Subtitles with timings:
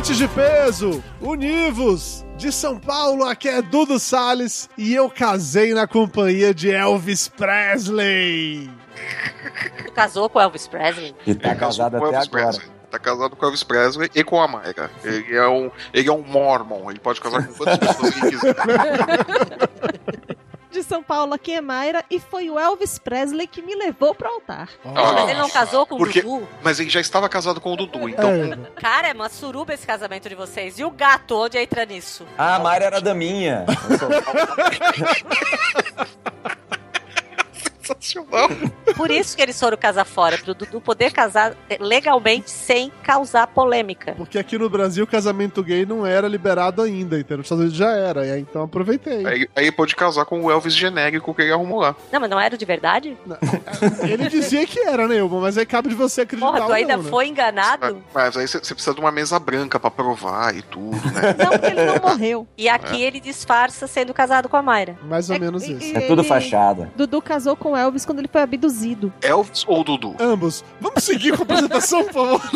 [0.00, 2.24] Ouvintes de peso, univos!
[2.38, 8.70] De São Paulo, aqui é Dudu Salles e eu casei na companhia de Elvis Presley.
[9.84, 11.14] Tu casou com Elvis Presley?
[11.26, 12.44] E tá Ele casou casado com até Elvis agora.
[12.46, 12.70] Presley.
[12.90, 14.90] Tá casado com Elvis Presley e com a Mayra.
[15.04, 16.90] Ele é um, ele é um mormon.
[16.90, 18.56] Ele pode casar com quantas pessoas ele quiser.
[20.70, 24.28] de São Paulo, aqui é Mayra, e foi o Elvis Presley que me levou pro
[24.28, 24.68] altar.
[24.84, 26.48] Mas ele não casou com o Porque- Dudu?
[26.62, 28.30] Mas ele já estava casado com o Dudu, então.
[28.30, 30.78] É, Cara, é uma suruba esse casamento de vocês.
[30.78, 32.26] E o gato, onde entra nisso?
[32.38, 33.64] Ah, a Mari era daminha.
[33.90, 34.08] Eu sou-
[38.00, 38.48] Sensacional.
[38.96, 44.14] Por isso que eles foram casar fora, pro Dudu poder casar legalmente sem causar polêmica.
[44.16, 47.78] porque aqui no Brasil o casamento gay não era liberado ainda, então nos Estados Unidos
[47.78, 49.26] já era, e aí então aproveitei.
[49.26, 51.94] Aí, aí pôde casar com o Elvis genérico que ele arrumou lá.
[52.12, 53.16] Não, mas não era de verdade?
[54.08, 55.40] Ele dizia que era, né, Ilma?
[55.40, 57.10] Mas aí cabe de você acreditar Porra, tu ainda não, né?
[57.10, 58.02] foi enganado?
[58.14, 61.34] Mas aí você precisa de uma mesa branca pra provar e tudo, né?
[61.38, 62.46] Não, porque ele não morreu.
[62.56, 64.96] E aqui ele disfarça sendo casado com a Mayra.
[65.02, 65.84] Mais ou É- menos isso.
[65.84, 66.90] e- É tudo fachada.
[66.96, 69.12] Dudu casou com Elvis quando ele foi abduzido.
[69.22, 70.14] Elvis ou Dudu?
[70.20, 70.64] Ambos.
[70.80, 72.40] Vamos seguir com a apresentação, por favor.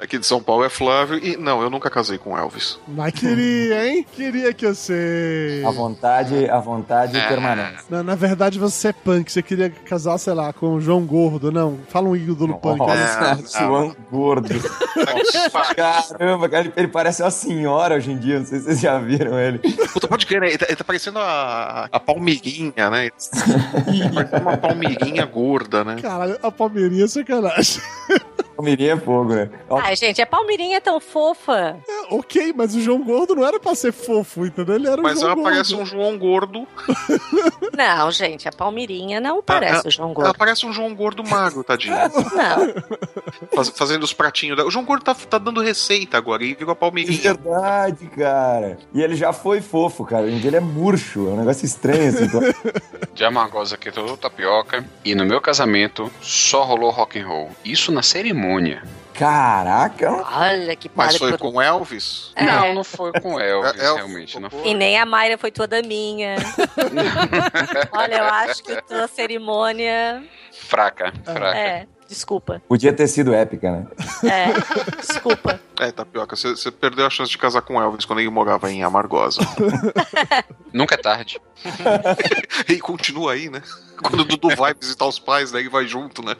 [0.00, 1.34] Aqui de São Paulo é Flávio e.
[1.38, 2.78] Não, eu nunca casei com Elvis.
[2.86, 4.06] Mas queria, hein?
[4.12, 5.64] Queria que eu sei.
[5.64, 7.26] A vontade, a vontade É.
[7.26, 7.84] permanece.
[7.88, 9.32] Na, na verdade, você é punk.
[9.32, 11.50] Você queria casar, sei lá, com o João Gordo.
[11.50, 12.78] Não, fala um ídolo punk.
[12.80, 14.48] Nossa, É, João gordo.
[15.74, 18.38] Caramba, cara, ele, ele parece uma senhora hoje em dia.
[18.40, 19.58] Não sei se vocês já viram ele.
[19.58, 20.48] Puta, pode crer, né?
[20.48, 23.08] Ele tá, ele tá parecendo a, a Palmeirinha, né?
[24.40, 25.96] Uma Palmeirinha gorda, né?
[26.00, 27.82] Caralho, a Palmeirinha é sacanagem.
[28.56, 29.50] Comeria é fogo, né?
[29.68, 31.76] Ó, Ai, gente, a Palmeirinha é tão fofa.
[31.88, 34.76] É, ok, mas o João Gordo não era pra ser fofo, entendeu?
[34.76, 35.50] Ele era Mas o João ela Gordo.
[35.54, 36.66] parece um João Gordo.
[37.76, 40.38] Não, gente, a Palmeirinha não parece o João Ela Gordo.
[40.38, 41.94] parece um João Gordo magro, tadinho.
[41.96, 43.48] Não.
[43.54, 44.68] Faz- fazendo os pratinhos dela.
[44.68, 47.20] O João Gordo tá, tá dando receita agora e virou a é Palmeirinha.
[47.34, 48.78] verdade, cara.
[48.92, 50.24] E ele já foi fofo, cara.
[50.26, 51.26] Hoje em dia ele é murcho.
[51.28, 52.24] É um negócio estranho, assim.
[52.24, 52.40] Então,
[53.12, 54.84] de Amargosa que todo tapioca.
[55.04, 57.50] E no meu casamento só rolou rock and roll.
[57.64, 58.43] Isso na cerimônia.
[59.14, 60.10] Caraca.
[60.32, 62.32] Olha que Mas foi com Elvis?
[62.34, 62.44] É.
[62.44, 64.40] Não, não foi com Elvis, É, é o- realmente.
[64.40, 64.66] Não foi.
[64.66, 66.34] E nem a Mayra foi tua daminha.
[67.92, 70.24] Olha, eu acho que tua cerimônia.
[70.52, 71.56] Fraca, fraca.
[71.56, 72.60] É, desculpa.
[72.66, 73.86] Podia ter sido épica, né?
[74.24, 75.60] É, desculpa.
[75.78, 79.40] É, Tapioca, você perdeu a chance de casar com Elvis quando ele morava em Amargosa.
[80.72, 81.40] Nunca é tarde.
[82.68, 83.62] e continua aí, né?
[84.02, 85.60] Quando o Dudu vai visitar os pais, né?
[85.60, 86.34] Ele vai junto, né?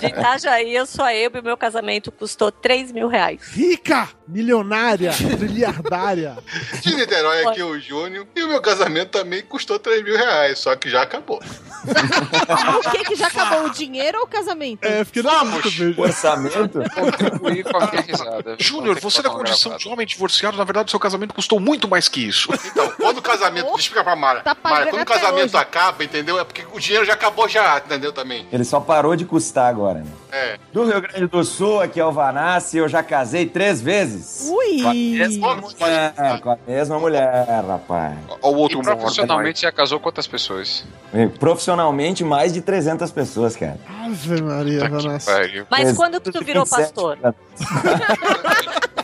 [0.00, 3.40] De Itajaí, eu sou a Elba e meu casamento custou 3 mil reais.
[3.52, 6.38] Rica, milionária, trilhardária.
[6.80, 8.26] De Niterói aqui é o Júnior.
[8.34, 11.40] E o meu casamento também custou 3 mil reais, só que já acabou.
[11.80, 13.64] O que que já acabou?
[13.64, 14.84] O dinheiro ou o casamento?
[14.84, 16.00] É, fiquei na dúvida, veja.
[16.00, 16.80] Orçamento?
[16.94, 18.56] Contribuir com a minha risada.
[18.58, 22.20] Júnior, você da condição de homem divorciado, na verdade, seu casamento custou muito mais que
[22.26, 22.48] isso.
[22.66, 23.64] Então, quando o casamento.
[23.64, 24.40] Deixa eu explicar pra Mara.
[24.42, 25.56] Tá Mara, quando o casamento hoje.
[25.56, 26.38] acaba, entendeu?
[26.38, 28.12] É porque o dinheiro já acabou já, entendeu?
[28.12, 28.46] Também.
[28.52, 30.06] Ele só parou de custar agora, né?
[30.32, 30.58] É.
[30.72, 34.48] Do Rio Grande do Sul, aqui é o Vanassi, eu já casei três vezes.
[34.50, 34.82] Ui!
[34.82, 38.16] Com a mesma mulher, com a mesma mulher, rapaz.
[38.28, 38.98] Olha o E outro morto.
[38.98, 40.84] profissionalmente já casou com outras pessoas.
[41.12, 43.78] E Profissionalmente, mais de 300 pessoas, cara.
[44.04, 45.66] Ave Maria, Tá pariu.
[45.70, 47.18] Mas quando que tu virou 327 pastor?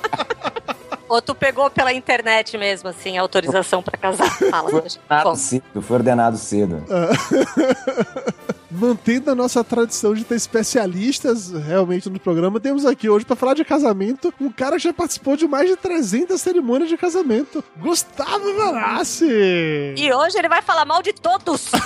[1.08, 4.28] Ou tu pegou pela internet mesmo, assim, a autorização pra casar?
[4.50, 6.82] Fala, Foi ordenado cedo, foi ordenado cedo.
[8.70, 13.54] Mantendo a nossa tradição de ter especialistas realmente no programa, temos aqui hoje pra falar
[13.54, 18.54] de casamento um cara que já participou de mais de 300 cerimônias de casamento, Gustavo
[18.56, 19.94] Vanassi.
[19.96, 21.66] E hoje ele vai falar mal de todos.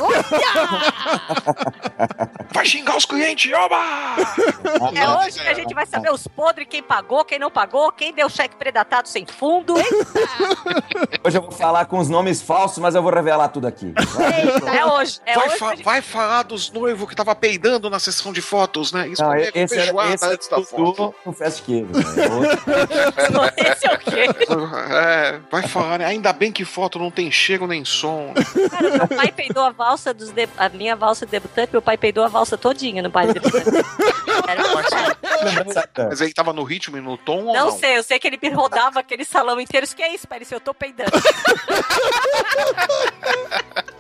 [2.53, 3.77] Vai xingar os clientes, oba!
[4.95, 8.13] É hoje que a gente vai saber os podres, quem pagou, quem não pagou, quem
[8.13, 9.75] deu cheque predatado sem fundo.
[11.25, 13.95] Hoje eu vou falar com os nomes falsos, mas eu vou revelar tudo aqui.
[14.75, 15.21] É hoje.
[15.27, 15.59] É vai, hoje.
[15.59, 19.09] fa- gente- vai falar dos noivos que tava peidando na sessão de fotos, né?
[19.09, 21.15] Isso Não, é esse era, feijoada esse antes da o foto.
[21.25, 21.87] No Fast Cave.
[21.93, 22.01] né?
[23.73, 24.27] Esse é o quê?
[24.91, 26.05] É, vai falar, né?
[26.07, 28.33] Ainda bem que foto não tem cheiro nem som.
[28.71, 30.49] Cara, meu pai peidou a valsa dos de...
[30.57, 33.87] a minha valsa de debutante, meu pai peidou a valsa todinha no baile de debutante.
[34.49, 37.79] Era um Mas ele tava no ritmo e no tom ou Não, não?
[37.79, 39.85] sei, eu sei que ele me rodava aquele salão inteiro.
[39.85, 41.11] Isso que é isso, Pérez, eu tô peidando.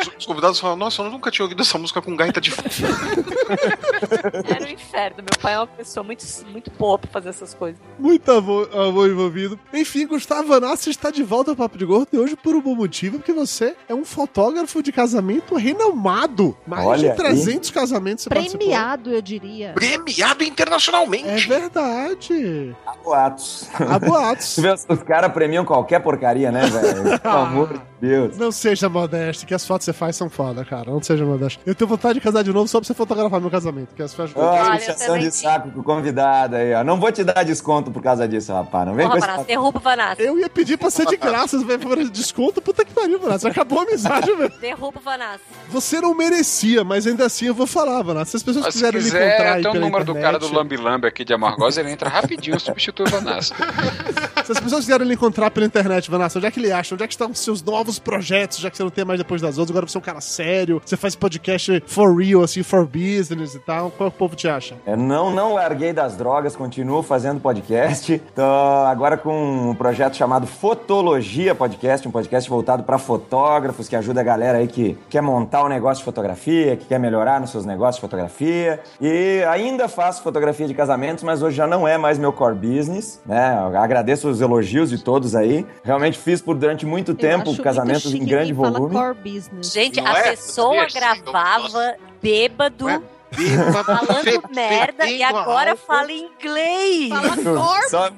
[0.00, 2.68] Os- Os convidados falam, nossa, eu nunca tinha ouvido essa música com gaita de fundo.
[4.48, 5.16] Era um inferno.
[5.18, 7.80] Meu pai é uma pessoa muito, muito boa pra fazer essas coisas.
[7.98, 9.58] Muito amor, amor envolvido.
[9.72, 12.74] Enfim, Gustavo Anassi está de volta ao Papo de Gordo e hoje por um bom
[12.74, 16.56] motivo, porque você é um fotógrafo de casamento renomado.
[16.66, 17.16] Mais Olha de aí.
[17.16, 18.58] 300 casamentos você participou.
[18.58, 19.72] Premiado, eu diria.
[19.74, 21.28] Premiado internacionalmente.
[21.28, 22.76] É verdade.
[22.86, 23.68] Há boatos.
[23.74, 24.58] Há boatos.
[24.58, 27.18] Os os caras premiam qualquer porcaria, né, velho?
[27.20, 28.36] Pelo amor de Deus.
[28.36, 30.90] Não seja modesto, que as fotos que você faz são foda, cara.
[30.90, 31.60] Não seja modesto.
[31.64, 34.12] Eu tenho vontade de casar de novo só pra você fotografar meu casamento, que as
[34.12, 34.42] festas...
[34.42, 36.82] Olha, puxação também de saco com o convidado aí, ó.
[36.82, 38.88] Não vou te dar desconto por causa disso, rapaz.
[38.88, 40.20] Não vem Porra, com Vanassa, derruba o Vanassa.
[40.22, 43.48] Eu ia pedir pra ser de graça, fazer desconto, puta que pariu, Vanassa.
[43.48, 44.52] Acabou a amizade, velho.
[44.60, 45.40] Derruba o Vanassa.
[45.68, 48.32] Você não merecia, mas ainda assim eu vou falar, Vanassa.
[48.32, 50.14] Se as pessoas Mas se quiserem lhe encontrar quiser, aí tem o pela número do
[50.14, 53.54] cara do internet- Lambi Lambi aqui de Amargosa, ele entra rapidinho e substitui o Vanassa.
[54.44, 56.94] Se as pessoas quiserem lhe encontrar pela internet, Vanassa, onde é que ele acha?
[56.96, 59.40] Onde é que estão os seus novos projetos, já que você não tem mais depois
[59.40, 59.70] das outras?
[59.70, 63.58] Agora você é um cara sério, você faz podcast for real, assim, for business e
[63.58, 63.90] tal.
[63.90, 64.74] Qual que o povo te acha?
[64.86, 68.20] Eu não, não larguei das drogas, continuo fazendo podcast.
[68.34, 74.20] Tô agora com um projeto chamado Fotologia Podcast, um podcast voltado para fotógrafos, que ajuda
[74.20, 77.64] a galera aí que quer montar um negócio de fotografia, que quer melhorar nos seus
[77.64, 78.80] negócios de fotografia.
[79.00, 83.20] E ainda faço fotografia de casamentos, mas hoje já não é mais meu core business,
[83.26, 83.58] né?
[83.58, 85.66] Eu agradeço os elogios de todos aí.
[85.84, 88.94] Realmente fiz por durante muito Eu tempo acho muito em grande volume.
[88.94, 89.72] core business.
[89.72, 90.30] Gente, Não a é?
[90.30, 93.00] pessoa gravava bêbado, é?
[93.72, 95.86] falando merda e agora álcool.
[95.86, 97.08] fala inglês.
[97.08, 98.10] Fala Só,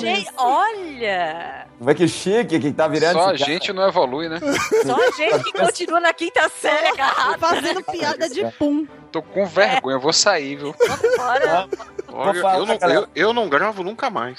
[0.00, 1.66] Gente, olha!
[1.80, 4.40] Vê que chique que tá virando Só a gente não evolui, né?
[4.84, 7.38] Só a gente que continua na quinta série agarrado.
[7.38, 8.84] Fazendo piada de pum.
[9.10, 10.74] Tô com vergonha, eu vou sair, viu?
[11.16, 11.66] Fora.
[12.10, 14.38] Olha, falar, eu, não, eu, eu não gravo nunca mais.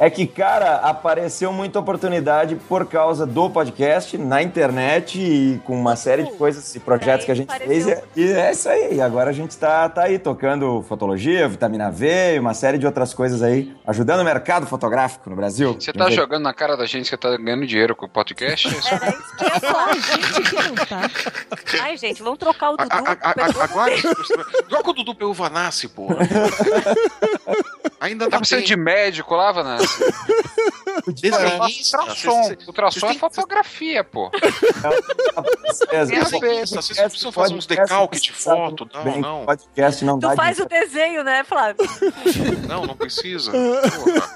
[0.00, 5.94] É que, cara, apareceu muita oportunidade por causa do podcast, na internet e com uma
[5.94, 7.84] série de coisas e projetos É, que a gente apareceu.
[7.96, 8.02] fez.
[8.16, 8.94] E, e é isso aí.
[8.96, 12.86] E agora a gente tá, tá aí tocando fotologia, vitamina V e uma série de
[12.86, 15.74] outras coisas aí, ajudando o mercado fotográfico no Brasil.
[15.78, 18.66] Você tá jogando na cara da gente que tá ganhando dinheiro com o podcast?
[18.68, 19.90] Era isso que eu ia falar.
[19.90, 21.10] a gente que não tá.
[21.82, 22.90] Ai, gente, vamos trocar o Dudu.
[22.90, 23.94] a- a- a- agora,
[24.68, 26.16] joga o Dudu pelo Vanassi, porra.
[28.00, 28.68] Ainda Tá precisando tempo.
[28.68, 30.04] de médico lá, Vanessa?
[31.06, 32.54] Desenhista, Ultrassom.
[32.66, 34.30] Ultrassom é fotografia, pô.
[34.30, 34.40] Tem
[36.40, 38.88] peça, vocês precisam fazer uns decalques de foto.
[38.92, 41.76] Não, Bem, não, Podcast não Tu dá faz o desenho, né, Flávio?
[42.68, 43.50] não, não precisa.
[43.52, 44.30] Porra.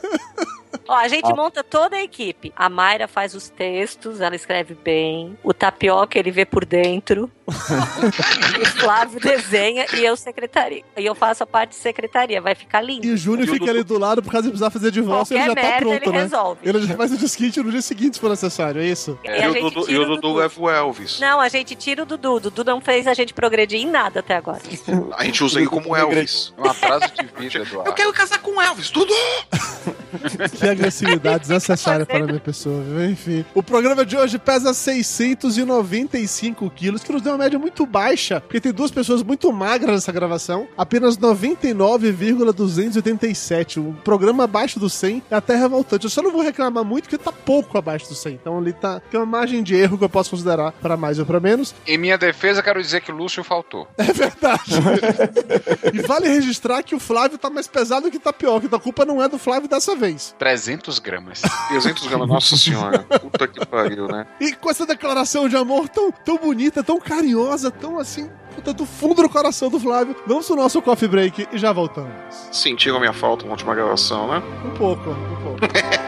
[0.89, 1.35] Ó, a gente Ah.
[1.37, 2.51] monta toda a equipe.
[2.57, 5.39] A Mayra faz os textos, ela escreve bem.
[5.43, 7.31] O Tapioca, ele vê por dentro.
[7.49, 10.83] O Flávio desenha e eu secretaria.
[10.97, 12.41] E eu faço a parte de secretaria.
[12.41, 13.07] Vai ficar lindo.
[13.07, 15.63] E o Júnior fica ali do lado por causa de precisar fazer divórcio, ele Qualquer
[15.63, 16.23] já tá merda pronto, ele né?
[16.23, 16.61] resolve.
[16.63, 19.19] Ele já faz o desquite no dia seguinte, se for necessário, é isso?
[19.25, 21.19] E E, o Dudu, e o Dudu leva o Elvis.
[21.21, 22.35] Não, a gente tira o Dudu.
[22.35, 24.61] O Dudu não fez a gente progredir em nada até agora.
[25.17, 26.53] A gente usa ele como Elvis.
[26.57, 27.93] É um atraso de vida, Eu Eduardo.
[27.95, 29.15] quero casar com o Elvis, Dudu!
[30.59, 33.11] Que agressividade desnecessária para a minha pessoa, viu?
[33.11, 33.45] Enfim.
[33.55, 38.61] O programa de hoje pesa 695 quilos, que nos deu uma média muito baixa, porque
[38.61, 40.69] tem duas pessoas muito magras nessa gravação.
[40.77, 43.81] Apenas 99,287.
[43.81, 46.05] Um programa abaixo do 100 é até revoltante.
[46.05, 48.35] Eu só não vou reclamar muito, porque tá pouco abaixo do 100.
[48.35, 51.27] Então ali tá, tem uma margem de erro que eu posso considerar para mais ou
[51.27, 51.75] para menos.
[51.87, 53.89] Em minha defesa, quero dizer que o Lúcio faltou.
[54.09, 54.73] É verdade.
[55.93, 59.23] e vale registrar que o Flávio tá mais pesado que tapioca, então a culpa não
[59.23, 60.35] é do Flávio dessa vez.
[60.39, 61.43] 300 gramas.
[61.69, 63.01] 300 gramas, nossa senhora.
[63.01, 64.27] Puta que pariu, né?
[64.41, 67.28] E com essa declaração de amor tão, tão bonita, tão carinhosa,
[67.71, 71.59] tão assim, puta, do fundo do coração do Flávio, vamos pro nosso coffee break e
[71.59, 72.13] já voltamos.
[72.53, 74.43] Sentiram a minha falta na última gravação, né?
[74.65, 75.59] Um pouco, um pouco.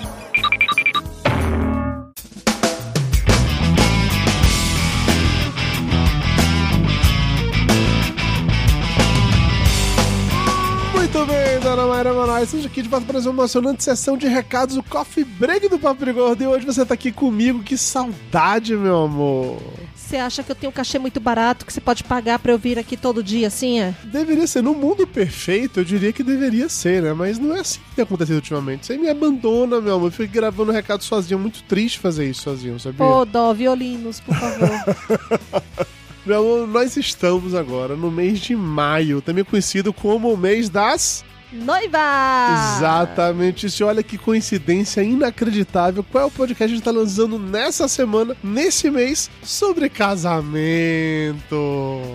[12.09, 15.69] Manuel, estamos aqui de volta para mais uma emocionante sessão de recados, o Coffee Break
[15.69, 16.43] do Papo de Gordo.
[16.43, 19.61] E hoje você tá aqui comigo, que saudade, meu amor.
[19.95, 22.57] Você acha que eu tenho um cachê muito barato que você pode pagar pra eu
[22.57, 23.93] vir aqui todo dia assim, é?
[24.03, 27.13] Deveria ser, no mundo perfeito, eu diria que deveria ser, né?
[27.13, 28.87] Mas não é assim que tem acontecido ultimamente.
[28.87, 30.07] Você me abandona, meu amor.
[30.07, 31.37] Eu fico gravando recado sozinho.
[31.37, 33.05] É muito triste fazer isso sozinho, sabia?
[33.05, 35.85] Ô, Dó, violinos, por favor.
[36.23, 41.25] Meu amor, nós estamos agora no mês de maio, também conhecido como o mês das.
[41.51, 42.77] Noiva!
[42.77, 43.85] Exatamente isso.
[43.85, 46.03] Olha que coincidência inacreditável.
[46.03, 51.41] Qual é o podcast que a gente tá lançando nessa semana, nesse mês, sobre casamento?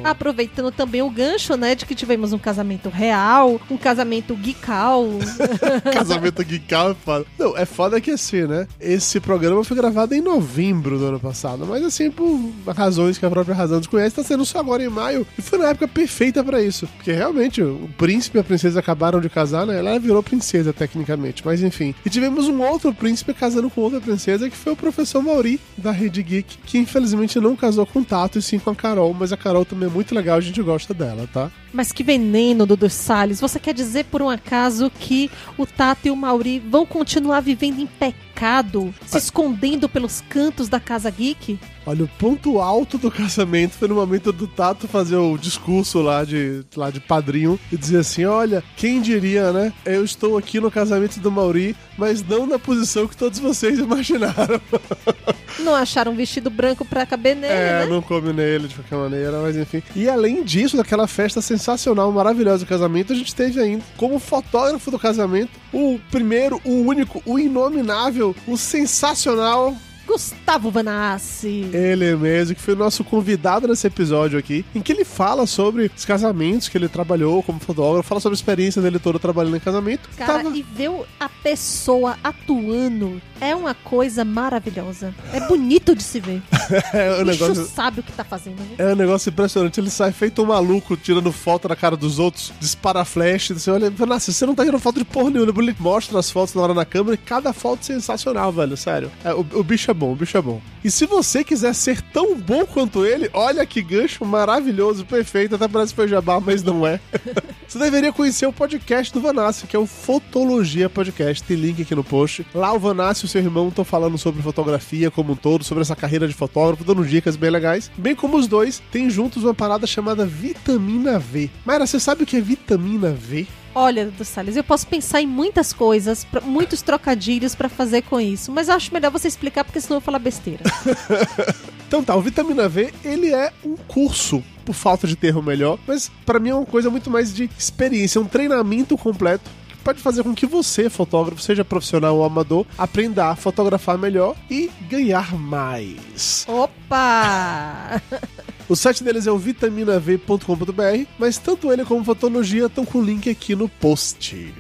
[0.05, 5.07] Aproveitando também o gancho, né, de que tivemos um casamento real, um casamento geekal.
[5.93, 7.27] casamento geekal é foda.
[7.39, 8.67] Não, é foda que assim, né?
[8.81, 12.41] Esse programa foi gravado em novembro do ano passado, mas assim, por
[12.75, 15.27] razões que a própria razão desconhece, tá sendo só agora em maio.
[15.39, 16.87] E foi na época perfeita pra isso.
[16.97, 19.79] Porque realmente, o príncipe e a princesa acabaram de casar, né?
[19.79, 21.95] Ela virou princesa, tecnicamente, mas enfim.
[22.05, 25.91] E tivemos um outro príncipe casando com outra princesa, que foi o professor Mauri, da
[25.91, 29.33] Rede Geek, que infelizmente não casou com o Tato e sim com a Carol, mas
[29.33, 31.51] a Carol também é muito legal, a gente gosta dela, tá?
[31.77, 33.39] Mas que veneno, Dudu Salles.
[33.39, 37.81] Você quer dizer por um acaso que o Tato e o Mauri vão continuar vivendo
[37.81, 41.59] em pecado, se escondendo pelos cantos da casa geek?
[41.85, 46.25] Olha, o ponto alto do casamento foi no momento do Tato fazer o discurso lá
[46.25, 49.71] de, lá de padrinho e dizer assim: Olha, quem diria, né?
[49.85, 54.61] Eu estou aqui no casamento do Mauri, mas não na posição que todos vocês imaginaram.
[55.59, 57.87] Não acharam um vestido branco pra caber nele, É, né?
[57.87, 59.83] não come nele de qualquer maneira, mas enfim.
[59.97, 64.99] E além disso, daquela festa sensacional, maravilhosa casamento, a gente teve ainda como fotógrafo do
[64.99, 69.75] casamento o primeiro, o único, o inominável, o sensacional
[70.07, 71.69] Gustavo Vanassi.
[71.73, 75.91] ele mesmo, que foi o nosso convidado nesse episódio aqui, em que ele fala sobre
[75.97, 79.61] os casamentos que ele trabalhou como fotógrafo, fala sobre a experiência dele toda trabalhando em
[79.61, 80.09] casamento.
[80.17, 85.15] Cara, Tava- e ver a pessoa atuando é uma coisa maravilhosa.
[85.33, 86.41] É bonito de se ver.
[86.95, 87.67] é um O bicho negócio.
[87.67, 88.75] sabe o que tá fazendo, né?
[88.79, 89.79] É um negócio impressionante.
[89.81, 93.49] Ele sai feito um maluco tirando foto na cara dos outros, dispara flash.
[93.51, 95.53] Você olha, nossa, você não tá tirando foto de porra nenhuma.
[95.63, 98.77] Ele mostra as fotos na hora na câmera e cada foto sensacional, velho.
[98.77, 99.11] Sério.
[99.25, 100.61] É, o, o bicho é bom, o bicho é bom.
[100.85, 105.57] E se você quiser ser tão bom quanto ele, olha que gancho maravilhoso, perfeito.
[105.57, 107.01] Até parece foi jabá, mas não é.
[107.67, 111.43] você deveria conhecer o podcast do Vanassi, que é o Fotologia Podcast.
[111.43, 112.47] Tem link aqui no post.
[112.55, 115.83] Lá o Vanassi e o seu irmão estão falando sobre fotografia como um todo, sobre
[115.83, 117.91] essa carreira de fotógrafo, dando dicas bem legais.
[117.97, 121.51] Bem como os dois têm juntos uma parada chamada vitamina V.
[121.65, 123.47] Mayra, você sabe o que é vitamina V?
[123.79, 128.19] Olha, Dudu Salles, eu posso pensar em muitas coisas, pra- muitos trocadilhos pra fazer com
[128.19, 130.63] isso, mas acho melhor você explicar porque senão eu vou falar besteira.
[131.87, 136.11] Então tá, o Vitamina V, ele é um curso, por falta de termo melhor, mas
[136.25, 140.25] pra mim é uma coisa muito mais de experiência, um treinamento completo que pode fazer
[140.25, 146.45] com que você, fotógrafo, seja profissional ou amador, aprenda a fotografar melhor e ganhar mais.
[146.49, 148.03] Opa!
[148.69, 153.31] O site deles é o vitaminav.com.br, mas tanto ele como Fotologia estão com o link
[153.31, 154.53] aqui no post.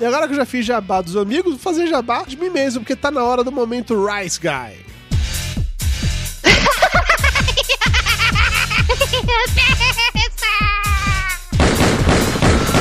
[0.00, 2.80] E agora que eu já fiz jabá dos amigos, vou fazer jabá de mim mesmo,
[2.80, 4.84] porque tá na hora do momento Rice Guy.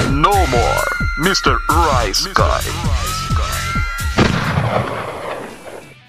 [0.09, 0.89] No more,
[1.19, 1.55] Mr.
[1.69, 3.03] Rice Guy.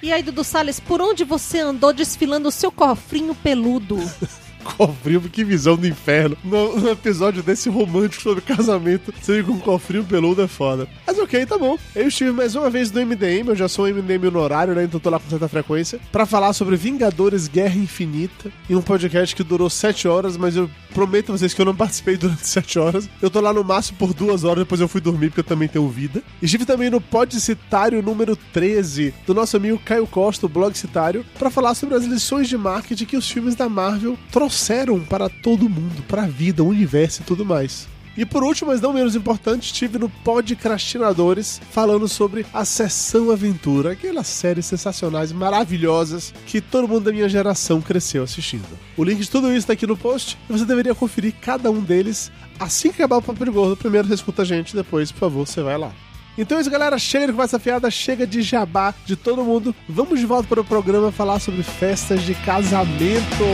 [0.02, 3.98] E aí, Dudu Salles, por onde você andou desfilando o seu cofrinho peludo?
[4.64, 6.36] Cofrinho, que visão do inferno.
[6.42, 10.88] No, no episódio desse romântico sobre casamento, você com um cofrinho peludo é foda.
[11.06, 11.78] Mas ok, tá bom.
[11.94, 14.84] Eu estive mais uma vez no MDM, eu já sou um MDM honorário, né?
[14.84, 19.36] Então tô lá com certa frequência, pra falar sobre Vingadores Guerra Infinita, em um podcast
[19.36, 22.78] que durou 7 horas, mas eu prometo a vocês que eu não participei durante 7
[22.78, 23.10] horas.
[23.20, 25.68] Eu tô lá no máximo por 2 horas, depois eu fui dormir, porque eu também
[25.68, 26.22] tenho vida.
[26.40, 31.50] Estive também no Podcitário número 13, do nosso amigo Caio Costa, o blog citário, pra
[31.50, 36.02] falar sobre as lições de marketing que os filmes da Marvel trouxeram para todo mundo,
[36.06, 37.92] pra vida, o universo e tudo mais.
[38.16, 43.92] E por último, mas não menos importante, estive no Podcrastinadores falando sobre a Sessão Aventura,
[43.92, 48.78] aquelas séries sensacionais, maravilhosas, que todo mundo da minha geração cresceu assistindo.
[48.96, 51.80] O link de tudo isso tá aqui no post e você deveria conferir cada um
[51.80, 53.76] deles assim que acabar o Papo de Gordo.
[53.76, 55.92] Primeiro você escuta a gente, depois, por favor, você vai lá.
[56.36, 56.98] Então é isso, galera.
[56.98, 59.74] Chega de conversa fiada, chega de jabá de todo mundo.
[59.88, 63.44] Vamos de volta para o programa falar sobre festas de casamento.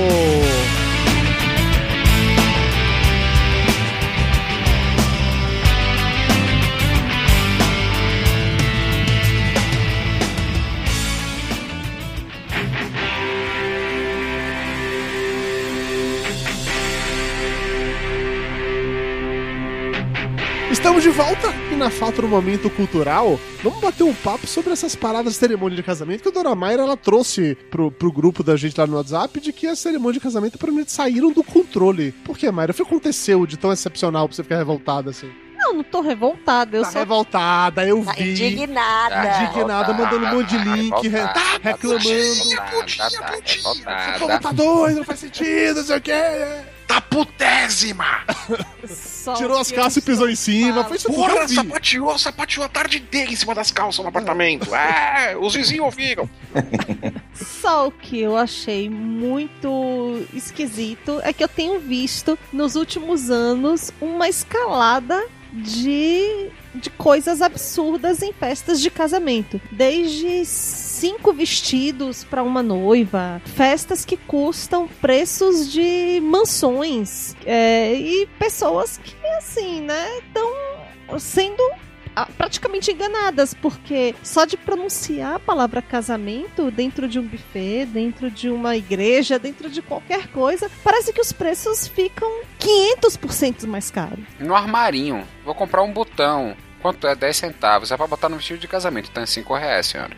[21.22, 25.38] Volta e na falta do momento cultural, vamos bater um papo sobre essas paradas de
[25.38, 28.86] cerimônia de casamento que a Dona Mayra ela trouxe pro, pro grupo da gente lá
[28.86, 32.12] no WhatsApp de que as cerimônias de casamento provavelmente saíram do controle.
[32.24, 32.72] Por que, Mayra?
[32.72, 35.30] O que aconteceu de tão excepcional pra você ficar revoltada assim?
[35.58, 36.74] Não, não tô revoltada.
[36.78, 38.30] Eu Tá só revoltada, eu Tá vi.
[38.30, 39.42] indignada.
[39.44, 42.08] Indignada, mandando um monte de link, re- Revoltada, reclamando.
[42.08, 44.40] revoltada, Pô, revoltada.
[44.40, 46.12] tá doido, não faz sentido, não sei o quê.
[46.90, 48.24] Tá putésima!
[48.88, 50.82] só Tirou as calças e pisou em cima.
[50.82, 51.54] Foi isso Porra, eu vi.
[51.54, 54.68] sapateou, sapateou a tarde inteira em cima das calças no apartamento.
[54.74, 56.28] É, os vizinhos ouviram.
[57.34, 63.92] Só o que eu achei muito esquisito é que eu tenho visto nos últimos anos
[64.00, 69.60] uma escalada de, de coisas absurdas em festas de casamento.
[69.70, 78.98] Desde cinco vestidos para uma noiva, festas que custam preços de mansões é, e pessoas
[78.98, 81.62] que, assim, né, estão sendo
[82.36, 88.48] praticamente enganadas, porque só de pronunciar a palavra casamento dentro de um buffet, dentro de
[88.48, 94.24] uma igreja, dentro de qualquer coisa, parece que os preços ficam 500% mais caros.
[94.38, 96.56] No armarinho, vou comprar um botão.
[96.82, 97.14] Quanto é?
[97.14, 97.90] 10 centavos.
[97.92, 99.10] É pra botar no vestido de casamento.
[99.10, 100.16] Tá em 5 reais, senhora.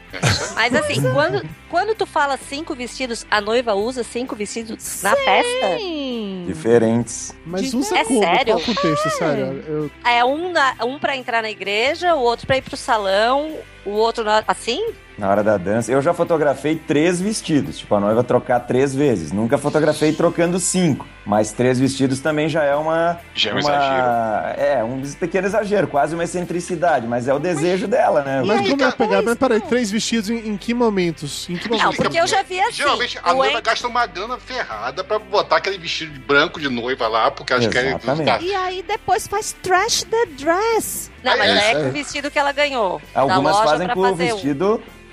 [0.55, 5.79] Mas assim, quando, quando tu fala cinco vestidos, a noiva usa cinco vestidos na festa?
[5.79, 6.45] Sim.
[6.47, 7.35] Diferentes.
[7.45, 8.21] Mas usa É como?
[8.21, 8.45] sério?
[8.55, 9.65] Qual o contexto, sério?
[9.67, 13.57] Eu, É um, na, um pra entrar na igreja, o outro pra ir pro salão,
[13.85, 14.93] o outro na, assim?
[15.19, 15.93] Na hora da dança.
[15.93, 17.79] Eu já fotografei três vestidos.
[17.79, 19.31] Tipo, a noiva trocar três vezes.
[19.31, 21.07] Nunca fotografei trocando cinco.
[21.25, 23.19] Mas três vestidos também já é uma.
[23.35, 24.61] Já é um uma- exagero.
[24.61, 27.07] É, um pequeno exagero, quase uma excentricidade.
[27.07, 28.43] Mas é o desejo dela, né?
[28.45, 29.23] mas como é pegar?
[29.23, 31.49] Mas peraí, três vestidos em, em que momentos?
[31.49, 31.97] Em que Não, momentos?
[31.99, 32.73] porque eu já vi assim.
[32.73, 36.69] Geralmente a noiva en- gasta uma grana ferrada pra botar aquele vestido de branco de
[36.71, 37.91] noiva lá, porque elas querem.
[37.91, 38.45] Exatamente.
[38.47, 41.11] E aí depois faz trash the dress.
[41.23, 41.89] Não, mas É é, aí.
[41.89, 43.01] o vestido que ela ganhou.
[43.15, 44.39] Algumas loja fazem pra com o fazer um.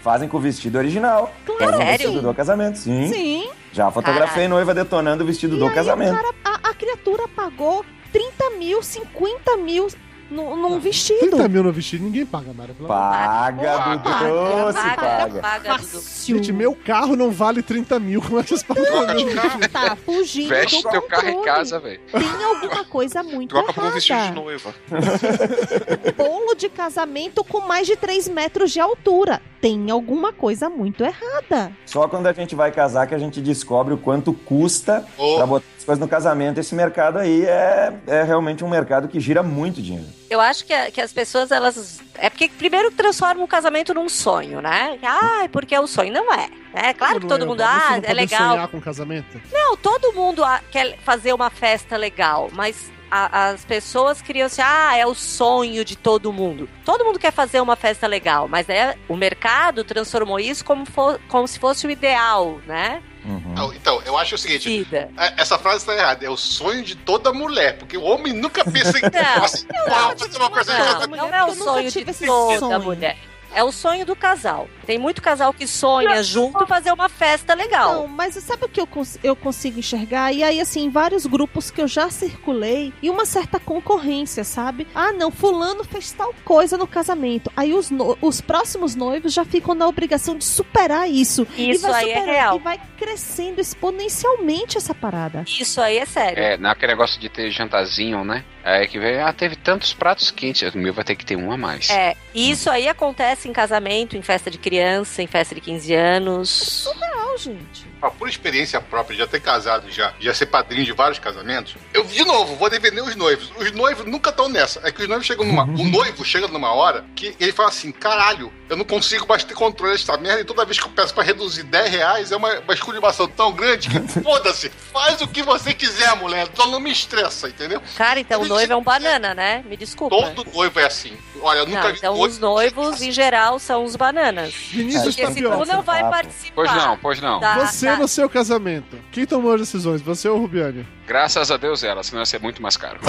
[0.02, 1.34] Fazem com o vestido original.
[1.46, 1.98] Pegam o Sério?
[2.08, 3.08] vestido do casamento, sim.
[3.14, 3.50] Sim.
[3.74, 6.14] Já fotografei noiva detonando o vestido E do aí casamento.
[6.14, 9.88] o cara, a, a criatura pagou 30 mil, 50 mil
[10.32, 11.20] num, num vestido.
[11.20, 12.74] 30 mil no vestido, ninguém paga, Mara.
[12.88, 15.40] Paga, Paga, Dudu, se paga, paga.
[15.42, 16.04] paga, Dudu.
[16.26, 18.22] Gente, meu carro não vale 30 mil.
[18.22, 18.86] Como é que vocês pagam?
[18.86, 19.70] Troca.
[19.70, 22.00] Tá fugindo Veste do teu carro em casa, velho.
[22.12, 24.40] Tem alguma coisa muito Troca por um vestido de errada.
[24.42, 24.74] noiva.
[26.18, 29.42] Bolo de casamento com mais de 3 metros de altura.
[29.62, 31.72] Tem alguma coisa muito errada.
[31.86, 35.36] Só quando a gente vai casar que a gente descobre o quanto custa Ô.
[35.36, 36.60] pra botar as coisas no casamento.
[36.60, 40.08] Esse mercado aí é, é realmente um mercado que gira muito dinheiro.
[40.30, 42.00] Eu acho que, a- que as pessoas, elas.
[42.18, 44.98] É porque primeiro transformam o casamento num sonho, né?
[45.04, 46.14] Ah, porque é o sonho.
[46.14, 46.50] Não é.
[46.74, 48.52] É claro que Não todo é, mundo, ah, é legal.
[48.52, 49.42] sonhar com casamento?
[49.52, 50.42] Não, todo mundo
[50.72, 55.84] quer fazer uma festa legal, mas a- as pessoas criam assim, ah, é o sonho
[55.86, 56.70] de todo mundo.
[56.86, 61.20] Todo mundo quer fazer uma festa legal, mas é, o mercado transformou isso como, fo-
[61.28, 63.02] como se fosse o ideal, né?
[63.26, 63.54] Uhum.
[63.54, 65.12] Não, Então, eu acho o seguinte: Vida.
[65.18, 66.26] é- essa frase está errada.
[66.26, 69.02] É o sonho de toda mulher, porque o homem nunca pensa em.
[69.12, 72.14] Não, assim, ah, fazer uma coisa de Não, mulher, não é o sonho de toda
[72.60, 72.80] sonho.
[72.82, 73.18] mulher.
[73.54, 74.68] É o sonho do casal.
[74.90, 77.94] Tem muito casal que sonha junto fazer uma festa legal.
[77.94, 80.34] Não, mas sabe o que eu, cons- eu consigo enxergar?
[80.34, 84.88] E aí, assim, vários grupos que eu já circulei e uma certa concorrência, sabe?
[84.96, 87.52] Ah, não, fulano fez tal coisa no casamento.
[87.56, 91.46] Aí os, no- os próximos noivos já ficam na obrigação de superar isso.
[91.56, 92.56] Isso e vai aí é superando, real.
[92.56, 95.46] E vai crescendo exponencialmente essa parada.
[95.48, 96.42] Isso aí é sério.
[96.42, 98.44] É, naquele negócio de ter jantarzinho, né?
[98.64, 100.74] Aí que vem, ah, teve tantos pratos quentes.
[100.74, 101.90] O meu vai ter que ter um a mais.
[101.92, 104.79] É, e isso aí acontece em casamento, em festa de criança,
[105.22, 106.88] em festa de 15 anos.
[107.00, 107.88] Não, gente.
[108.02, 111.76] Ah, por experiência própria, de já ter casado, já, já ser padrinho de vários casamentos,
[111.94, 113.52] eu, de novo, vou defender os noivos.
[113.58, 114.80] Os noivos nunca estão nessa.
[114.86, 115.64] É que os noivos chegam numa.
[115.64, 119.54] o noivo chega numa hora que ele fala assim: caralho, eu não consigo mais ter
[119.54, 122.60] controle dessa merda, e toda vez que eu peço pra reduzir 10 reais, é uma,
[122.60, 126.92] uma esculhambação tão grande que foda-se, faz o que você quiser, mulher, só não me
[126.92, 127.82] estressa, entendeu?
[127.98, 129.62] Cara, então o noivo é um banana, né?
[129.68, 130.16] Me desculpa.
[130.16, 131.18] Todo noivo é assim.
[131.42, 134.54] Olha, eu nunca Não, vi então noivo- os noivos, em geral, são os bananas.
[134.72, 135.66] Vinícius Porque se tu Tapioca.
[135.74, 136.54] não vai participar.
[136.56, 137.40] Pois não, pois não.
[137.40, 138.98] da- Você da- no seu casamento.
[139.12, 140.02] Quem tomou as decisões?
[140.02, 140.86] Você ou o Rubiane?
[141.08, 143.00] Graças a Deus ela, senão ia ser muito mais caro.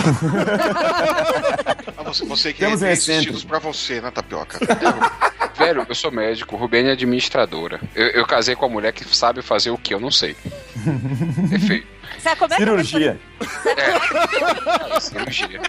[1.96, 3.32] Ah, você, você que Temos tem excêntrico.
[3.34, 4.58] vestidos pra você, né, Tapioca?
[5.56, 7.80] Velho, eu sou médico, Rubene é administradora.
[7.94, 10.34] Eu, eu casei com a mulher que sabe fazer o que eu não sei.
[11.50, 11.86] Perfeito.
[12.22, 13.20] Sabe como é que Cirurgia.
[14.96, 15.00] É.
[15.00, 15.60] Cirurgia.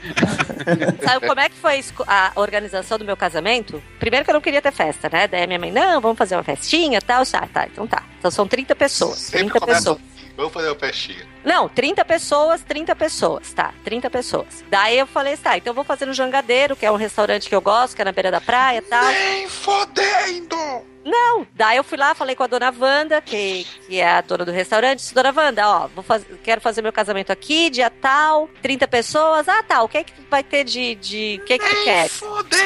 [1.04, 3.82] Sabe como é que foi esco- a organização do meu casamento?
[4.00, 5.28] Primeiro que eu não queria ter festa, né?
[5.28, 7.26] Daí a minha mãe, não, vamos fazer uma festinha e tal.
[7.26, 8.04] Tá, tá, então tá.
[8.20, 9.18] Então são 30 pessoas.
[9.18, 9.98] Sempre 30 começa pessoas.
[9.98, 10.12] assim.
[10.38, 11.28] Vamos fazer uma festinha.
[11.44, 13.74] Não, 30 pessoas, 30 pessoas, tá?
[13.84, 14.64] 30 pessoas.
[14.70, 17.56] Daí eu falei, tá, então eu vou fazer no Jangadeiro, que é um restaurante que
[17.56, 19.06] eu gosto, que é na beira da praia e tal.
[19.06, 20.56] Nem fodendo!
[21.04, 24.46] Não, daí eu fui lá, falei com a dona Wanda, que, que é a dona
[24.46, 26.26] do restaurante, disse, dona Wanda, ó, vou faz...
[26.44, 30.14] quero fazer meu casamento aqui, dia tal, 30 pessoas, ah, tá, o que é que
[30.30, 32.10] vai ter de, de o que é que tu quer?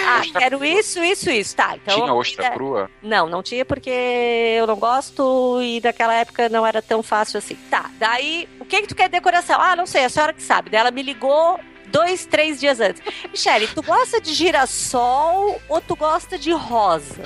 [0.08, 1.96] Ah, quero isso, isso, isso, tá, então...
[1.96, 2.90] Tinha ostra é- crua?
[3.02, 7.56] Não, não tinha porque eu não gosto e naquela época não era tão fácil assim.
[7.70, 9.60] Tá, daí, o que que tu quer de decoração?
[9.60, 10.70] Ah, não sei, a senhora que sabe.
[10.70, 11.60] Daí ela me ligou
[11.96, 13.02] dois, três dias antes.
[13.32, 17.24] Michele, tu gosta de girassol ou tu gosta de rosa?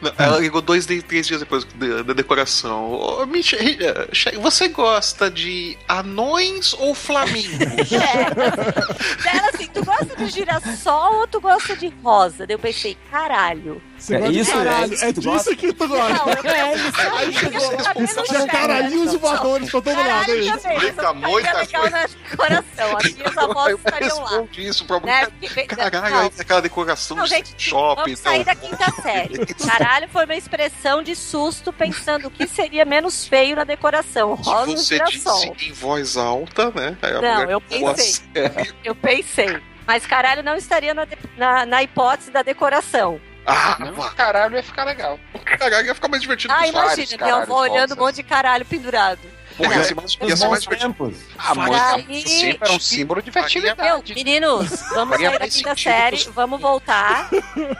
[0.00, 2.92] Não, Ela ligou dois, três dias depois da, decoração.
[2.92, 3.76] Ô, Michele,
[4.40, 7.58] você gosta de anões ou flamingos?
[7.90, 12.46] Daí ela assim, tu gosta de girassol ou tu gosta de rosa?
[12.46, 13.82] Daí eu pensei, caralho.
[13.98, 14.94] Você gosta de caralho.
[15.00, 16.08] É, disso que tu gosta.
[16.14, 17.32] Não, é isso aí.
[17.32, 20.00] Chegou acabei não Tinha caralhinhos e voadores pra todo lado.
[20.00, 20.58] É Caralho isso.
[20.58, 22.96] também, isso ficaria legal na decoração.
[22.96, 24.44] As minhas avós estariam lá.
[24.56, 25.26] isso pra Né?
[25.40, 26.30] Porque- Caralho, não.
[26.38, 28.02] aquela decoração Não, de gente, shopping.
[28.04, 28.68] Vamos sair da então.
[28.70, 29.46] quinta série.
[29.54, 34.34] Caralho, foi uma expressão de susto pensando o que seria menos feio na decoração.
[34.34, 35.28] Rosa Você disse
[35.60, 36.96] em voz alta, né?
[37.20, 37.86] Não, eu pensei.
[38.46, 39.58] assim, Eu pensei.
[39.86, 41.06] Mas caralho não estaria na,
[41.36, 43.18] na, na hipótese da decoração.
[43.50, 45.18] Ah, Não, caralho, ia ficar legal.
[45.44, 48.22] Caralho, ia ficar mais divertido Ah, que vários imagina, minha avó olhando um monte de
[48.22, 49.20] caralho pendurado.
[49.58, 51.14] Porra, ia ser mais, ia ser mais divertido.
[51.38, 54.14] Ah, mas sempre era um símbolo de fertilidade.
[54.14, 57.28] meninos, vamos Faria sair da quinta série, pros- vamos voltar.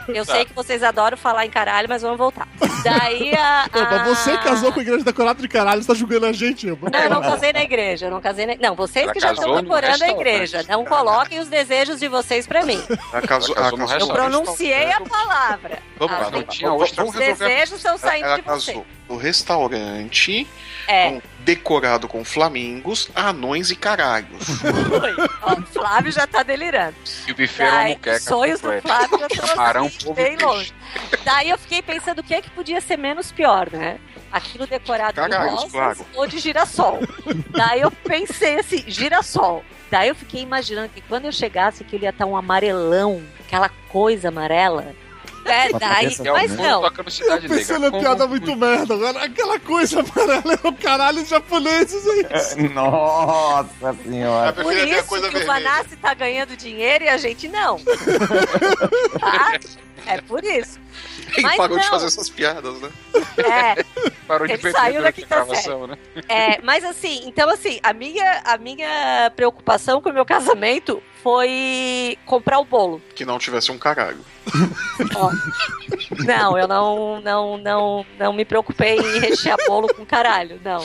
[0.08, 0.32] Eu Tá.
[0.34, 2.46] sei que vocês adoram falar em caralho, mas vamos voltar.
[2.82, 3.68] Daí a.
[3.72, 6.32] Pô, mas você a- casou com a igreja decorada de caralho, você tá julgando a
[6.32, 6.66] gente.
[6.66, 8.54] Não, eu não casei na igreja, eu não casei na...
[8.56, 10.64] Não, vocês Ela que já estão decorando a igreja.
[10.68, 12.82] Não coloquem os desejos de vocês pra mim.
[13.12, 15.78] Ela casou, ela casou Eu pronunciei a palavra.
[15.98, 17.04] Vamos lá, Ah, tinha vamos, ostra.
[17.04, 18.72] vamos Os desejos estão saindo de você.
[18.72, 20.46] casou no restaurante,
[20.86, 21.10] É.
[21.12, 24.46] com- decorado com flamingos, anões e caralhos.
[25.40, 26.94] Ó, o Flávio já tá delirando.
[27.26, 28.20] E o buffet era uma Daí, muqueca.
[28.20, 28.82] sonhos do.
[28.82, 30.74] Flávio já estão assim, bem longe.
[31.24, 33.98] Daí eu fiquei pensando o que é que podia ser menos pior, né?
[34.30, 36.06] Aquilo decorado de Caralhos, rosas claro.
[36.14, 36.98] ou de girassol.
[37.48, 39.64] Daí eu pensei assim, girassol.
[39.90, 44.28] Daí eu fiquei imaginando que quando eu chegasse aquilo ia estar um amarelão, aquela coisa
[44.28, 44.94] amarela.
[45.48, 46.84] É, daí, É mas não.
[46.84, 46.92] Eu
[47.48, 48.94] pensei na piada muito merda.
[48.94, 52.68] Agora, aquela coisa amarela é o caralho japoneses aí.
[52.74, 54.52] Nossa senhora.
[54.52, 57.78] Por isso que o Vanassi tá ganhando dinheiro e a gente não.
[59.18, 59.58] Tá?
[60.06, 60.78] É por isso.
[61.36, 61.90] Ele Mas parou de não.
[61.90, 62.90] fazer essas piadas, né?
[63.38, 63.84] É.
[64.26, 65.96] Parou de beber saiu da quinta gravação, né?
[66.28, 72.18] É, mas assim, então assim, a minha, a minha preocupação com o meu casamento foi
[72.26, 73.02] comprar o bolo.
[73.14, 74.24] Que não tivesse um caralho.
[75.14, 75.30] Ó.
[76.24, 80.84] Não, eu não, não, não, não me preocupei em rechear bolo com caralho, não.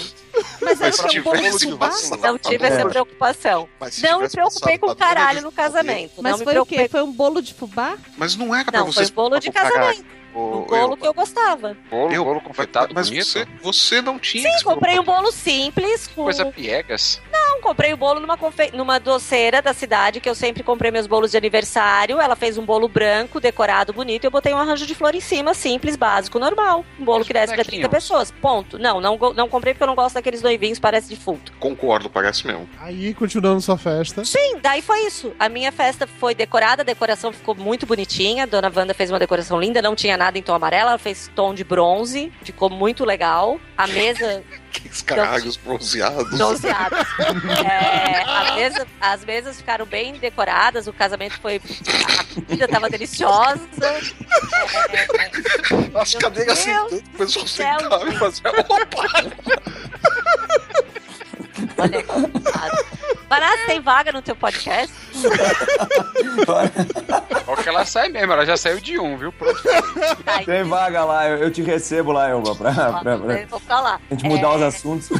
[0.62, 2.86] Mas, Mas eu um de tivesse fubá, passado, não tive essa É.
[2.86, 3.70] preocupação.
[4.02, 6.14] Não me preocupei com primeira caralho no casamento.
[6.22, 6.76] Mas não me foi o quê?
[6.76, 6.88] preocupei.
[6.90, 7.98] Foi um bolo de fubá?
[8.18, 10.06] Mas não era pra Não, você foi bolo de casamento.
[10.34, 11.78] Ô, Um bolo eu- que eu gostava.
[11.92, 13.28] Bolo, Eu- bolo confeitado, Mas bonito.
[13.28, 14.58] você, você não tinha.
[14.58, 17.22] Sim, comprei um bolo simples com Coisa piegas.
[17.32, 18.72] Não, comprei o bolo numa, confe...
[18.74, 22.20] numa doceira da cidade, que eu sempre comprei meus bolos de aniversário.
[22.20, 25.22] Ela fez um bolo branco, decorado, bonito, e eu botei um arranjo de flor em
[25.22, 26.86] cima, simples, básico, normal.
[27.00, 27.90] Um bolo que desse pra 30 bonequinhos.
[27.90, 28.32] pessoas.
[28.32, 28.78] Ponto.
[28.78, 31.52] Não, não, não comprei porque eu não gosto daqueles noivinhos, parece defunto.
[31.60, 32.68] Concordo, parece mesmo.
[32.80, 34.24] Aí, continuando sua festa.
[34.26, 35.34] Sim, daí foi isso.
[35.40, 38.48] A minha festa foi decorada, a decoração ficou muito bonitinha.
[38.48, 41.54] Dona Wanda fez uma decoração linda, não tinha nada em tom amarelo, ela fez tom
[41.54, 43.60] de bronze, ficou muito legal.
[43.78, 44.44] A mesa
[44.92, 46.38] Os caralhos bronzeados.
[46.38, 47.08] bronzeadas.
[47.66, 51.62] É, mesa- as mesas ficaram bem decoradas, o casamento foi.
[52.20, 53.62] A comida tava deliciosa.
[53.82, 54.02] É,
[56.00, 59.04] As cadeiras sentando, o pessoal sentava e fazia opa!
[61.78, 62.06] olha
[63.40, 64.94] Parece tem vaga no teu podcast?
[67.48, 69.32] Ó que ela sai mesmo, ela já saiu de um, viu?
[69.32, 69.60] Pronto.
[70.46, 73.80] Tem vaga lá, eu, eu te recebo lá, Elba, pra, pra, pra Eu Vou pra
[73.82, 74.00] lá.
[74.10, 75.10] a gente mudar É, os assuntos.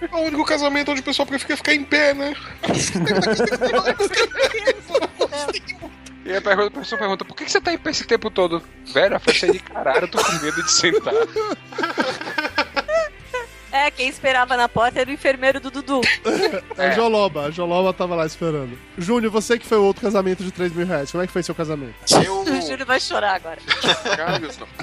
[0.00, 2.34] É o único casamento onde o pessoal prefere ficar em pé, né?
[6.26, 8.30] E a, pergunta, a pessoa pergunta, por que que você tá em pé esse tempo
[8.30, 8.62] todo?
[8.94, 11.12] Velho, a festa é de caralho, eu tô com medo de sentar.
[13.74, 16.00] É, quem esperava na porta era o enfermeiro do Dudu.
[16.78, 18.78] A Joloba, a Joloba tava lá esperando.
[18.96, 21.42] Júnior, você que foi o outro casamento de 3 mil reais, como é que foi
[21.42, 21.94] seu casamento?
[22.24, 23.58] Eu O Júlio vai chorar agora.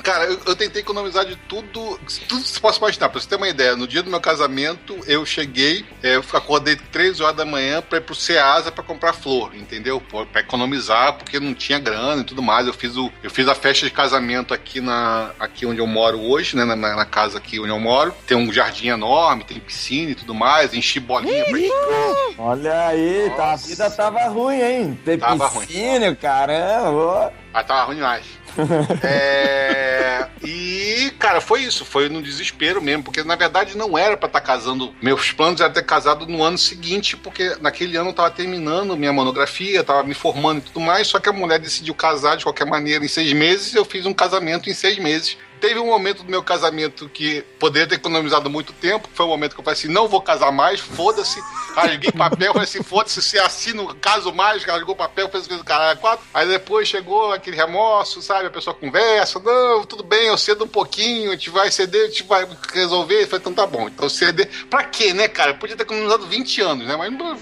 [0.03, 3.09] Cara, eu, eu tentei economizar de tudo, tudo que você possa imaginar.
[3.09, 6.75] Pra você ter uma ideia, no dia do meu casamento, eu cheguei, é, eu acordei
[6.75, 10.01] 3 horas da manhã pra ir pro Ceasa pra comprar flor, entendeu?
[10.31, 12.67] Pra economizar, porque não tinha grana e tudo mais.
[12.67, 16.19] Eu fiz, o, eu fiz a festa de casamento aqui, na, aqui onde eu moro
[16.19, 16.65] hoje, né?
[16.65, 18.13] Na, na casa aqui onde eu moro.
[18.25, 20.73] Tem um jardim enorme, tem piscina e tudo mais.
[20.73, 24.99] Enchi bolinha pra Olha aí, tá, a vida tava ruim, hein?
[25.05, 25.65] Ter Tava ruim.
[25.65, 27.33] piscina, caramba.
[27.53, 28.25] Ah, tava ruim demais.
[29.03, 31.85] É, E, cara, foi isso.
[31.85, 33.03] Foi no desespero mesmo.
[33.03, 34.93] Porque, na verdade, não era pra estar casando.
[35.01, 39.13] Meus planos eram ter casado no ano seguinte, porque naquele ano eu tava terminando minha
[39.13, 41.07] monografia, tava me formando e tudo mais.
[41.07, 43.73] Só que a mulher decidiu casar de qualquer maneira em seis meses.
[43.75, 45.37] Eu fiz um casamento em seis meses.
[45.61, 49.07] Teve um momento do meu casamento que poderia ter economizado muito tempo.
[49.13, 51.39] Foi o momento que eu falei assim: não vou casar mais, foda-se.
[51.75, 56.25] Rasguei papel, falei assim: foda-se, se assino caso mais, rasgou papel, fez o caralho quatro.
[56.33, 58.47] Aí depois chegou aquele remorso, sabe?
[58.47, 62.07] A pessoa conversa: não, tudo bem, eu cedo um pouquinho, a gente vai ceder, a
[62.07, 63.21] gente vai resolver.
[63.21, 63.87] Eu falei: então tá bom.
[63.87, 64.49] Então ceder.
[64.67, 65.51] Pra quê, né, cara?
[65.51, 66.95] Eu podia ter economizado 20 anos, né?
[66.95, 67.37] Mas não.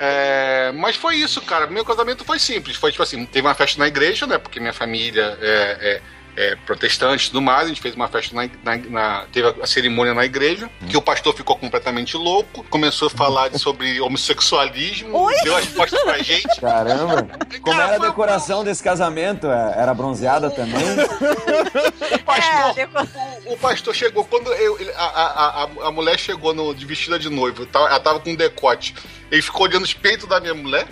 [0.00, 1.66] É, mas foi isso, cara.
[1.66, 2.76] Meu casamento foi simples.
[2.76, 4.38] Foi tipo assim: teve uma festa na igreja, né?
[4.38, 6.02] Porque minha família é, é
[6.36, 9.66] é, protestante e tudo mais, a gente fez uma festa na, na- na- teve a
[9.66, 15.28] cerimônia na igreja, que o pastor ficou completamente louco, começou a falar de- sobre homossexualismo,
[15.42, 16.60] deu as costas pra gente.
[16.60, 17.26] Caramba.
[17.62, 19.46] Como era a decoração desse casamento?
[19.46, 20.82] É, Era bronzeada também?
[22.14, 22.88] O pastor,
[23.46, 27.18] o, o pastor chegou, quando eu- a, a, a, a mulher chegou no, de vestida
[27.18, 28.94] de noivo, tava- ela tava com um decote.
[29.30, 30.86] Ele ficou olhando os peitos da minha mulher,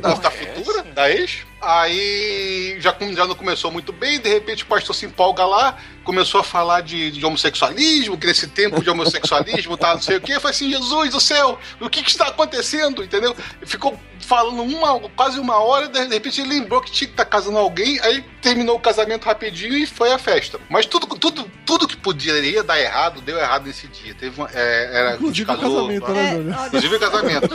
[0.00, 1.46] da, da futura, da ex.
[1.60, 6.40] Aí já, já não começou muito bem, de repente o pastor se empolga lá, começou
[6.40, 10.34] a falar de, de homossexualismo, que nesse tempo de homossexualismo tá não sei o quê.
[10.34, 13.04] Eu falei assim, Jesus do céu, o que que está acontecendo?
[13.04, 13.36] Entendeu?
[13.64, 17.58] Ficou falando uma, quase uma hora, de repente ele lembrou que tinha que estar casando
[17.58, 20.60] alguém, aí terminou o casamento rapidinho e foi a festa.
[20.68, 24.14] Mas tudo, tudo, tudo que poderia dar errado, deu errado nesse dia.
[24.14, 26.54] Teve uma, é, era, Inclusive o casamento, né, Júlio?
[26.66, 27.48] Inclusive o casamento.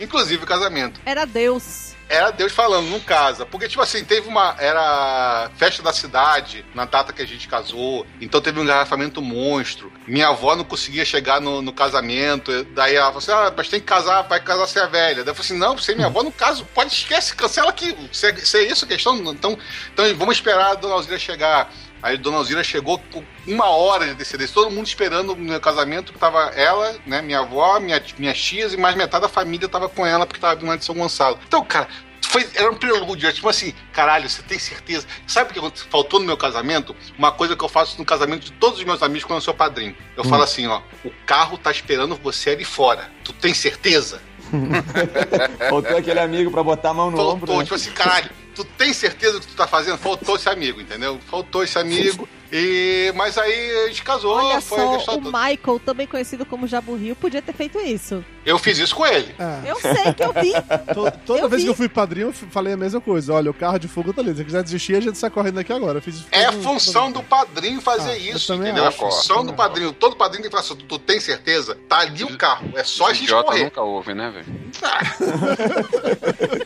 [0.00, 1.00] Inclusive o casamento.
[1.04, 1.91] Era Deus.
[2.12, 3.46] Era Deus falando, não casa.
[3.46, 4.54] Porque, tipo assim, teve uma.
[4.58, 8.06] Era festa da cidade, na data que a gente casou.
[8.20, 9.90] Então teve um engarrafamento monstro.
[10.06, 12.64] Minha avó não conseguia chegar no, no casamento.
[12.74, 15.24] Daí ela falou assim: ah, mas tem que casar, vai casar sem a velha.
[15.24, 16.66] Daí eu falei assim: não, sem minha avó não caso.
[16.74, 17.96] Pode esquece, cancela aqui.
[18.12, 19.58] Se é, se é isso a questão, então,
[19.90, 21.72] então vamos esperar a dona Alzira chegar.
[22.02, 25.60] Aí a dona Alzira chegou com uma hora de antecedência, todo mundo esperando o meu
[25.60, 29.68] casamento, que tava ela, né, minha avó, minha, minhas tias e mais metade da família
[29.68, 31.38] tava com ela, porque tava vindo de São Gonçalo.
[31.46, 31.88] Então, cara,
[32.32, 35.06] foi, era um prelúdio, tipo assim, caralho, você tem certeza?
[35.26, 36.96] Sabe o que faltou no meu casamento?
[37.18, 39.52] Uma coisa que eu faço no casamento de todos os meus amigos quando eu sou
[39.54, 39.94] padrinho.
[40.16, 43.10] Eu falo assim, ó, o carro tá esperando você ali fora.
[43.22, 44.22] Tu tem certeza?
[45.68, 47.46] Faltou aquele amigo pra botar a mão no ombro.
[47.46, 47.64] Faltou, né?
[47.64, 49.98] tipo assim, caralho, tu tem certeza do que tu tá fazendo?
[49.98, 51.18] Faltou esse amigo, entendeu?
[51.30, 52.28] Faltou esse amigo.
[52.54, 55.30] E, mas aí a gente casou, Olha foi só, o toda.
[55.30, 58.22] Michael, também conhecido como Jabu Rio, podia ter feito isso.
[58.44, 59.34] Eu fiz isso com ele.
[59.64, 60.52] Eu sei que eu vi.
[60.92, 63.32] To- Toda vez que eu fui padrinho, eu falei a mesma coisa.
[63.32, 64.32] Olha, o carro de fogo tá ali.
[64.32, 65.96] Se você quiser desistir, a gente sai correndo aqui agora.
[65.98, 68.82] Eu fiz isso É função do padrinho fazer Ah, eu isso, entendeu?
[68.82, 68.98] É a acho.
[68.98, 69.90] função do padrinho.
[69.94, 71.74] Todo padrinho tem que falar assim, tu tem certeza?
[71.88, 73.64] Tá ali o carro, é só a gente Idiota correr.
[73.64, 74.46] nunca ouve, né, velho?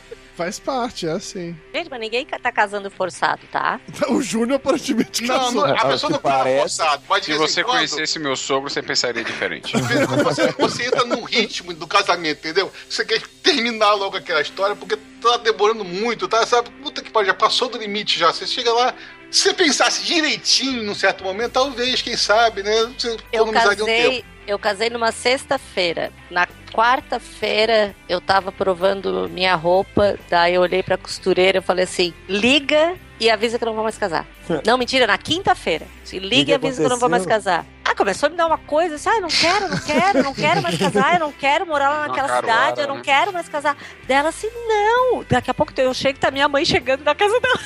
[0.37, 1.57] Faz parte, é assim.
[1.75, 3.81] Gente, mas ninguém tá casando forçado, tá?
[4.11, 5.66] O Júnior aparentemente Não, casou.
[5.66, 7.03] não, a pessoa não casa forçado.
[7.09, 9.72] Mas Se você quando- conhecesse meu sogro, você pensaria diferente.
[10.27, 12.70] Você, você entra num ritmo do casamento, entendeu?
[12.88, 16.44] Você quer terminar logo aquela história porque tá demorando muito, tá?
[16.44, 16.68] Sabe?
[16.83, 18.33] Puta que pariu, já passou do limite já.
[18.33, 18.94] Você chega lá,
[19.31, 22.92] se você pensasse direitinho num certo momento, talvez, quem sabe, né?
[22.99, 24.27] Você Eu economizaria um casei, tempo.
[24.46, 26.12] Eu casei numa sexta-feira.
[26.30, 32.14] Na quarta-feira eu tava provando minha roupa, daí eu olhei pra costureira e falei assim:
[32.28, 34.26] liga e avisa que eu não vou mais casar.
[34.64, 35.87] não, mentira, na quinta-feira.
[36.02, 37.64] Assim, liga que e avisa que eu não vou mais casar.
[37.85, 40.35] Ah, começou a me dar uma coisa assim, ah, eu não quero, não quero, não
[40.35, 43.02] quero mais casar, eu não quero morar lá naquela cidade, eu não né?
[43.04, 43.76] quero mais casar.
[44.06, 45.24] Dela assim, não.
[45.28, 47.61] Daqui a pouco eu chego e tá minha mãe chegando na casa dela.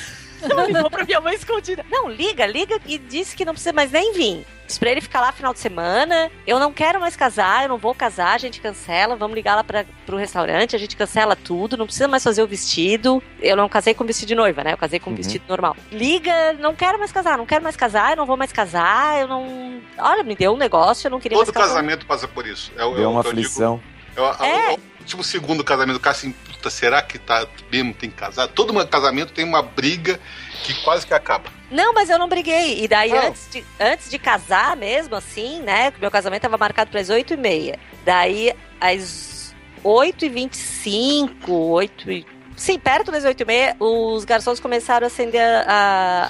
[0.49, 1.85] Ela ligou pra minha mãe escondida.
[1.89, 4.45] Não, liga, liga e disse que não precisa mais nem vir.
[4.65, 6.31] Disse pra ele ficar lá final de semana.
[6.47, 9.17] Eu não quero mais casar, eu não vou casar, a gente cancela.
[9.17, 12.47] Vamos ligar lá pra, pro restaurante, a gente cancela tudo, não precisa mais fazer o
[12.47, 13.21] vestido.
[13.41, 14.71] Eu não casei com vestido de noiva, né?
[14.71, 15.15] Eu casei com Uhum.
[15.17, 15.75] vestido normal.
[15.91, 19.27] Liga, não quero mais casar, não quero mais casar, eu não vou mais casar, eu
[19.27, 19.81] não.
[19.97, 21.75] Olha, me deu um negócio, eu não queria Todo mais casar.
[21.75, 22.71] casamento passa por isso.
[22.77, 23.27] É, é Deu uma eu digo.
[23.41, 23.81] aflição.
[24.15, 25.15] É, o- é É.
[25.15, 28.47] o segundo casamento, o cara assim, puta, será que tá mesmo tem que casar?
[28.47, 30.19] Todo meu casamento tem uma briga
[30.63, 31.49] que quase que acaba.
[31.69, 32.83] Não, mas eu não briguei.
[32.83, 33.27] E daí, Não.
[33.27, 35.91] antes de, antes de casar mesmo, assim, né?
[35.91, 37.79] que Meu casamento tava marcado para as 8 e meia.
[38.05, 42.25] Daí, às 8 e 25, 8 e
[42.57, 45.65] Sim, perto das 8 e meia, os garçons começaram a acender a-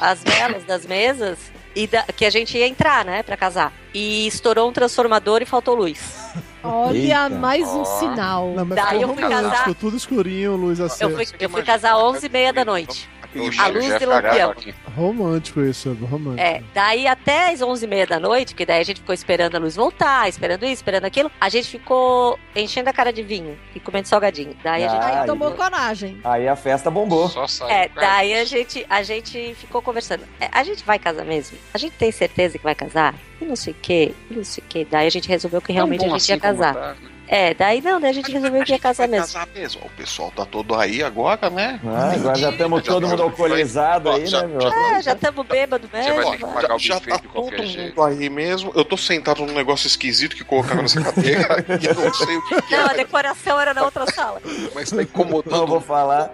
[0.02, 1.38] a- as velas das mesas
[1.76, 3.74] e da- que a gente ia entrar, né, pra casar.
[3.94, 6.00] E estourou um transformador e faltou luz.
[6.64, 7.30] Olha, Eita.
[7.30, 8.54] mais um sinal.
[8.56, 11.10] Não, mas Daí ficou eu fui casar- tudo escurinho, luz Eu acesa.
[11.16, 13.10] fui, eu fui casar às 11 e meia da noite.
[13.60, 14.54] A luz de lampião.
[14.96, 16.42] Romântico isso, romântico.
[16.42, 19.56] É, daí até as 11 e meia da noite, que daí a gente ficou esperando
[19.56, 23.58] a luz voltar, esperando isso, esperando aquilo, a gente ficou enchendo a cara de vinho
[23.76, 24.56] e comendo salgadinho.
[24.64, 25.04] Daí a gente...
[25.04, 26.20] Ah, Aí tomou coragem.
[26.24, 27.30] Aí a festa bombou.
[27.30, 27.70] Só saiu.
[27.70, 28.08] É, cara.
[28.08, 30.24] daí a gente, a gente ficou conversando.
[30.40, 31.58] É, a gente vai casar mesmo?
[31.74, 33.16] A gente tem certeza que vai casar?
[33.40, 34.86] E não sei o que, não sei o que.
[34.86, 36.74] Daí a gente resolveu que realmente a gente ia assim como casar.
[36.74, 36.96] tá, né?
[37.34, 39.26] É, daí não, daí a gente resolveu que ia casar mesmo.
[39.26, 39.82] casar mesmo.
[39.86, 41.80] O pessoal tá todo aí agora, né?
[41.86, 44.60] Ah, agora já estamos todo mundo alcoolizado aí, já- né, meu?
[44.62, 46.48] já- É, já estamos bêbados Você vai ter que mesmo.
[46.54, 47.96] pagar o Já buffet tá de qualquer todo jeito.
[48.02, 48.72] mundo aí mesmo.
[48.76, 52.42] Eu tô sentado num negócio esquisito que colocaram nessa cadeira e eu não sei o
[52.50, 54.42] que, que Não, a decoração era na outra sala.
[54.76, 55.68] mas tá Eu incomodando.
[55.68, 56.34] vou falar,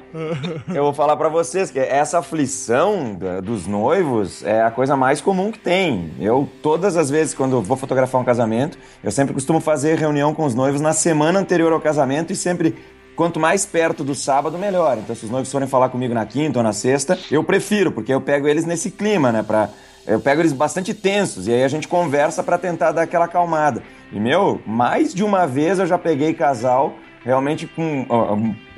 [0.73, 5.51] eu vou falar para vocês que essa aflição dos noivos é a coisa mais comum
[5.51, 6.11] que tem.
[6.19, 10.43] Eu todas as vezes quando vou fotografar um casamento, eu sempre costumo fazer reunião com
[10.43, 12.75] os noivos na semana anterior ao casamento e sempre
[13.17, 14.99] Quanto mais perto do sábado, melhor.
[14.99, 18.13] Então, se os noivos forem falar comigo na quinta ou na sexta, eu prefiro, porque
[18.13, 19.41] eu pego eles nesse clima, né?
[19.41, 19.71] Pra,
[20.05, 23.81] eu pego eles bastante tensos e aí a gente conversa para tentar dar aquela acalmada.
[24.13, 26.93] E, meu, mais de uma vez eu já peguei casal
[27.25, 28.05] realmente com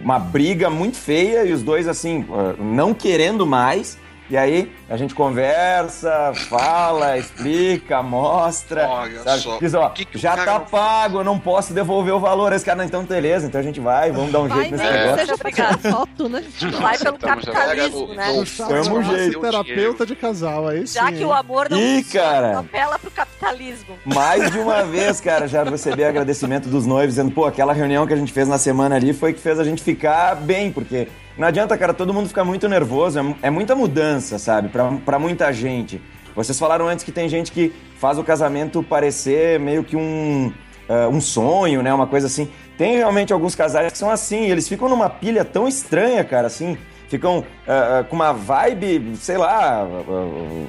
[0.01, 2.25] uma briga muito feia e os dois assim
[2.57, 3.97] não querendo mais.
[4.29, 8.87] E aí a gente conversa, fala, explica, mostra.
[8.87, 9.41] Olha sabe?
[9.41, 12.51] só, Diz, ó, que que já cara tá pago, eu não posso devolver o valor.
[12.53, 14.83] Esse cara, não, então beleza, então a gente vai, vamos dar um Vai jeito nesse
[14.83, 15.19] que negócio.
[15.19, 16.43] seja foto, né?
[16.81, 18.43] Vai pelo capitalismo, né?
[18.57, 19.39] Tamo uma jeito.
[19.39, 20.95] terapeuta de casal, aí sim.
[20.95, 22.59] Já que o amor não Ih, cara.
[22.59, 23.95] apela pro capitalismo.
[24.03, 28.13] Mais de uma vez, cara, já recebi agradecimento dos noivos, dizendo, pô, aquela reunião que
[28.13, 31.07] a gente fez na semana ali foi que fez a gente ficar bem, porque
[31.39, 35.19] não adianta, cara, todo mundo ficar muito nervoso, é, é muita mudança, sabe, pra, pra
[35.19, 36.01] muita gente.
[36.35, 40.53] Vocês falaram antes que tem gente que faz o casamento parecer meio que um,
[40.87, 42.49] ah, um sonho, né, uma coisa assim.
[42.77, 46.77] Tem realmente alguns casais que são assim, eles ficam numa pilha tão estranha, cara, assim,
[47.09, 49.85] ficam ah, ah, com uma vibe, sei lá,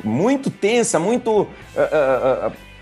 [0.02, 1.46] muito tensa, muito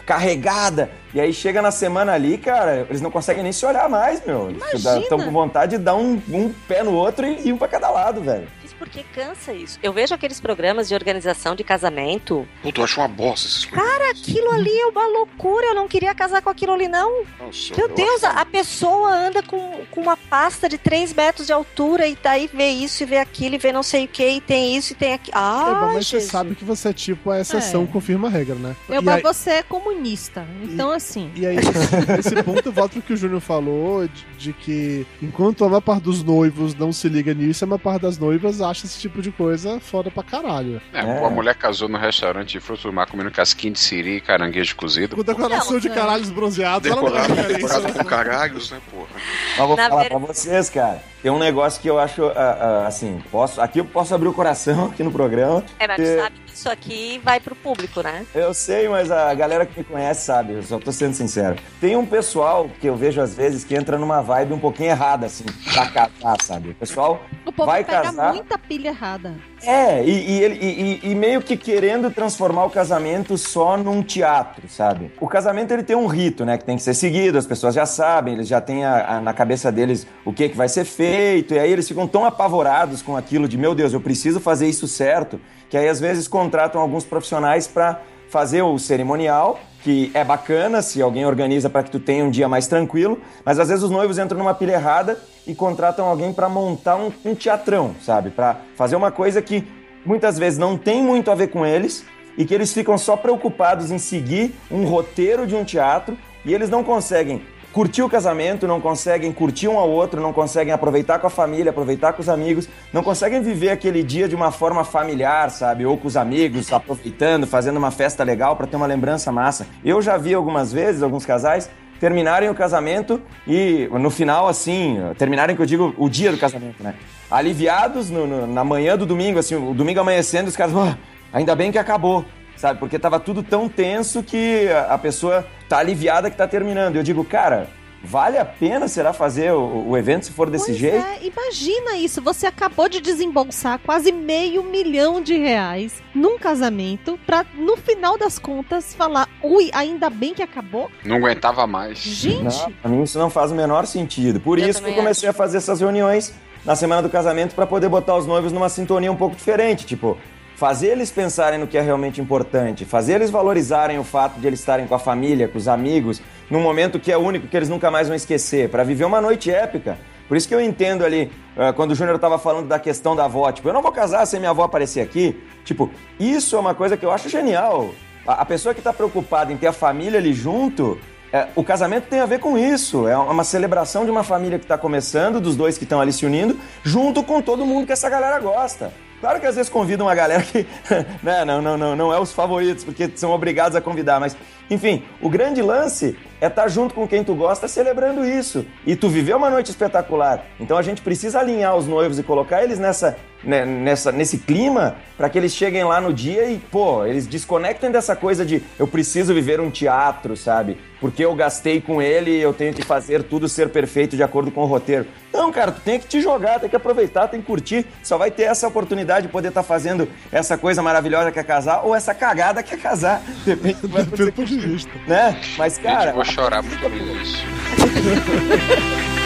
[0.06, 0.90] carregada.
[1.12, 4.50] E aí chega na semana ali, cara, eles não conseguem nem se olhar mais, meu.
[4.72, 7.90] Estão com vontade de dar um, um pé no outro e, e um pra cada
[7.90, 8.48] lado, velho.
[8.78, 9.78] Porque cansa isso.
[9.82, 12.46] Eu vejo aqueles programas de organização de casamento.
[12.62, 13.86] Puta, eu acho uma bosta esses coisas.
[13.88, 15.66] Cara, aquilo ali é uma loucura.
[15.66, 17.24] Eu não queria casar com aquilo ali, não.
[17.40, 21.46] Nossa, Meu eu Deus, acho- a pessoa anda com, com uma pasta de 3 metros
[21.46, 24.28] de altura e daí vê isso e vê aquilo e vê não sei o que
[24.28, 25.36] e tem isso e tem aquilo.
[25.36, 26.30] É, Ah, mas você Jesus.
[26.30, 27.86] sabe que você é tipo a exceção É.
[27.86, 28.76] confirma a regra, né?
[28.88, 30.46] Eu, e, mas aí, você é comunista.
[30.62, 31.30] Então, assim.
[31.34, 35.06] e aí, nesse, nesse ponto, eu volto pro que o Júnior falou, de, de que
[35.22, 38.60] enquanto a maior parte dos noivos não se liga nisso, a maior parte das noivas
[38.68, 40.80] acha esse tipo de coisa foda pra caralho.
[40.92, 41.24] É, É.
[41.24, 44.76] A mulher casou no restaurante de frutos do mar comendo casquinha de siri e caranguejo
[44.76, 45.16] cozido.
[45.16, 49.08] Com decoração de caralhos bronzeados, ela não Decorado, decorado com caralhos, né, porra?
[49.56, 51.02] Mas vou Na falar ver- pra vocês, cara.
[51.22, 54.32] Tem um negócio que eu acho, ah, ah, assim, posso, aqui eu posso abrir o
[54.32, 55.64] coração aqui no programa.
[55.78, 56.16] É, mas tu É.
[56.22, 58.24] sabe que isso aqui vai pro público, né?
[58.34, 61.56] Eu sei, mas a galera que me conhece sabe, eu só tô sendo sincero.
[61.80, 65.26] Tem um pessoal que eu vejo às vezes que entra numa vibe um pouquinho errada,
[65.26, 66.70] assim, pra casar, sabe?
[66.70, 68.32] O pessoal O povo vai pega casar.
[68.34, 69.34] muita pilha errada.
[69.62, 75.10] É, e, e e- e- meio que querendo transformar o casamento só num teatro, sabe?
[75.20, 76.56] O casamento ele tem um rito, né?
[76.56, 79.32] Que tem que ser seguido, as pessoas já sabem, eles já têm a- a- na
[79.34, 83.16] cabeça deles o que, que vai ser feito, e aí eles ficam tão apavorados com
[83.16, 87.04] aquilo de, meu Deus, eu preciso fazer isso certo, que aí às vezes contratam alguns
[87.04, 92.24] profissionais para fazer o cerimonial, que é bacana se alguém organiza para que tu tenha
[92.24, 96.06] um dia mais tranquilo, mas às vezes os noivos entram numa pilha errada e contratam
[96.06, 98.30] alguém para montar um, um teatrão, sabe?
[98.30, 99.66] Para fazer uma coisa que
[100.04, 102.04] muitas vezes não tem muito a ver com eles
[102.36, 106.70] e que eles ficam só preocupados em seguir um roteiro de um teatro e eles
[106.70, 111.26] não conseguem curtir o casamento, não conseguem curtir um ao outro, não conseguem aproveitar com
[111.26, 115.50] a família, aproveitar com os amigos, não conseguem viver aquele dia de uma forma familiar,
[115.50, 115.84] sabe?
[115.86, 119.66] Ou com os amigos, aproveitando, fazendo uma festa legal para ter uma lembrança massa.
[119.84, 125.54] Eu já vi algumas vezes alguns casais terminarem o casamento e no final, assim, terminarem
[125.56, 126.94] que eu digo o dia do casamento, né?
[127.30, 130.96] Aliviados no- no- na manhã do domingo, assim, o domingo amanhecendo, os caras, "Ah,
[131.32, 132.24] ainda bem que acabou,
[132.56, 132.78] sabe?
[132.80, 136.96] Porque tava tudo tão tenso que a, a pessoa tá aliviada que tá terminando.
[136.96, 137.68] Eu digo, cara,
[138.02, 140.96] vale a pena será fazer o, o evento se for desse Pois jeito?
[141.04, 142.22] é, imagina isso.
[142.22, 148.38] Você acabou de desembolsar quase meio milhão de reais num casamento pra, no final das
[148.38, 150.90] contas, falar: ui, ainda bem que acabou.
[151.04, 151.98] Não aguentava mais.
[151.98, 154.40] Gente, Não, pra mim isso não faz o menor sentido.
[154.40, 156.32] Por Eu isso que eu comecei a fazer essas reuniões
[156.64, 160.18] na semana do casamento para poder botar os noivos numa sintonia um pouco diferente, tipo,
[160.58, 164.58] fazer eles pensarem no que é realmente importante, fazer eles valorizarem o fato de eles
[164.58, 167.92] estarem com a família, com os amigos, num momento que é único que eles nunca
[167.92, 169.96] mais vão esquecer, para viver uma noite épica.
[170.26, 173.26] Por isso que eu entendo ali, uh, quando o Júnior estava falando da questão da
[173.26, 175.40] avó, tipo, eu não vou casar sem minha avó aparecer aqui.
[175.64, 177.90] Tipo, isso é uma coisa que eu acho genial.
[178.26, 180.98] A, a pessoa que está preocupada em ter a família ali junto,
[181.32, 183.06] é, o casamento tem a ver com isso.
[183.06, 186.26] É uma celebração de uma família que está começando, dos dois que estão ali se
[186.26, 188.92] unindo, junto com todo mundo que essa galera gosta.
[189.20, 190.64] Claro que às vezes convidam uma galera que
[191.22, 194.36] né, não, não, não, não é os favoritos, porque são obrigados a convidar, mas
[194.70, 198.64] enfim, o grande lance é estar junto com quem tu gosta celebrando isso.
[198.86, 200.44] E tu viveu uma noite espetacular.
[200.60, 204.96] Então a gente precisa alinhar os noivos e colocar eles nessa, né, nessa, nesse clima
[205.16, 208.86] para que eles cheguem lá no dia e, pô, eles desconectem dessa coisa de eu
[208.86, 210.78] preciso viver um teatro, sabe?
[211.00, 214.50] Porque eu gastei com ele e eu tenho que fazer tudo ser perfeito de acordo
[214.50, 215.06] com o roteiro.
[215.32, 217.86] Não, cara, tu tem que te jogar, tem que aproveitar, tem que curtir.
[218.02, 221.84] Só vai ter essa oportunidade de poder estar fazendo essa coisa maravilhosa que é casar
[221.84, 223.22] ou essa cagada que é casar.
[223.44, 224.57] Depende do de vista.
[225.06, 225.40] Né?
[225.56, 226.06] Mas, cara.
[226.06, 227.38] Gente, vou chorar muito ouvindo isso.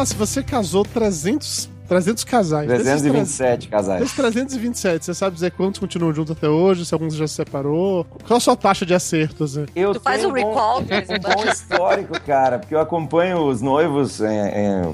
[0.00, 2.68] Ô, Vanessa, você casou 300, 300 casais.
[2.68, 4.00] Desses 327 casais.
[4.00, 6.86] Desses 327, você sabe dizer quantos continuam juntos até hoje?
[6.86, 8.06] Se alguns já se separou?
[8.24, 9.56] Qual a sua taxa de acertos?
[9.56, 9.66] Né?
[9.74, 13.60] Eu Tu faz tenho um recall, bom, um bom histórico, cara, porque eu acompanho os
[13.60, 14.92] noivos é, é,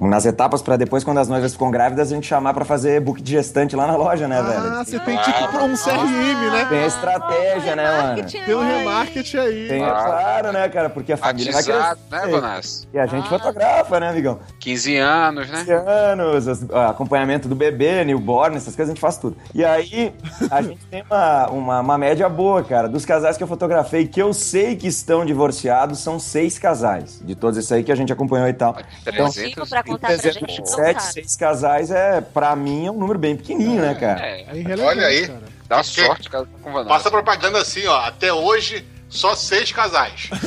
[0.00, 3.20] nas etapas pra depois, quando as noivas ficam grávidas, a gente chamar pra fazer book
[3.20, 4.58] de gestante lá na loja, né, velho?
[4.72, 6.64] Ah, você tem tipo um CRM, né?
[6.68, 8.24] Tem a estratégia, né, mano?
[8.24, 9.68] Tem um remarketing aí.
[9.68, 10.88] Tem, é claro, né, cara?
[10.90, 12.26] Porque a família vai Batizado, crescer.
[12.26, 12.86] né, Vanessa?
[12.94, 14.38] E a gente fotografa, né, amigão?
[14.60, 15.58] 15 anos, né?
[15.58, 19.36] 15 anos, as- acompanhamento do bebê, newborn, essas coisas a gente faz tudo.
[19.54, 20.12] E aí,
[20.50, 22.88] a gente tem uma, uma, uma média boa, cara.
[22.88, 27.20] Dos casais que eu fotografei, que eu sei que estão divorciados, são seis casais.
[27.24, 28.76] De todos esses aí que a gente acompanhou e tal.
[29.06, 31.12] Então, Motivo pra contar pra gente, não 327, sabe.
[31.12, 34.20] seis casais, é, pra mim, é um número bem pequenininho, né, cara?
[34.26, 34.46] É,
[34.84, 35.30] Olha aí.
[35.68, 36.88] dá sorte, cara, com Vanessa.
[36.90, 37.96] Passa propaganda assim, ó.
[38.00, 40.28] Até hoje, só seis casais.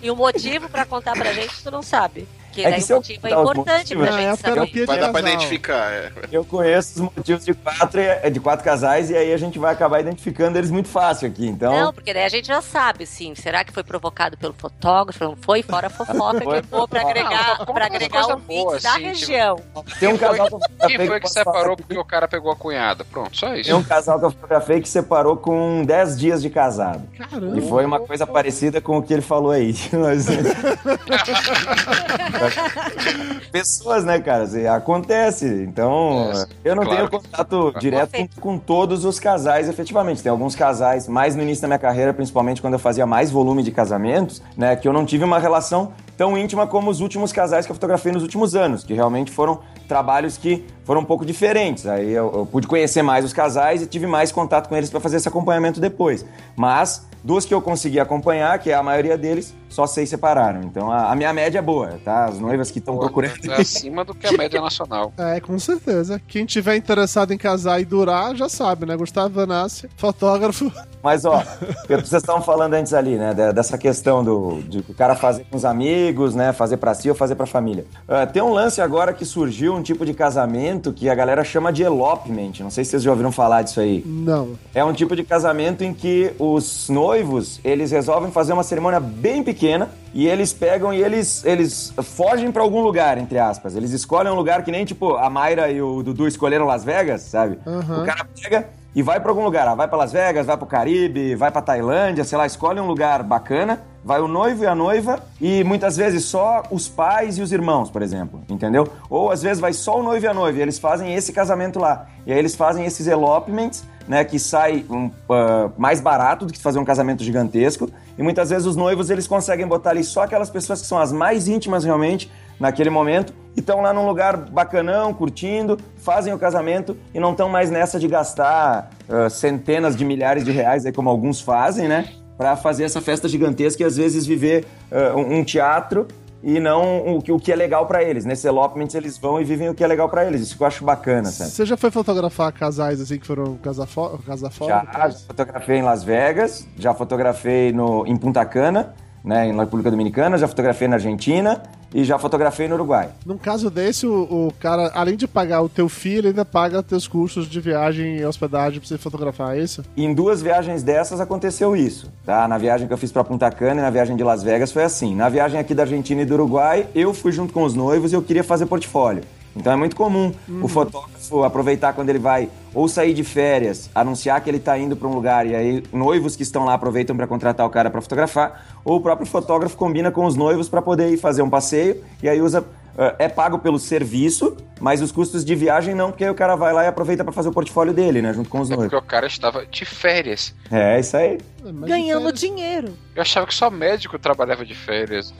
[0.00, 2.26] E o motivo pra contar pra gente, tu não sabe.
[2.52, 4.86] Porque É daí que se o eu motivo é importante motivos- pra é gente saber.
[4.86, 5.90] Vai dar pra identificar.
[5.90, 6.12] é.
[6.30, 9.72] Eu conheço os motivos de quatro, e- de quatro casais e aí a gente vai
[9.72, 11.46] acabar identificando eles muito fácil aqui.
[11.46, 13.34] Então, Não, porque daí a gente já sabe, sim.
[13.34, 15.24] Será que foi provocado pelo fotógrafo?
[15.24, 15.62] Não foi?
[15.62, 18.90] Fora a fofoca que Foi é boa pra agregar, Não, pra agregar boa, ouvintes da
[18.90, 19.56] assim, tipo- região.
[19.98, 22.52] tem um casal que eu fotografei Quem foi que falar separou porque o cara pegou
[22.52, 23.02] a cunhada?
[23.04, 23.70] Pronto, só isso.
[23.70, 27.02] Tem um casal que eu fotografei que separou com 10 dias de casado.
[27.16, 27.56] Caramba.
[27.58, 29.74] E foi uma coisa parecida com o que ele falou aí.
[29.92, 30.26] Mas-
[33.50, 34.44] Pessoas, né, cara?
[34.44, 35.46] Assim, acontece.
[35.68, 40.22] Então, É, eu não Claro tenho contato direto com, com todos os casais, efetivamente.
[40.22, 43.62] Tem alguns casais, mais no início da minha carreira, principalmente quando eu fazia mais volume
[43.62, 47.66] de casamentos, né, que eu não tive uma relação tão íntima como os últimos casais
[47.66, 51.86] que eu fotografei nos últimos anos, que realmente foram trabalhos que foram um pouco diferentes.
[51.86, 55.00] Aí eu, eu pude conhecer mais os casais e tive mais contato com eles para
[55.00, 56.24] fazer esse acompanhamento depois.
[56.56, 60.62] Mas dos que eu consegui acompanhar, que é a maioria deles, só seis separaram.
[60.62, 62.24] Então a, a minha média é boa, tá?
[62.26, 63.32] As noivas que estão procurando.
[63.50, 65.12] É acima do que a média nacional.
[65.16, 66.20] É, com certeza.
[66.28, 68.96] Quem tiver interessado em casar e durar, já sabe, né?
[68.96, 70.70] Gustavo Vanassi, fotógrafo.
[71.02, 71.42] Mas, ó,
[71.88, 75.56] vocês estavam falando antes ali, né, de- dessa questão do, de o cara fazer com
[75.56, 77.84] os amigos, né, fazer pra si ou fazer pra família.
[78.06, 81.72] Ah, tem um lance agora que surgiu, um tipo de casamento que a galera chama
[81.72, 82.52] de elopement.
[82.60, 84.02] Não sei se vocês já ouviram falar disso aí.
[84.06, 84.50] Não.
[84.74, 89.42] É um tipo de casamento em que os noivos, eles resolvem fazer uma cerimônia bem
[89.42, 93.74] pequena e eles pegam e eles, eles fogem pra algum lugar, entre aspas.
[93.76, 97.22] Eles escolhem um lugar que nem, tipo, a Mayra e o Dudu escolheram Las Vegas,
[97.22, 97.58] sabe?
[97.66, 98.02] Aham.
[98.02, 99.66] O cara pega e vai pra algum lugar.
[99.66, 102.86] Ah, vai pra Las Vegas, vai pro Caribe, vai pra Tailândia, sei lá, escolhe um
[102.86, 103.80] lugar bacana.
[104.04, 107.88] Vai o noivo e a noiva e muitas vezes só os pais e os irmãos,
[107.88, 108.88] por exemplo, entendeu?
[109.08, 111.78] Ou às vezes vai só o noivo e a noiva e eles fazem esse casamento
[111.78, 112.08] lá.
[112.26, 116.58] E aí eles fazem esses elopements, né, que sai um, ah, mais barato do que
[116.58, 117.90] fazer um casamento gigantesco.
[118.16, 121.12] E muitas vezes os noivos eles conseguem botar ali só aquelas pessoas que são as
[121.12, 126.96] mais íntimas realmente naquele momento e estão lá num lugar bacanão, curtindo, fazem o casamento
[127.14, 131.08] e não estão mais nessa de gastar ah, centenas de milhares de reais, aí como
[131.08, 132.08] alguns fazem, né?
[132.36, 134.66] Pra fazer essa festa gigantesca e às vezes viver
[135.14, 136.08] um um teatro
[136.42, 138.24] e não o que, o que é legal pra eles.
[138.24, 140.40] Nesse elopement eles vão e vivem o que é legal pra eles.
[140.40, 141.50] Isso que eu acho bacana, sabe?
[141.50, 144.18] Você já foi fotografar casais assim que foram casar fora?
[144.26, 148.94] Casa fora Já, já fotografei em Las Vegas, já fotografei no, em Punta Cana,
[149.24, 151.62] né, em República Dominicana, já fotografei na Argentina
[151.94, 153.10] e já fotografei no Uruguai.
[153.24, 156.82] Num caso desse, o, o cara, além de pagar o teu filho, ele ainda paga
[156.82, 159.84] teus custos de viagem e hospedagem pra você fotografar, é isso?
[159.96, 162.48] Em duas viagens dessas aconteceu isso, tá?
[162.48, 164.84] Na viagem que eu fiz pra Punta Cana e na viagem de Las Vegas foi
[164.84, 165.14] assim.
[165.14, 168.14] Na viagem aqui da Argentina e do Uruguai, eu fui junto com os noivos e
[168.14, 169.22] eu queria fazer portfólio.
[169.54, 170.32] Então é muito comum
[170.62, 174.96] o fotógrafo aproveitar quando ele vai ou sair de férias, anunciar que ele está indo
[174.96, 178.00] para um lugar e aí noivos que estão lá aproveitam para contratar o cara para
[178.00, 182.02] fotografar, ou o próprio fotógrafo combina com os noivos para poder ir fazer um passeio
[182.22, 182.64] e aí usa
[182.96, 186.56] eh, é pago pelo serviço, mas os custos de viagem não, porque aí o cara
[186.56, 188.90] vai lá e aproveita para fazer o portfólio dele, né, junto com os É noivos.
[188.90, 190.54] porque o cara estava de férias.
[190.70, 191.38] É, isso aí.
[191.86, 192.96] Ganhando dinheiro.
[193.14, 195.32] Eu achava que só médico trabalhava de férias.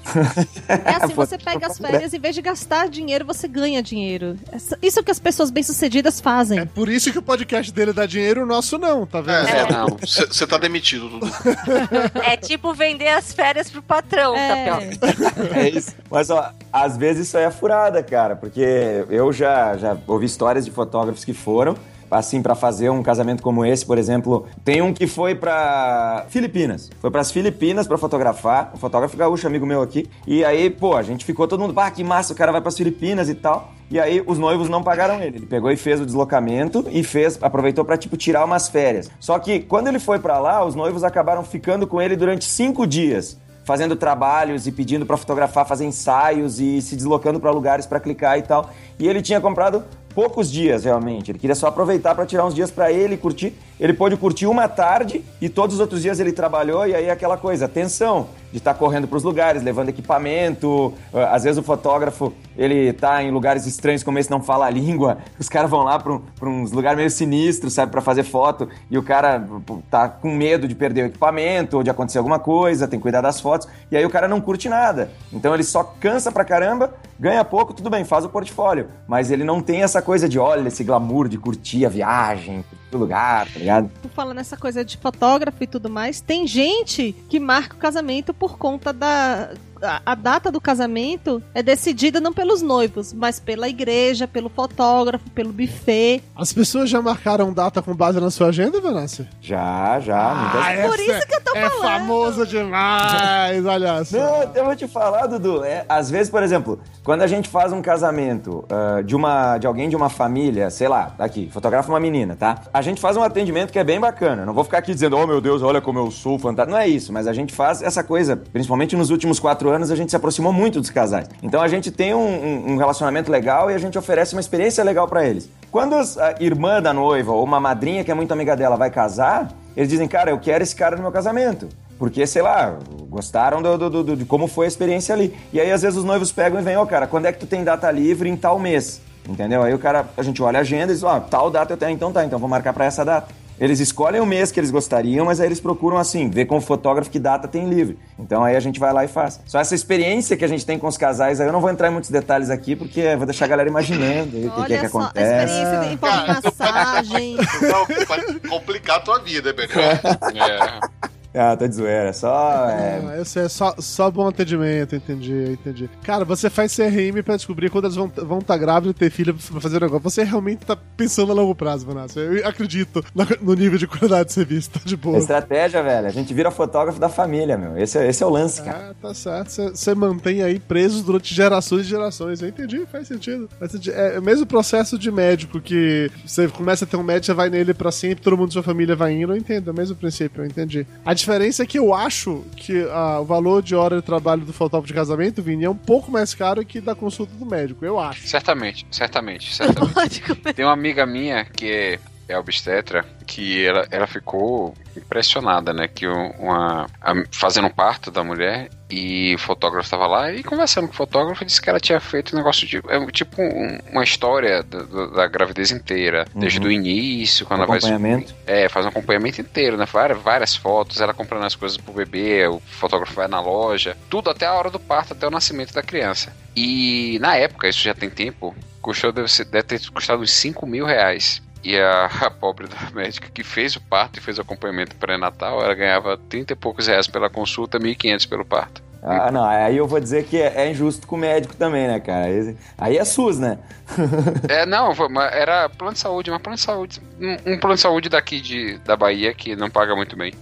[0.68, 4.36] É assim, você pega as férias, em vez de gastar dinheiro, você ganha dinheiro.
[4.80, 6.60] Isso é o que as pessoas bem-sucedidas fazem.
[6.60, 9.48] É por isso que o podcast dele dá dinheiro, o nosso não, tá vendo?
[9.48, 9.86] É, não.
[9.98, 11.26] Você tá demitido, Dudu.
[12.22, 15.52] É tipo vender as férias pro patrão, Tapioca.
[15.58, 15.94] É isso.
[16.10, 20.64] Mas, ó, às vezes isso aí é furada, cara, porque eu já, já ouvi histórias
[20.64, 21.76] de fotógrafos que foram,
[22.12, 24.46] assim, pra fazer um casamento como esse, por exemplo.
[24.64, 26.90] Tem um que foi pra Filipinas.
[27.00, 30.08] Foi pras Filipinas pra fotografar, um fotógrafo gaúcho, amigo meu aqui.
[30.26, 32.76] E aí, pô, a gente ficou todo mundo, ah, que massa, o cara vai pras
[32.76, 33.72] Filipinas e tal.
[33.90, 35.36] E aí os noivos não pagaram ele.
[35.36, 39.10] Ele pegou e fez o deslocamento e fez, aproveitou pra tipo tirar umas férias.
[39.20, 42.86] Só que quando ele foi pra lá, os noivos acabaram ficando com ele durante cinco
[42.86, 48.00] dias fazendo trabalhos e pedindo pra fotografar, fazer ensaios e se deslocando pra lugares pra
[48.00, 48.70] clicar e tal.
[48.98, 49.84] E ele tinha comprado
[50.14, 51.30] poucos dias realmente.
[51.30, 53.54] Ele queria só aproveitar pra tirar uns dias pra ele curtir.
[53.82, 57.36] Ele pôde curtir uma tarde e todos os outros dias ele trabalhou e aí aquela
[57.36, 60.92] coisa, tensão de estar correndo pros lugares, levando equipamento.
[61.12, 64.70] Ah, Às vezes o fotógrafo, ele tá em lugares estranhos como esse, não fala a
[64.70, 65.18] língua.
[65.36, 66.22] Os caras vão lá pra, um-
[66.62, 68.68] uns lugares meio sinistros, sabe, pra fazer foto.
[68.88, 69.44] E o cara
[69.90, 73.20] tá com medo de perder o equipamento ou de acontecer alguma coisa, tem que cuidar
[73.20, 73.66] das fotos.
[73.90, 75.10] E aí o cara não curte nada.
[75.32, 78.86] Então ele só cansa pra caramba, ganha pouco, tudo bem, faz o portfólio.
[79.08, 82.96] Mas ele não tem essa coisa de, olha, esse glamour de curtir a viagem, curtir
[82.96, 83.90] o lugar, tá ligado?
[84.02, 86.20] Tu fala nessa coisa de fotógrafo e tudo mais.
[86.20, 89.50] Tem gente que marca o casamento por conta da.
[89.82, 95.52] A, data do casamento é decidida não pelos noivos, mas pela igreja, pelo fotógrafo, pelo
[95.52, 96.22] buffet.
[96.36, 99.26] As pessoas já marcaram data com base na sua agenda, Vanessa?
[99.40, 100.18] Já, já.
[100.20, 101.82] Ah, Por essa isso que eu tô é falando.
[101.82, 104.16] famoso demais, olha só.
[104.16, 105.64] Não, eu vou te falar, Dudu.
[105.64, 109.66] É, às vezes, por exemplo, quando a gente faz um casamento ah, de uma de
[109.66, 112.62] alguém de uma família, sei lá, aqui, fotografa uma menina, tá?
[112.72, 114.46] A gente faz um atendimento que é bem bacana.
[114.46, 116.70] Não vou ficar aqui dizendo, oh meu Deus, olha como eu sou fantástico.
[116.72, 119.96] Não é isso, mas a gente faz essa coisa, principalmente nos últimos quatro anos, a
[119.96, 121.26] gente se aproximou muito dos casais.
[121.42, 125.08] Então a gente tem um, um- relacionamento legal e a gente oferece uma experiência legal
[125.08, 125.48] pra eles.
[125.70, 129.48] Quando a irmã da noiva ou uma madrinha que é muito amiga dela vai casar,
[129.76, 131.68] eles dizem, cara, eu quero esse cara no meu casamento.
[131.98, 132.76] Porque, sei lá,
[133.08, 135.34] gostaram do, do- do- de como foi a experiência ali.
[135.52, 137.46] E aí, às vezes, os noivos pegam e vêm, ô, cara, quando é que tu
[137.46, 139.00] tem data livre em tal mês?
[139.28, 139.62] Entendeu?
[139.62, 141.92] Aí o cara, a gente olha a agenda e diz, ó, tal data eu tenho,
[141.92, 143.32] então tá, então vou marcar pra essa data.
[143.62, 146.60] Eles escolhem o mês que eles gostariam, mas aí eles procuram, assim, ver com o
[146.60, 147.96] fotógrafo que data tem livre.
[148.18, 149.40] Então aí a gente vai lá e faz.
[149.46, 151.86] Só essa experiência que a gente tem com os casais, aí eu não vou entrar
[151.86, 154.78] em muitos detalhes aqui, porque eu vou deixar a galera imaginando o que, que é
[154.78, 155.52] que Olha só, a acontece.
[155.52, 157.36] experiência de envolve massagem.
[157.62, 160.00] Não, vai complicar a tua vida, é melhor.
[160.34, 161.11] É.
[161.34, 162.68] Ah, tá de zoeira, só...
[162.68, 163.00] É...
[163.06, 165.90] Ah, esse é só, só bom atendimento, entendi, entendi.
[166.02, 169.10] Cara, você faz CRM pra descobrir quando elas vão estar vão tá grávidas e ter
[169.10, 170.02] filho pra fazer o negócio.
[170.02, 172.20] Você realmente tá pensando a longo prazo, Vanessa.
[172.20, 173.04] Eu acredito
[173.40, 175.18] no, nível de qualidade de serviço, tá de boa.
[175.18, 176.06] Estratégia, velho.
[176.06, 177.78] A gente vira fotógrafo da família, meu.
[177.78, 178.90] Esse, é- esse é o lance, cara.
[178.90, 179.48] Ah, tá certo.
[179.50, 182.42] Você- Você mantém aí presos durante gerações e gerações.
[182.42, 183.48] Eu entendi, faz sentido.
[183.58, 183.94] Faz sentido.
[183.94, 187.48] É o mesmo processo de médico que você começa a ter um médico, você vai
[187.48, 189.32] nele pra sempre, todo mundo da sua família vai indo.
[189.32, 190.86] Eu entendo, é o mesmo princípio, eu entendi.
[191.04, 194.52] A diferença é que eu acho que ah, o valor de hora de trabalho do
[194.52, 197.98] fotógrafo de casamento, Vini, é um pouco mais caro que da consulta do médico, eu
[197.98, 198.26] acho.
[198.26, 200.22] Certamente, certamente, certamente.
[200.54, 201.98] Tem uma amiga minha que
[202.32, 205.88] é, obstetra que ela, ela ficou impressionada, né?
[205.88, 206.86] Que um- uma.
[207.00, 210.96] a- fazendo um parto da mulher e o fotógrafo estava lá e conversando com o
[210.96, 212.78] fotógrafo disse que ela tinha feito um negócio de.
[212.88, 216.66] É, tipo um- uma história da, gravidez inteira, desde Uhum.
[216.66, 217.76] o início, quando ela.
[217.76, 218.34] Acompanhamento.
[218.46, 219.86] É, faz um acompanhamento inteiro, né?
[219.90, 224.28] Várias, várias fotos, ela comprando as coisas pro bebê, o fotógrafo vai na loja, tudo
[224.30, 226.34] até a hora do parto, até o nascimento da criança.
[226.54, 230.66] E na época, isso já tem tempo, custou, deve, ser- deve ter custado uns 5
[230.66, 231.40] mil reais.
[231.64, 235.62] E a, a pobre da médica que fez o parto e fez o acompanhamento pré-natal,
[235.62, 238.82] ela ganhava 30 e poucos reais pela consulta, 1.500 pelo parto.
[239.04, 241.98] Ah, não, aí eu vou dizer que é, é injusto com o médico também, né,
[241.98, 242.26] cara?
[242.26, 243.58] Aí- Aí é SUS, né?
[244.48, 244.92] É, não,
[245.32, 247.00] era plano de saúde, mas plano de saúde.
[247.20, 250.32] Um, um plano de saúde daqui de, da Bahia que não paga muito bem.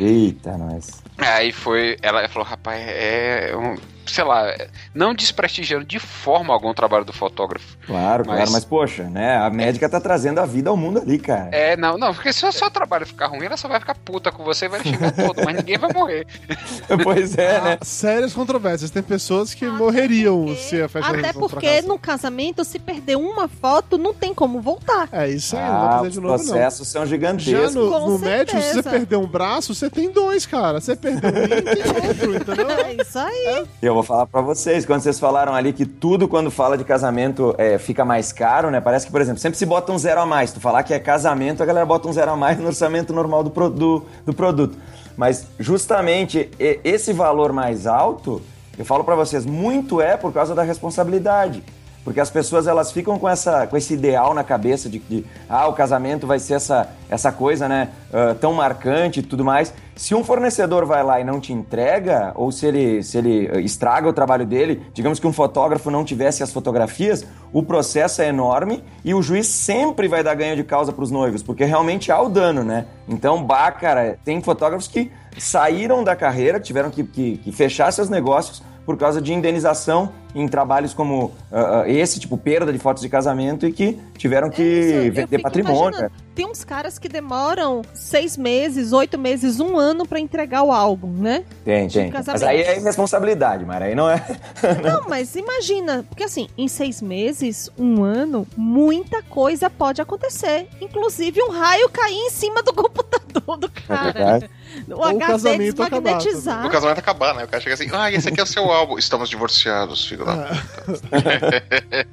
[0.00, 1.02] Eita, nós.
[1.20, 1.96] Aí foi.
[2.02, 3.52] Ela falou, rapaz, é.
[3.56, 4.52] um- sei lá,
[4.92, 7.76] não desprestigiando de forma alguma o trabalho do fotógrafo.
[7.86, 9.36] Claro, Mas- claro, mas poxa, né?
[9.36, 11.48] A médica tá trazendo a vida ao mundo ali, cara.
[11.52, 14.32] É, não, não, porque se o seu trabalho ficar ruim, ela só vai ficar puta
[14.32, 16.26] com você e vai xingar todo, mas ninguém vai morrer.
[17.04, 17.78] pois é, né?
[17.82, 18.90] Sérias controvérsias.
[18.90, 23.96] Tem pessoas que morreriam se a festa Até porque no casamento, se perder uma foto,
[23.96, 25.08] não tem como voltar.
[25.12, 26.44] É isso aí, não vai Ah, fazer os de novo, não.
[26.46, 27.74] processos são Já gigantescos.
[27.76, 30.80] no, Com no médico, se você perder um braço, você tem dois, cara.
[30.80, 31.18] Você perdeu um
[32.06, 32.70] e outro, entendeu?
[32.86, 33.66] É isso aí.
[33.82, 36.84] E eu vou falar pra vocês, quando vocês falaram ali que tudo quando fala de
[36.84, 38.80] casamento é, fica mais caro, né?
[38.80, 40.52] Parece que, por exemplo, sempre se bota um zero a mais.
[40.52, 43.42] Tu falar que é casamento, a galera bota um zero a mais no orçamento normal
[43.44, 44.76] do, pro- do, do produto.
[45.16, 48.40] Mas justamente esse valor mais alto,
[48.78, 51.62] eu falo pra vocês, muito é por causa da responsabilidade.
[52.04, 55.68] Porque as pessoas elas ficam com, essa, com esse ideal na cabeça de que ah,
[55.68, 59.72] o casamento vai ser essa, essa coisa né, ah, tão marcante e tudo mais.
[59.94, 63.60] Se um fornecedor vai lá e não te entrega, ou se ele, se ele ah,
[63.60, 68.28] estraga o trabalho dele, digamos que um fotógrafo não tivesse as fotografias, o processo é
[68.28, 72.10] enorme e o juiz sempre vai dar ganho de causa para os noivos, porque realmente
[72.10, 72.86] há o dano, né?
[73.06, 78.08] Então, bah, cara, tem fotógrafos que saíram da carreira, tiveram que, que, que fechar seus
[78.08, 83.08] negócios por causa de indenização em trabalhos como ah, esse, tipo perda de fotos de
[83.08, 85.90] casamento, e que tiveram que É vender patrimônio.
[85.90, 90.72] imaginando, Tem uns caras que demoram seis meses, oito meses, um ano pra entregar o
[90.72, 91.44] álbum, né?
[91.64, 92.12] Tem, de tem.
[92.12, 93.86] Mas aí é irresponsabilidade, Mara.
[93.86, 94.24] Aí não é.
[94.82, 100.68] Não, mas imagina, porque assim, em seis meses, um ano, muita coisa pode acontecer.
[100.80, 104.12] Inclusive um raio cair em cima do computador do cara.
[104.12, 104.50] verdade.
[104.88, 106.66] O Ou o HD casamento acabar desmagnetizar.
[106.66, 107.44] O casamento acabar, né?
[107.44, 108.98] O cara chega assim, ah, esse aqui é o seu álbum.
[108.98, 110.50] Estamos divorciados, filho da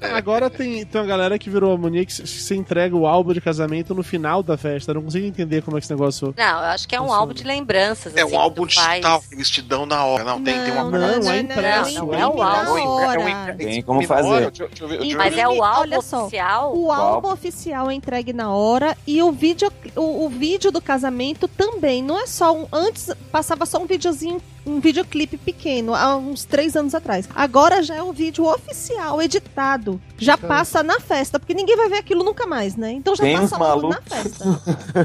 [0.15, 3.41] Agora tem, tem uma galera que virou a mania que você entrega o álbum de
[3.41, 4.91] casamento no final da festa.
[4.91, 6.33] Eu não consigo entender como é que esse negócio.
[6.37, 8.15] Não, eu acho que é um álbum de lembranças.
[8.15, 8.89] É assim, um álbum tu faz.
[8.89, 10.23] digital, que eles te dão na hora.
[10.23, 12.05] Não, tem, tem uma Não, é impresso.
[12.05, 12.87] Não, é o álbum.
[12.87, 13.55] hora.
[13.55, 14.51] Tem como fazer.
[15.15, 16.77] Mas é o álbum oficial?
[16.77, 21.47] O álbum oficial é entregue na hora e o vídeo, o, o vídeo do casamento
[21.47, 22.01] também.
[22.03, 22.67] Não é só um.
[22.71, 27.27] Antes passava só um videozinho, um videoclipe pequeno, há uns três anos atrás.
[27.35, 29.99] Agora já é um vídeo oficial, editado.
[30.19, 32.91] Já passa na festa, porque ninguém vai ver aquilo nunca mais, né?
[32.91, 34.45] Então já passa logo na festa.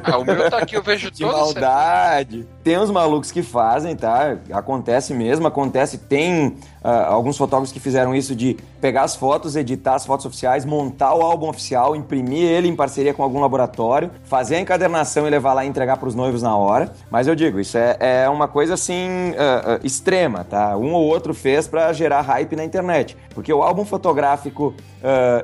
[0.04, 2.46] Ah, o meu tá aqui, eu vejo De toda maldade.
[2.62, 4.36] Tem uns malucos que fazem, tá?
[4.52, 5.98] Acontece mesmo, acontece.
[5.98, 10.64] Tem ah, alguns fotógrafos que fizeram isso de pegar as fotos, editar as fotos oficiais,
[10.64, 15.30] montar o álbum oficial, imprimir ele em parceria com algum laboratório, fazer a encadernação e
[15.30, 16.92] levar lá e entregar pros noivos na hora.
[17.10, 20.76] Mas eu digo, isso é, é uma coisa assim ah, ah, extrema, tá?
[20.76, 23.16] Um ou outro fez pra gerar hype na internet.
[23.34, 24.74] Porque o álbum fotográfico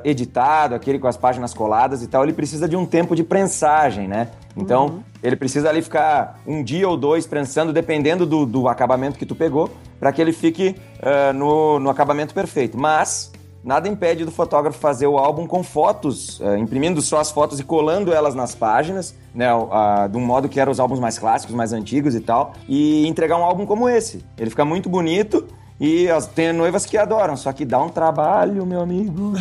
[0.05, 4.07] editado, aquele com as páginas coladas e tal, ele precisa de um tempo de prensagem,
[4.07, 4.29] né?
[4.55, 9.25] Então, ele precisa ali ficar um dia ou dois prensando, dependendo do, do acabamento que
[9.25, 9.69] tu pegou,
[9.99, 12.77] para que ele fique ah, no, no acabamento perfeito.
[12.77, 13.31] Mas
[13.63, 17.63] nada impede do fotógrafo fazer o álbum com fotos, ah, imprimindo só as fotos e
[17.63, 21.55] colando elas nas páginas, né, ah, de um modo que eram os álbuns mais clássicos,
[21.55, 24.23] mais antigos e tal, e entregar um álbum como esse.
[24.37, 25.45] Ele fica muito bonito.
[25.79, 29.33] E as- tem noivas que adoram, só que dá um trabalho, meu amigo.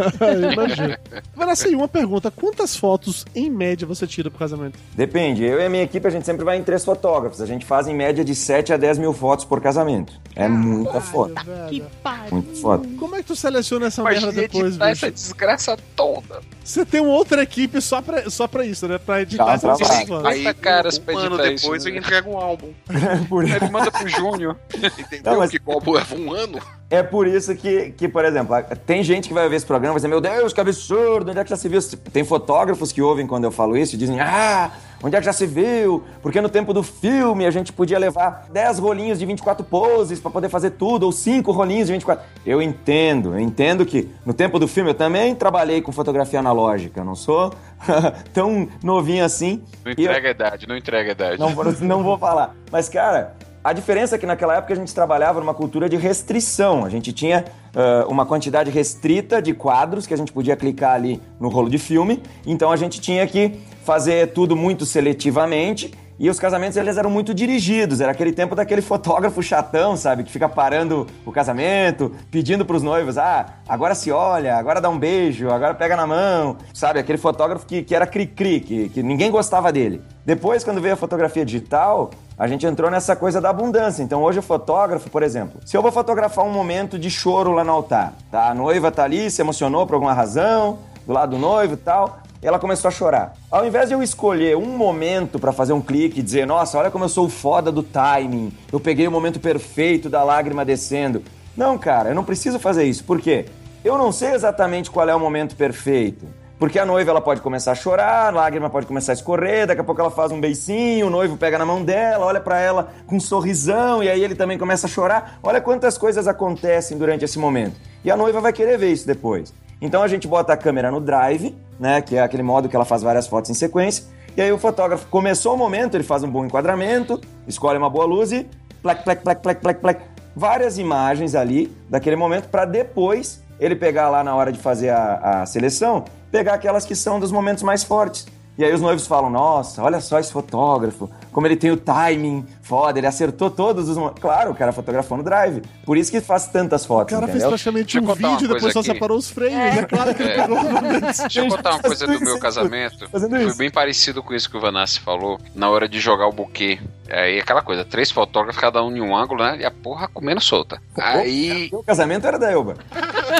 [0.52, 0.98] Imagina.
[1.34, 4.78] Agora, assim, uma pergunta: quantas fotos em média você tira pro casamento?
[4.94, 5.44] Depende.
[5.44, 7.40] Eu e a minha equipe, a gente sempre vai em três fotógrafos.
[7.40, 10.12] A gente faz em média de 7 a 10 mil fotos por casamento.
[10.34, 11.34] É muita foto.
[11.68, 12.28] Que pariu.
[12.32, 12.88] Muita foto.
[12.98, 14.84] Como é que tu seleciona essa Imagina merda depois, bicho?
[14.90, 16.40] essa desgraça toda.
[16.64, 18.96] Você tem uma outra equipe só pra, só pra isso, né?
[18.96, 20.24] Pra editar Dá essas fotos.
[20.24, 21.98] Aí, Aí, caras um pra ano depois isso, eu né?
[21.98, 22.72] entrego um álbum.
[23.28, 24.56] Por- Ele manda pro Júnior.
[24.98, 25.32] Entendeu?
[25.32, 26.58] Não, mas- Que álbum leva um ano.
[26.90, 28.54] É por isso que, que, por exemplo,
[28.86, 31.40] tem gente que vai ver esse programa e vai dizer, meu Deus, que absurdo, onde
[31.40, 31.80] é que já se viu?
[32.12, 34.70] Tem fotógrafos que ouvem quando eu falo isso e dizem, ah,
[35.02, 36.04] onde é que já se viu?
[36.22, 40.30] Porque no tempo do filme a gente podia levar 10 rolinhos de 24 poses pra
[40.30, 42.22] poder fazer tudo, ou 5 rolinhos de 24.
[42.46, 47.00] Eu entendo, eu entendo que no tempo do filme eu também trabalhei com fotografia analógica,
[47.00, 47.52] eu não sou
[48.32, 49.62] tão novinho assim.
[49.84, 51.40] Não E eu- entrega a idade, não entrega a idade.
[51.40, 51.50] não,
[51.80, 52.54] não vou falar.
[52.70, 56.84] Mas, cara, a diferença é que naquela época a gente trabalhava numa cultura de restrição.
[56.84, 61.18] A gente tinha ah, uma quantidade restrita de quadros que a gente podia clicar ali
[61.40, 62.22] no rolo de filme.
[62.46, 67.34] Então a gente tinha que fazer tudo muito seletivamente E os casamentos eles eram muito
[67.34, 72.82] dirigidos, era aquele tempo daquele fotógrafo chatão, sabe, que fica parando o casamento, pedindo pros
[72.82, 77.18] noivos, ah, agora se olha, agora dá um beijo, agora pega na mão, sabe, aquele
[77.18, 80.00] fotógrafo que, que era cri-cri, que, que ninguém gostava dele.
[80.24, 84.02] Depois, quando veio a fotografia digital, a gente entrou nessa coisa da abundância.
[84.02, 87.64] Então hoje o fotógrafo, por exemplo, se eu vou fotografar um momento de choro lá
[87.64, 88.50] no altar, tá?
[88.50, 92.18] A noiva tá ali, se emocionou por alguma razão, do lado do noivo e tal,
[92.46, 93.34] ela começou a chorar.
[93.50, 96.90] Ao invés de eu escolher um momento para fazer um clique e dizer, nossa, olha
[96.90, 101.22] como eu sou foda do timing, eu peguei o momento perfeito da lágrima descendo.
[101.56, 103.02] Não, cara, eu não preciso fazer isso.
[103.04, 103.46] Por quê?
[103.82, 106.26] Eu não sei exatamente qual é o momento perfeito.
[106.58, 109.80] Porque a noiva ela pode começar a chorar, a lágrima pode começar a escorrer, daqui
[109.80, 112.92] a pouco ela faz um beicinho, o noivo pega na mão dela, olha para ela
[113.06, 115.38] com um sorrisão e aí ele também começa a chorar.
[115.42, 117.76] Olha quantas coisas acontecem durante esse momento.
[118.04, 119.52] E a noiva vai querer ver isso depois.
[119.84, 122.86] Então a gente bota a câmera no drive, né, que é aquele modo que ela
[122.86, 124.06] faz várias fotos em sequência.
[124.34, 128.06] E aí o fotógrafo começou o momento, ele faz um bom enquadramento, escolhe uma boa
[128.06, 128.48] luz e
[128.82, 130.00] plec, plec, plec, plec, plec, plec,
[130.34, 135.42] várias imagens ali daquele momento para depois ele pegar lá na hora de fazer a,
[135.42, 138.26] a seleção, pegar aquelas que são dos momentos mais fortes.
[138.56, 142.46] E aí os noivos falam: Nossa, olha só esse fotógrafo, como ele tem o timing
[142.62, 143.98] foda, ele acertou todos os.
[144.20, 145.62] Claro, o cara fotografou no drive.
[145.84, 147.12] Por isso que faz tantas fotos.
[147.12, 147.50] O cara entendeu?
[147.50, 148.88] fez praticamente um vídeo e depois só aqui.
[148.92, 149.78] separou os frames.
[149.78, 150.36] É, claro que ele É.
[150.42, 151.18] pegou os momentos.
[151.18, 153.08] Deixa eu contar uma coisa do meu casamento.
[153.10, 156.78] Foi bem parecido com isso que o Vanassi falou na hora de jogar o buquê.
[157.10, 159.58] Aí aquela coisa, três fotógrafos, cada um em um ângulo, né?
[159.60, 160.80] E a porra comendo solta.
[160.96, 161.68] Aí.
[161.72, 162.76] O casamento era da Elba.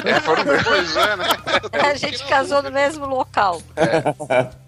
[0.03, 1.33] É, foram dois anos, né?
[1.81, 3.61] A gente casou no mesmo local.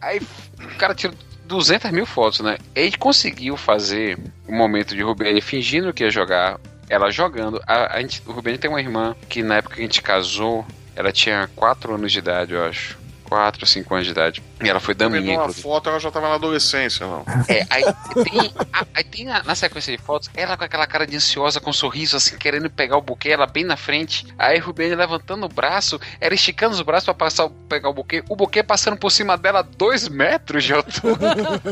[0.01, 0.19] Aí
[0.59, 1.15] o cara tirou
[1.47, 2.57] 200 mil fotos, né?
[2.75, 4.17] Ele conseguiu fazer
[4.47, 7.61] o momento de Rubene fingindo que ia jogar, ela jogando.
[7.65, 10.65] A, a gente, o Rubene tem uma irmã que na época que a gente casou,
[10.95, 12.97] ela tinha 4 anos de idade, eu acho.
[13.27, 14.43] 4, 5 anos de idade.
[14.63, 15.61] E ela foi daminha, inclusive.
[15.61, 17.23] foto, ela já tava na adolescência, não.
[17.47, 17.83] É, aí
[18.23, 21.59] tem, a- aí tem na, na sequência de fotos, ela com aquela cara de ansiosa,
[21.59, 24.25] com um sorriso, assim, querendo pegar o buquê, ela bem na frente.
[24.37, 28.35] Aí Rubene levantando o braço, ela esticando os braços pra passar, pegar o buquê, o
[28.35, 31.17] buquê passando por cima dela dois metros de altura.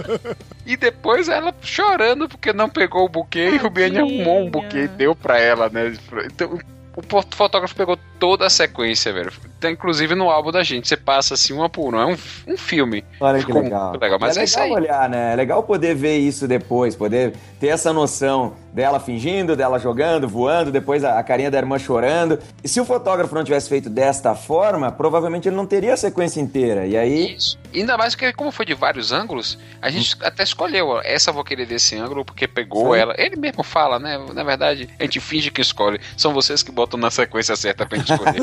[0.65, 4.87] e depois ela chorando porque não pegou o buquê e Rubene arrumou um buquê e
[4.87, 5.93] deu pra ela, né?
[6.25, 6.59] Então,
[6.95, 9.31] o fo- fotógrafo pegou toda a sequência, velho.
[9.65, 10.87] Tá inclusive no álbum da gente.
[10.87, 12.03] Você passa assim uma por uma.
[12.03, 12.17] É um,
[12.53, 13.03] um filme.
[13.19, 13.89] Olha que Ficou legal.
[13.89, 14.19] muito legal.
[14.19, 15.33] Mas é é, isso legal olhar, né?
[15.33, 20.71] É legal poder ver isso depois, poder ter essa noção dela fingindo, dela jogando, voando,
[20.71, 22.37] depois a, a carinha da irmã chorando.
[22.63, 26.39] E se o fotógrafo não tivesse feito desta forma, provavelmente ele não teria a sequência
[26.39, 26.85] inteira.
[26.85, 27.35] E aí.
[27.35, 27.57] Isso.
[27.73, 30.99] Ainda mais que, como foi de vários ângulos, a gente até escolheu.
[31.03, 32.99] Essa eu vou querer desse ângulo porque pegou Sim.
[32.99, 33.15] ela.
[33.17, 34.19] Ele mesmo fala, né?
[34.33, 35.99] Na verdade, a gente finge que escolhe.
[36.15, 38.41] São vocês que botam na sequência certa pra gente escolher.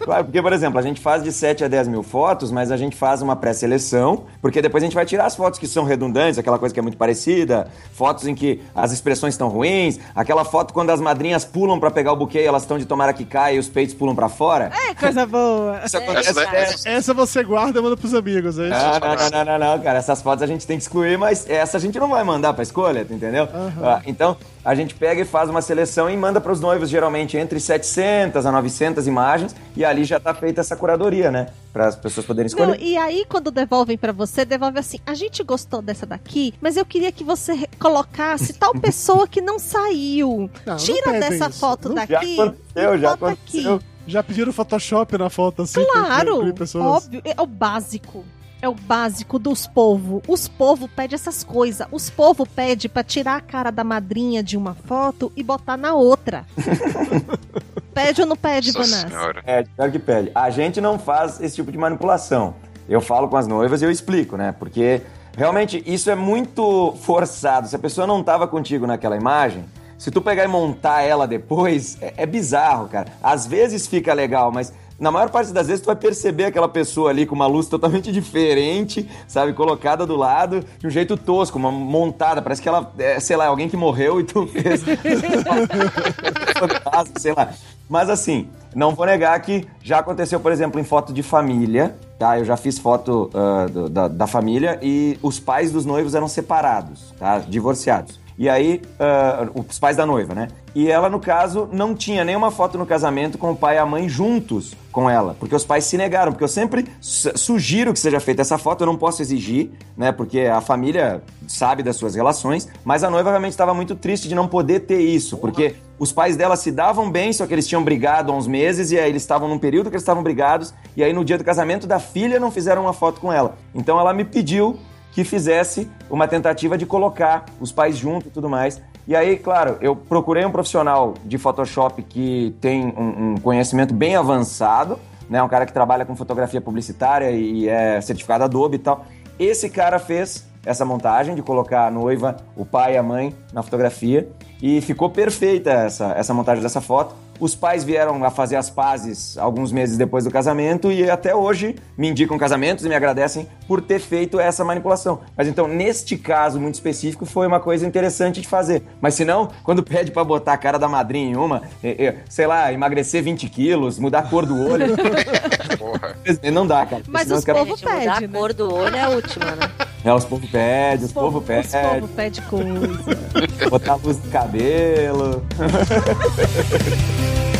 [0.00, 2.76] Claro, porque, por exemplo, a gente faz de 7 a 10 mil fotos, mas a
[2.76, 6.38] gente faz uma pré-seleção, porque depois a gente vai tirar as fotos que são redundantes,
[6.38, 10.72] aquela coisa que é muito parecida, fotos em que as expressões estão ruins, aquela foto
[10.74, 13.56] quando as madrinhas pulam pra pegar o buquê e elas estão de tomara que cai
[13.56, 14.70] e os peitos pulam pra fora.
[14.88, 15.80] É coisa boa.
[15.84, 16.30] Isso acontece.
[16.30, 18.74] Essa, essa você guarda e manda pros amigos, é isso?
[18.74, 19.98] Ah, não, não, não, não, não, cara.
[19.98, 22.62] Essas fotos a gente tem que excluir, mas essa a gente não vai mandar pra
[22.62, 23.48] escolha, entendeu?
[23.82, 27.60] Ah, então, a gente pega e faz uma seleção e manda pros noivos, geralmente, entre
[27.60, 31.48] 700 a 900 imagens, e ali já tá feita essa curadoria, né?
[31.72, 32.68] Para as pessoas poderem escolher.
[32.68, 36.76] Não, e aí, quando devolvem pra você, devolve assim: a gente gostou dessa daqui, mas
[36.76, 40.48] eu queria que você colocasse tal pessoa que não saiu.
[40.64, 41.58] Não, não Tira pedem dessa isso.
[41.60, 42.36] foto Não- daqui.
[42.36, 43.74] Já aconteceu, já aconteceu.
[43.74, 43.84] aqui.
[44.06, 45.82] Já pediram Photoshop na foto assim?
[45.82, 46.84] pra Claro, incluir pessoas?
[46.84, 48.22] óbvio, é o básico.
[48.64, 50.22] É o básico dos povos.
[50.26, 51.86] Os povos pedem essas coisas.
[51.92, 55.92] Os povos pedem pra tirar a cara da madrinha de uma foto e botar na
[55.92, 56.46] outra.
[57.92, 59.06] pede ou não pede, Vanessa?
[59.44, 60.32] É, pior que pede.
[60.34, 62.54] A gente não faz esse tipo de manipulação.
[62.88, 64.54] Eu falo com as noivas e eu explico, né?
[64.58, 65.02] Porque
[65.36, 67.68] realmente isso é muito forçado.
[67.68, 69.62] Se a pessoa não tava contigo naquela imagem,
[69.98, 73.08] se tu pegar e montar ela depois, é, é bizarro, cara.
[73.22, 77.10] Às vezes fica legal, mas na maior parte das vezes tu vai perceber aquela pessoa
[77.10, 79.52] ali com uma luz totalmente diferente, sabe?
[79.52, 82.40] Colocada do lado, de um jeito tosco, uma montada.
[82.40, 84.82] Parece que ela, é, sei lá, alguém que morreu e tu fez.
[87.18, 87.50] sei lá.
[87.88, 92.38] Mas assim, não vou negar que já aconteceu, por exemplo, em foto de família, tá?
[92.38, 96.28] Eu já fiz foto ah, do- da, da família e os pais dos noivos eram
[96.28, 97.38] separados, tá?
[97.40, 98.18] Divorciados.
[98.36, 100.48] E aí, ah, os pais da noiva, né?
[100.74, 103.86] E ela, no caso, não tinha nenhuma foto no casamento com o pai e a
[103.86, 106.32] mãe juntos com ela, porque os pais se negaram.
[106.32, 110.10] Porque eu sempre su- sugiro que seja feita essa foto, eu não posso exigir, né?
[110.10, 114.34] Porque a família sabe das suas relações, mas a noiva realmente estava muito triste de
[114.34, 117.84] não poder ter isso, porque os pais dela se davam bem, só que eles tinham
[117.84, 121.04] brigado há uns meses e aí eles estavam num período que eles estavam brigados, e
[121.04, 123.56] aí no dia do casamento da filha não fizeram uma foto com ela.
[123.72, 124.76] Então ela me pediu
[125.14, 128.82] que fizesse uma tentativa de colocar os pais juntos e tudo mais.
[129.06, 134.16] E aí, claro, eu procurei um profissional de Photoshop que tem um, um conhecimento bem
[134.16, 134.98] avançado,
[135.30, 135.42] né?
[135.42, 139.04] Um cara que trabalha com fotografia publicitária e é certificado Adobe e tal.
[139.38, 143.62] Esse cara fez essa montagem de colocar a noiva, o pai e a mãe na
[143.62, 144.28] fotografia
[144.60, 147.14] e ficou perfeita essa, essa montagem dessa foto.
[147.44, 151.76] Os pais vieram a fazer as pazes alguns meses depois do casamento e até hoje
[151.94, 155.20] me indicam casamentos e me agradecem por ter feito essa manipulação.
[155.36, 158.82] Mas então, neste caso muito específico, foi uma coisa interessante de fazer.
[158.98, 162.16] Mas se não, quando pede pra botar a cara da madrinha em uma, é, é,
[162.30, 164.96] sei lá, emagrecer 20 quilos, mudar a cor do olho,
[166.50, 167.02] não dá, cara.
[167.06, 168.28] Mas caras- povo Mudar pede, a né?
[168.38, 169.70] cor do olho é a última, né?
[170.04, 172.00] É, os povos pedem, os povos Os pedem.
[172.00, 173.70] povo pede coisa.
[173.70, 175.42] Botar luz no cabelo.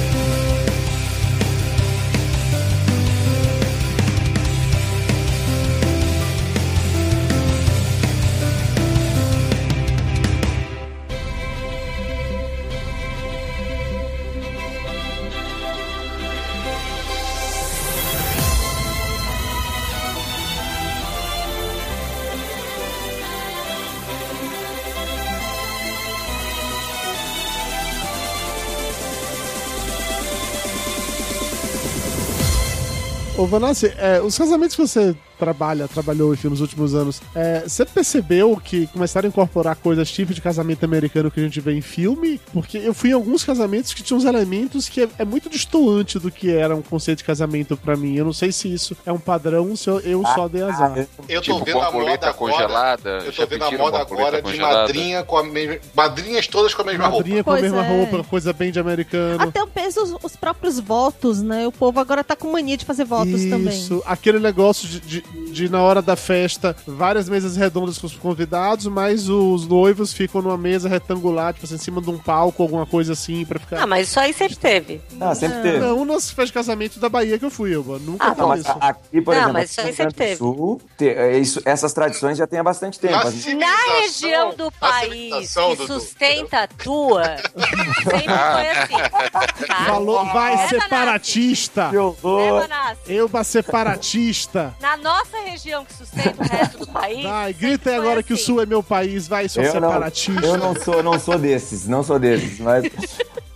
[33.45, 35.15] Ô, Vanassi, é, os casamentos que você
[35.45, 40.33] trabalha, trabalhou enfim, nos últimos anos, é, você percebeu que começaram a incorporar coisas tipo
[40.33, 42.41] de casamento americano que a gente vê em filme?
[42.53, 46.19] Porque eu fui em alguns casamentos que tinham uns elementos que é, é muito distoante
[46.19, 48.17] do que era um conceito de casamento pra mim.
[48.17, 51.07] Eu não sei se isso é um padrão, se eu, eu só dei azar.
[51.29, 52.33] Eu tô Tipo, vendo a moda agora.
[52.33, 53.11] congelada.
[53.25, 54.79] Eu Já tô vendo a moda agora de congelada?
[54.79, 55.77] madrinha com a mesma.
[55.95, 57.19] Madrinhas todas com a mesma roupa.
[57.19, 57.89] Madrinha com a mesma é.
[57.97, 59.43] roupa, coisa bem de americano.
[59.43, 61.67] Até eu penso os, os próprios votos, né?
[61.67, 63.77] O povo agora tá com mania de fazer votos também.
[63.79, 68.15] Isso, aquele negócio de, de, de, na hora da festa, várias mesas redondas com os
[68.15, 72.63] convidados, mas os noivos ficam numa mesa retangular, tipo assim, em cima de um palco,
[72.63, 73.83] alguma coisa assim, pra ficar.
[73.83, 75.01] Ah, mas isso aí sempre teve.
[75.21, 75.79] Ah, sempre teve.
[75.79, 78.49] Não, nas festas de casamento da Bahia que eu fui, eu nunca Ah, vi Não,
[78.49, 78.71] mas isso.
[78.71, 81.93] a- aqui, por Não, exemplo, mas isso aí sempre do Sul, te- é, isso- essas
[81.93, 83.15] tradições já tem há bastante tempo.
[83.15, 87.23] Na região do país que sustenta a tua,
[88.03, 89.67] sempre foi assim.
[89.67, 89.85] Tá?
[89.87, 91.91] Falou, vai separatista!
[92.23, 93.01] Vanassi?
[93.07, 94.75] Eu, ba separatista!
[94.81, 95.14] Na nossa
[95.55, 97.23] região que sustenta o resto do país.
[97.23, 98.45] Vai, grita agora que o assim.
[98.45, 100.47] Sul é meu país, vai, sua Eu não, separatista!
[100.47, 102.85] eu não sou, não sou desses, não sou desses, mas.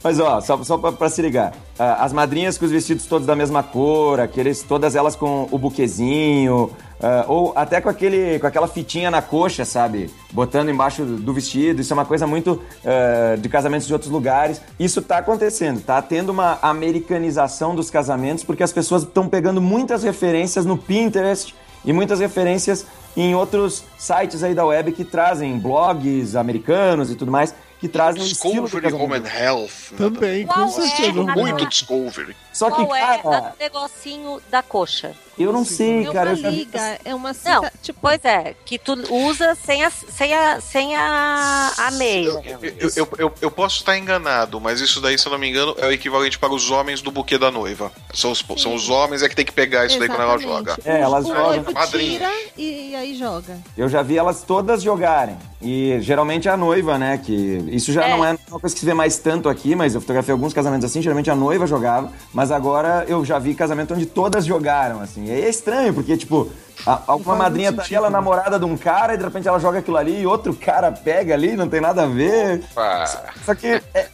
[0.02, 1.52] Mas ó, só, só pra, pra se ligar.
[1.78, 5.58] ah, as madrinhas com os vestidos todos da mesma cor, aqueles, todas elas com o
[5.58, 6.70] buquezinho,
[7.02, 10.08] ah, ou até com, aquele, com aquela fitinha na coxa, sabe?
[10.32, 11.80] Botando embaixo do vestido.
[11.80, 14.60] Isso é uma coisa muito ah, de casamentos de outros lugares.
[14.78, 20.04] Isso tá acontecendo, tá tendo uma americanização dos casamentos, porque as pessoas estão pegando muitas
[20.04, 22.86] referências no Pinterest e muitas referências
[23.16, 28.22] em outros sites aí da web que trazem blogs americanos e tudo mais, que trazem
[28.24, 29.70] estilo do Discovery Home and Health.
[29.92, 29.96] né?
[29.98, 31.02] Também, com Qual certeza.
[31.02, 31.08] é?
[31.20, 31.36] Orgulho.
[31.36, 32.36] Muito Discovery.
[32.52, 35.14] Só que, Qual é cara, o negocinho da coxa?
[35.38, 36.30] eu não sei, É cara.
[36.30, 37.32] uma Eu já vi- liga, é uma
[37.80, 42.42] tipo, pois é, que tu usa sem a, sem a, sem a, a meia.
[42.80, 45.76] Eu, eu, eu, eu posso estar enganado, mas isso daí, se eu não me engano,
[45.78, 47.92] é o equivalente para os homens do buquê da noiva.
[48.12, 50.72] São os, são os homens é que tem que pegar isso daí quando ela joga.
[50.72, 50.88] exatamente.
[50.98, 51.86] É, elas o jogam.
[51.92, 53.56] tira e, aí joga.
[53.76, 55.38] Eu já vi elas todas jogarem.
[55.60, 57.18] E geralmente a noiva, né?
[57.18, 57.32] Que
[57.72, 58.10] isso já É.
[58.16, 60.84] não é uma coisa que se vê mais tanto aqui, mas eu fotografei alguns casamentos
[60.84, 62.10] assim, geralmente a noiva jogava.
[62.32, 65.24] Mas agora eu já vi casamento onde todas jogaram, assim.
[65.24, 66.48] E é estranho, porque, tipo,
[66.86, 68.16] a, a- uma faz madrinha tá ali, ela é né?
[68.16, 71.34] namorada de um cara, e de repente ela joga aquilo ali, e outro cara pega
[71.34, 72.62] ali, não tem nada a ver.
[72.72, 73.04] Pá.
[73.44, 74.06] Só que é,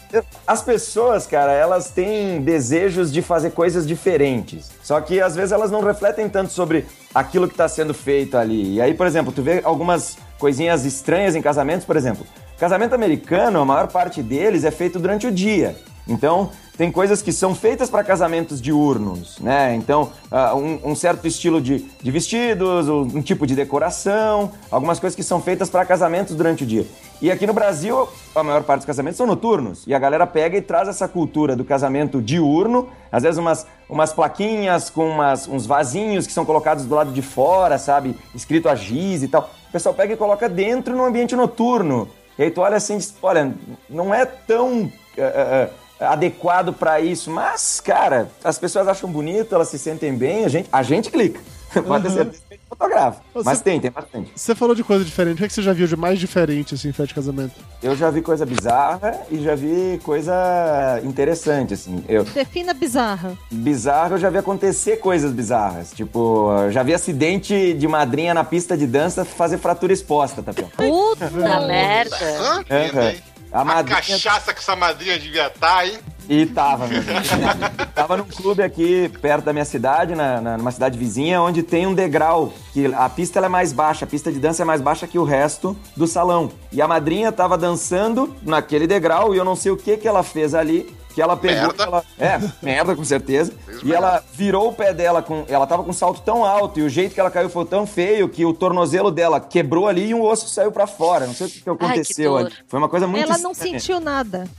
[0.47, 4.71] as pessoas, cara, elas têm desejos de fazer coisas diferentes.
[4.83, 8.77] Só que às vezes elas não refletem tanto sobre aquilo que está sendo feito ali.
[8.77, 12.27] E aí, por exemplo, tu vê algumas coisinhas estranhas em casamentos, por exemplo.
[12.59, 15.75] Casamento americano, a maior parte deles é feito durante o dia.
[16.07, 19.75] Então, tem coisas que são feitas para casamentos diurnos, né?
[19.75, 25.01] Então, ah, um, um certo estilo de, de vestidos, um, um tipo de decoração, algumas
[25.01, 26.87] coisas que são feitas para casamentos durante o dia.
[27.23, 29.85] E aqui no Brasil, a maior parte dos casamentos são noturnos.
[29.87, 34.13] E a galera pega e traz essa cultura do casamento diurno, às vezes umas, umas
[34.13, 38.15] plaquinhas com umas, uns vasinhos que são colocados do lado de fora, sabe?
[38.35, 39.49] Escrito a giz e tal.
[39.75, 42.09] O pessoal pega e coloca dentro no ambiente noturno.
[42.39, 43.53] E aí tu olha assim olha,
[43.91, 45.69] não é tão eh,
[45.99, 50.49] eh, adequado para isso, mas, cara, as pessoas acham bonito, elas se sentem bem, a
[50.49, 51.41] gente, a gente clica.
[51.89, 52.41] Pode a gente
[52.77, 53.21] fotografo.
[53.33, 54.33] Você- Mas tem, tem bastante.
[54.35, 55.35] Você falou de coisa diferente.
[55.35, 57.53] O que, é que você já viu de mais diferente, assim, em festa de casamento?
[57.83, 62.05] Eu já vi coisa bizarra e já vi coisa interessante, assim.
[62.09, 63.33] Eu, Defina bizarra.
[63.51, 65.93] bizarro, eu já vi acontecer coisas bizarras.
[65.93, 70.53] Tipo, eu já vi acidente de madrinha na pista de dança fazer fratura exposta, tá
[70.53, 70.71] vendo?
[70.71, 71.31] Puta
[71.67, 72.17] merda.
[72.17, 72.65] Hã?
[72.71, 73.15] Aham.
[73.53, 75.99] A A madrinha cachaça que essa madrinha devia estar, hein?
[76.29, 77.03] E tava, meu.
[77.95, 81.87] tava num clube aqui perto da minha cidade, na, na- numa cidade vizinha, onde tem
[81.87, 85.07] um degrau, que a pista é mais baixa, a pista de dança é mais baixa
[85.07, 86.51] que o resto do salão.
[86.73, 90.23] E a madrinha tava dançando naquele degrau e eu não sei o que que ela
[90.23, 90.95] fez ali.
[91.15, 91.69] Que ela pegou.
[91.69, 91.83] Merda.
[91.85, 93.53] ela- é, merda, com certeza.
[93.65, 94.07] Fez E merda.
[94.07, 95.45] ela virou o pé dela com.
[95.49, 97.87] Ela tava com um salto tão alto e o jeito que ela caiu foi tão
[97.87, 101.27] feio que o tornozelo dela quebrou ali e um osso saiu pra fora.
[101.27, 102.53] Não sei o que, que aconteceu ali.
[102.67, 103.79] Foi uma coisa muito Ela não estranha.
[103.79, 104.45] sentiu nada.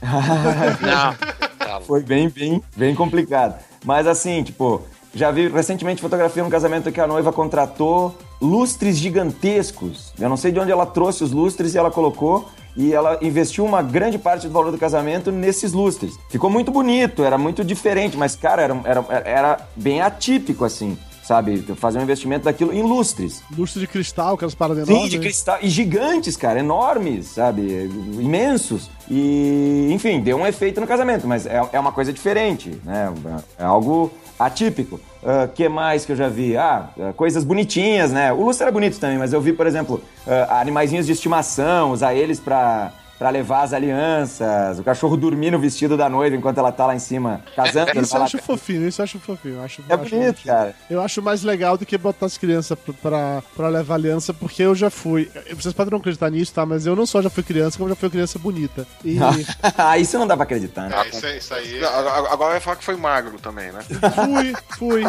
[0.80, 1.80] Não.
[1.82, 3.54] Foi bem, bem, bem complicado.
[3.84, 4.82] Mas assim, tipo,
[5.16, 10.12] já vi recentemente fotografia num casamento que a noiva contratou lustres gigantescos.
[10.20, 12.46] Eu não sei de onde ela trouxe os lustres e ela colocou.
[12.76, 16.18] E ela investiu uma grande parte do valor do casamento nesses lustres.
[16.28, 21.62] Ficou muito bonito, era muito diferente, mas, cara, era, era, era bem atípico, assim, sabe?
[21.76, 23.42] Fazer um investimento daquilo em lustres.
[23.56, 25.10] Lustre de cristal, aquelas paradas Sim, enormes.
[25.10, 25.24] de né?
[25.24, 25.58] cristal.
[25.62, 27.90] E gigantes, cara, enormes, sabe?
[28.20, 28.90] Imensos.
[29.10, 33.10] E, enfim, deu um efeito no casamento, mas é, é uma coisa diferente, né?
[33.58, 35.00] É algo atípico.
[35.22, 36.56] O que mais que eu já vi?
[36.56, 38.32] Ah, ah, coisas bonitinhas, né?
[38.32, 42.14] O lustre era bonito também, mas eu vi, por exemplo, ah, animaizinhos de estimação, usar
[42.14, 42.92] eles pra.
[43.18, 46.94] Pra levar as alianças, o cachorro dormir no vestido da noiva enquanto ela tá lá
[46.94, 47.90] em cima casando.
[47.98, 49.54] Isso eu lá- acho fofinho, isso eu acho fofinho.
[49.56, 50.74] eu Acho, É acho bonito, cara.
[50.90, 54.90] Eu acho mais legal do que botar as crianças pra, levar aliança, porque eu já
[54.90, 55.30] fui.
[55.54, 56.66] Vocês podem não acreditar nisso, tá?
[56.66, 58.86] Mas eu não só já fui criança, como já fui criança bonita.
[59.02, 59.16] E
[59.78, 60.96] ah, isso não dá pra acreditar, né?
[61.04, 61.84] É, isso, aí- isso aí.
[61.84, 63.80] Agora vai falar que foi magro também, né?
[64.14, 65.04] fui, fui.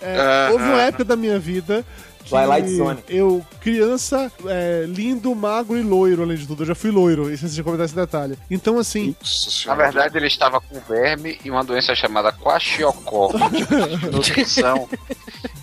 [0.00, 0.82] É, Ah, houve uma ah.
[0.86, 1.84] época da minha vida
[2.28, 2.98] Twilight Zone.
[3.08, 6.62] eu, criança, é, lindo, magro e loiro, além de tudo.
[6.62, 8.36] Eu já fui loiro, esqueci de comentar esse detalhe.
[8.50, 9.14] Então, assim,
[9.66, 13.32] Na verdade, ele estava com verme e uma doença chamada tipo,
[14.12, 14.88] nutrição,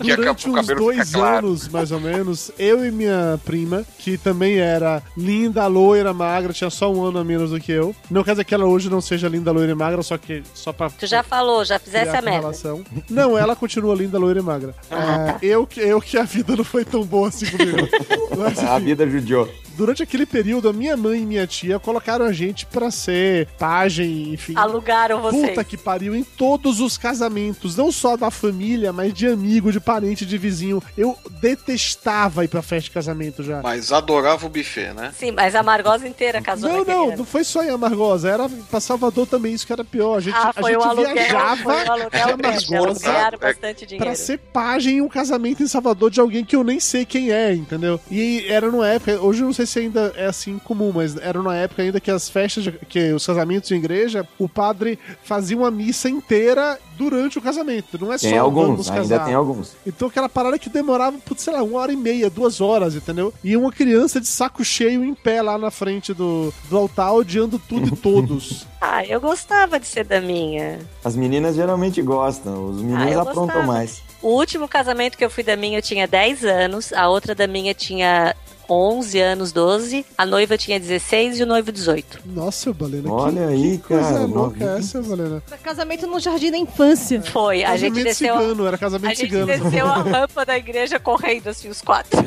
[0.00, 1.46] que acabou durante uns dois claro.
[1.48, 6.70] anos, mais ou menos, eu e minha prima, que também era linda, loira, magra, tinha
[6.70, 7.94] só um ano a menos do que eu.
[8.10, 10.72] Não quer dizer que ela hoje não seja linda, loira e magra, só que só
[10.72, 12.30] pra Tu já falou, já fizesse a merda.
[12.40, 12.84] relação.
[13.08, 14.74] Não, ela continua linda, loira e magra.
[14.90, 17.88] É, eu, que- eu que a vida não foi tão boa assim comigo.
[18.36, 19.48] Mas, A vida judiou.
[19.76, 24.32] durante aquele período, a minha mãe e minha tia colocaram a gente pra ser pajem,
[24.34, 24.54] enfim.
[24.56, 25.48] Alugaram vocês.
[25.50, 29.80] Puta que pariu, em todos os casamentos, não só da família, mas de amigo, de
[29.80, 30.82] parente, de vizinho.
[30.96, 33.60] Eu detestava ir pra festa de casamento já.
[33.62, 35.12] Mas adorava o buffet, né?
[35.16, 37.18] Sim, mas a Margosa inteira casou Não, não, ano.
[37.18, 40.16] não foi só em Amargosa, era pra Salvador também, isso que era pior.
[40.16, 43.86] A gente, Ah, a gente o aluguel, viajava foi o aluguel Amargosa ganharam É- bastante
[43.86, 44.04] dinheiro.
[44.04, 47.30] pra ser pajem em um casamento em Salvador de alguém que eu nem sei quem
[47.30, 48.00] é, entendeu?
[48.10, 51.38] E era numa época, hoje eu não sei se ainda é assim comum, mas era
[51.38, 55.56] numa época ainda que as festas, de- que os casamentos de igreja, o padre fazia
[55.56, 59.76] uma missa inteira durante o casamento, não é Tem só alguns, vamos ainda tem alguns.
[59.86, 63.32] Então aquela parada que demorava, putz, sei lá, uma hora e meia, duas horas, entendeu?
[63.44, 67.56] E uma criança de saco cheio em pé lá na frente do, do altar, odiando
[67.58, 68.66] tudo e todos.
[68.80, 70.80] Ah, eu gostava de ser daminha.
[71.04, 73.66] As meninas geralmente gostam, os meninos Ah, aprontam gostava.
[73.66, 74.02] mais.
[74.22, 78.34] O último casamento que eu fui daminha eu tinha 10 anos, a outra daminha tinha
[78.68, 82.20] 11 anos, 12, a noiva tinha 16 e o noivo 18.
[82.26, 85.42] Nossa, Balena, Olha que, aí, que coisa cara, louca é essa, Balena?
[85.46, 87.22] Pra casamento no jardim da infância.
[87.22, 88.38] Foi, a gente Casamento desceu...
[88.38, 89.46] cigano, era A casamento gente cigano.
[89.46, 92.22] desceu a rampa da igreja correndo, assim, os quatro.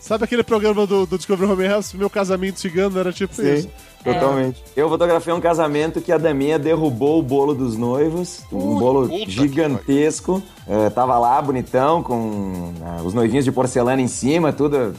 [0.00, 1.92] Sabe aquele programa do, do Discovery Home Health?
[1.94, 3.68] Meu casamento cigano era tipo isso.
[4.02, 4.62] Sim, totalmente.
[4.74, 10.42] Eu fotografei um casamento que a daminha derrubou o bolo dos noivos, um bolo gigantesco.
[10.66, 14.94] Eh, tava lá, bonitão, com ah, os noivinhos de porcelana em cima, tudo.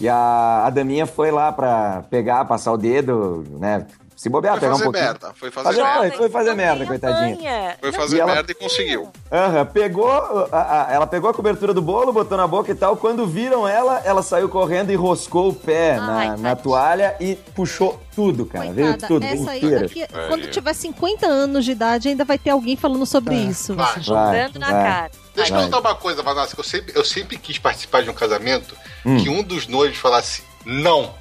[0.00, 3.86] E a, a daminha foi lá pra pegar, passar o dedo, né?
[4.16, 5.04] Se bobear, Foi pegar um pouquinho.
[5.04, 6.00] merda, foi fazer Fazer- merda.
[6.08, 7.76] Foi, foi fazer Não merda, coitadinha.
[7.78, 9.12] Foi fazer E ela- merda e conseguiu.
[9.30, 12.96] Aham, pegou, a, a- ela pegou a cobertura do bolo, botou na boca e tal.
[12.96, 17.34] Quando viram ela, ela saiu correndo e roscou o pé Ai, na, na toalha e
[17.54, 18.72] puxou tudo, cara.
[18.72, 22.74] Veio tudo, essa aí, daqui, quando tiver 50 anos de idade, ainda vai ter alguém
[22.74, 23.74] falando sobre É, isso.
[23.74, 24.00] Vai.
[24.00, 24.82] Jogando na vai.
[24.82, 25.10] cara.
[25.34, 25.64] Deixa eu Vai.
[25.66, 29.18] contar uma coisa, Vanessa, que eu sempre, eu sempre quis participar de um casamento Hum.
[29.18, 31.12] que um dos noivos falasse não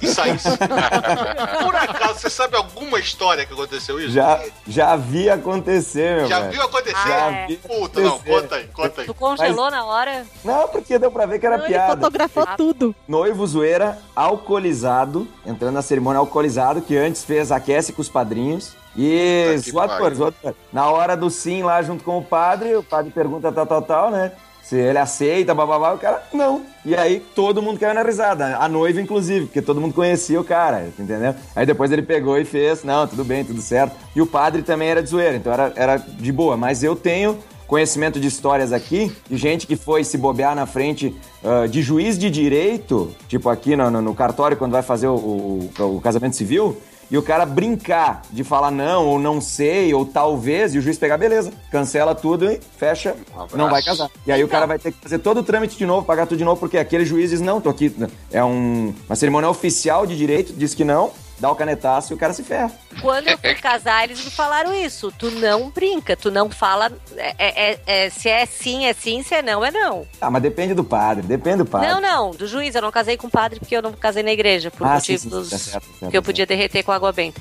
[0.00, 0.48] e saísse.
[0.58, 4.10] Por acaso, você sabe alguma história que aconteceu isso?
[4.10, 6.52] Já, já vi acontecer, meu Já velho.
[6.52, 7.08] viu acontecer?
[7.08, 8.30] Já vi Puta, não, acontecer.
[8.42, 9.06] conta aí, conta aí.
[9.06, 10.26] Tu congelou na hora?
[10.44, 11.96] Não, porque deu pra ver que era Não, ele piada.
[11.96, 12.56] fotografou Ah.
[12.56, 12.94] tudo.
[13.06, 18.74] Noivo zoeira, alcoolizado, entrando na cerimônia alcoolizado, que antes fez aquece com os padrinhos.
[18.94, 20.34] E Puta zoado.
[20.70, 24.10] Na hora do sim lá junto com o padre, o padre pergunta tal, tal, tal,
[24.10, 24.32] né?
[24.62, 26.62] Se ele aceita, bababá, o cara, não.
[26.84, 28.56] E aí todo mundo caiu na risada.
[28.56, 31.34] A noiva, inclusive, porque todo mundo conhecia o cara, entendeu?
[31.54, 33.96] Aí depois ele pegou e fez, não, tudo bem, tudo certo.
[34.14, 36.56] E o padre também era de zoeira, então era, era de boa.
[36.56, 37.38] Mas eu tenho
[37.72, 42.18] conhecimento de histórias aqui, de gente que foi se bobear na frente uh, de juiz
[42.18, 46.36] de direito, tipo aqui no, no, no cartório, quando vai fazer o, o, o, casamento
[46.36, 46.76] civil,
[47.12, 50.96] e o cara brincar de falar não, ou não sei, ou talvez, e o juiz
[50.96, 53.14] pegar, beleza, cancela tudo e fecha,
[53.52, 54.10] um não vai casar.
[54.26, 56.38] E aí o cara vai ter que fazer todo o trâmite de novo, pagar tudo
[56.38, 57.94] de novo, porque aquele juiz diz, não, tô aqui,
[58.30, 62.18] é um, uma cerimônia oficial de direito, diz que não, dá o canetaço e o
[62.18, 62.70] cara se ferra.
[63.00, 65.12] Quando eu fui casar, eles me falaram isso.
[65.18, 66.92] Tu não brinca, tu não fala.
[67.16, 70.06] É, é, é, se é sim, é sim, se é não, é não.
[70.20, 71.88] Ah, mas depende do padre, depende do padre.
[71.88, 72.74] Não, não, do juiz.
[72.74, 75.22] Eu não casei com o padre porque eu não casei na igreja, por Ah, motivos
[75.22, 77.40] sim, sim, tá certo, tá certo, que eu tá podia derreter com água benta.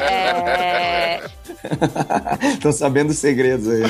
[0.00, 1.20] É,
[2.54, 3.82] Estão sabendo os segredos aí.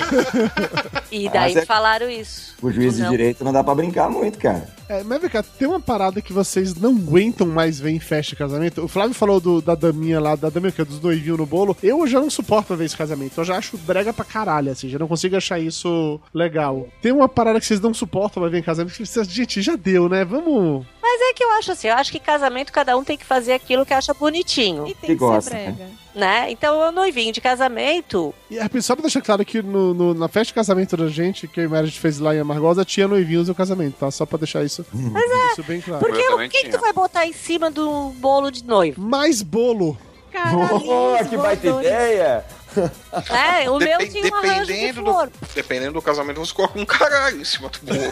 [1.11, 2.55] E daí é- me falaram isso.
[2.63, 4.80] O juiz de direito não dá pra brincar muito, cara.
[4.93, 8.31] É, mas vem cá, tem uma parada que vocês não aguentam mais ver em festa
[8.31, 8.83] de casamento.
[8.83, 11.77] O Flávio falou do- da daminha lá, da daminha que é dos noivinhos no bolo.
[11.81, 13.39] Eu já não suporto ver esse casamento.
[13.39, 14.89] Eu já acho brega pra caralho, assim.
[14.89, 16.89] Já não consigo achar isso legal.
[17.01, 18.93] Tem uma parada que vocês não suportam mais ver em casamento.
[18.97, 20.25] Que vocês, gente, já deu, né?
[20.25, 20.85] Vamos.
[21.13, 23.53] Mas é que eu acho assim, eu acho que casamento cada um tem que fazer
[23.53, 24.87] aquilo que acha bonitinho.
[24.87, 25.91] E tem Que gosta, né?
[26.15, 26.51] Né?
[26.51, 28.33] Então o noivinho de casamento.
[28.51, 31.47] E é, só pra deixar claro que no, no- na festa de casamento da gente,
[31.49, 34.11] que a gente fez lá em Amargosa, tinha noivinhos no casamento, tá?
[34.11, 34.85] Só pra deixar isso,
[35.53, 36.05] isso bem claro.
[36.05, 39.01] Porque o que, que tu vai botar em cima do bolo de noivo?
[39.01, 39.97] Mais bolo.
[40.33, 42.45] Oh, que baita ideia!
[43.31, 45.27] É, o meu Depen- tinha um arranjo de dependendo, flor.
[45.29, 48.01] do, dependendo do casamento, você coloca um caralho em cima do bolo.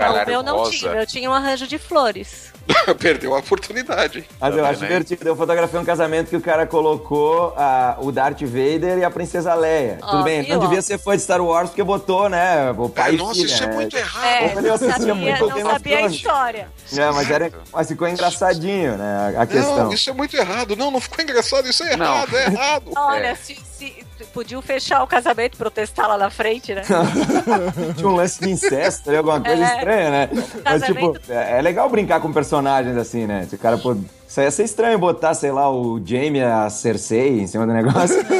[0.00, 2.52] Não, o meu não tinha, o meu tinha um arranjo de flores.
[3.00, 4.24] Perdeu a oportunidade.
[4.40, 5.28] Mas eu acho divertido.
[5.28, 9.54] Eu fotografei um casamento que o cara colocou a- o Darth Vader e a Princesa
[9.54, 9.98] Leia.
[10.02, 10.60] Ó, Tudo bem, não ó?
[10.60, 12.70] devia ser fã de Star Wars porque botou, né?
[12.76, 13.74] O pai É, e nossa, filha, isso é né?
[13.74, 14.24] muito errado.
[14.24, 16.68] É, ele não sabia, muito não sabia a história.
[16.96, 19.34] É, mas, era, mas ficou engraçadinho, né?
[19.36, 19.76] A a questão.
[19.84, 20.76] Não, isso é muito errado.
[20.76, 21.66] Não, não ficou engraçado.
[21.68, 22.04] Isso é Não.
[22.06, 22.79] errado, é errado.
[22.96, 26.82] Olha, se, se podiam fechar o casamento e protestar lá na frente, né?
[27.96, 29.76] Tinha um lance de incesto, ali, alguma coisa É.
[29.76, 30.28] estranha, né?
[30.64, 33.46] Mas, tipo, é é legal brincar com personagens assim, né?
[33.48, 33.96] Se o cara, pô.
[34.30, 37.72] Isso aí ia ser estranho botar, sei lá, o Jamie a Cersei em cima do
[37.72, 38.16] negócio.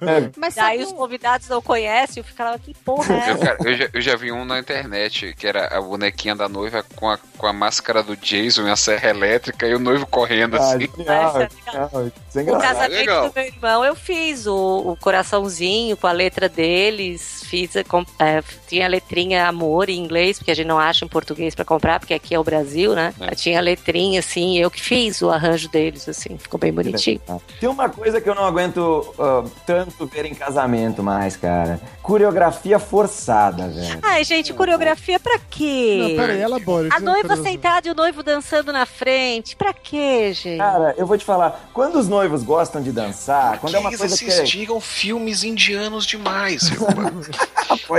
[0.00, 0.30] É.
[0.36, 3.88] Mas sabe os convidados não conhecem, fica lá, que porra é Eu, cara, eu já,
[3.92, 7.46] eu já vi um na internet, que era a bonequinha da noiva com a, com
[7.46, 10.88] a máscara do Jason e a serra elétrica e o noivo correndo Ah, assim.
[10.96, 11.90] genial, é genial.
[12.34, 13.28] É O casamento legal.
[13.28, 14.54] do meu irmão eu fiz o,
[14.92, 19.98] o coraçãozinho com a letra deles, fiz a com- é, tinha a letrinha amor em
[19.98, 22.94] inglês, porque a gente não acha em português pra comprar, porque aqui é o Brasil,
[22.94, 23.12] né?
[23.20, 23.34] É.
[23.34, 27.20] Tinha a letrinha assim, eu que fiz o arranjo deles assim, ficou bem bonitinho.
[27.58, 31.80] Tem uma coisa que eu não aguento ah, tanto ver em casamento mais, cara.
[32.02, 33.98] Coreografia forçada, velho.
[34.02, 35.98] Ai, gente, coreografia pra quê?
[36.00, 36.88] Não, pera aí, elabora.
[36.92, 39.54] A é noiva sentada e o noivo dançando na frente.
[39.56, 40.58] Pra quê, gente?
[40.58, 44.00] Cara, eu vou te falar, quando os noivos gostam de dançar, quando é uma Eles
[44.00, 44.28] coisa que é...
[44.28, 46.70] assistigam filmes indianos demais,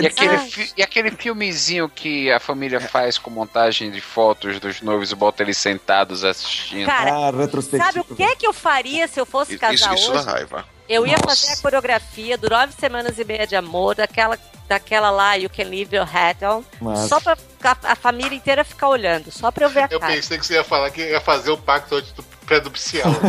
[0.01, 4.81] E aquele, fi- e aquele filmezinho que a família faz com montagem de fotos dos
[4.81, 6.85] noivos e bota eles sentados assistindo.
[6.85, 7.83] Cara, Retrospectivo.
[7.93, 10.29] Sabe o que é que eu faria se eu fosse Isso, casar isso dá hoje?
[10.29, 10.65] raiva.
[10.89, 11.27] Eu ia Nossa.
[11.47, 14.37] fazer a coreografia do Nove Semanas e Meia de Amor, daquela,
[14.67, 18.63] daquela lá, You Can Leave Your Hat On, Mas- só pra a, a família inteira
[18.65, 20.13] ficar olhando, só pra eu ver a Eu cara.
[20.13, 23.09] pensei que você ia falar que ia fazer o pacto antes do pré-nupcial.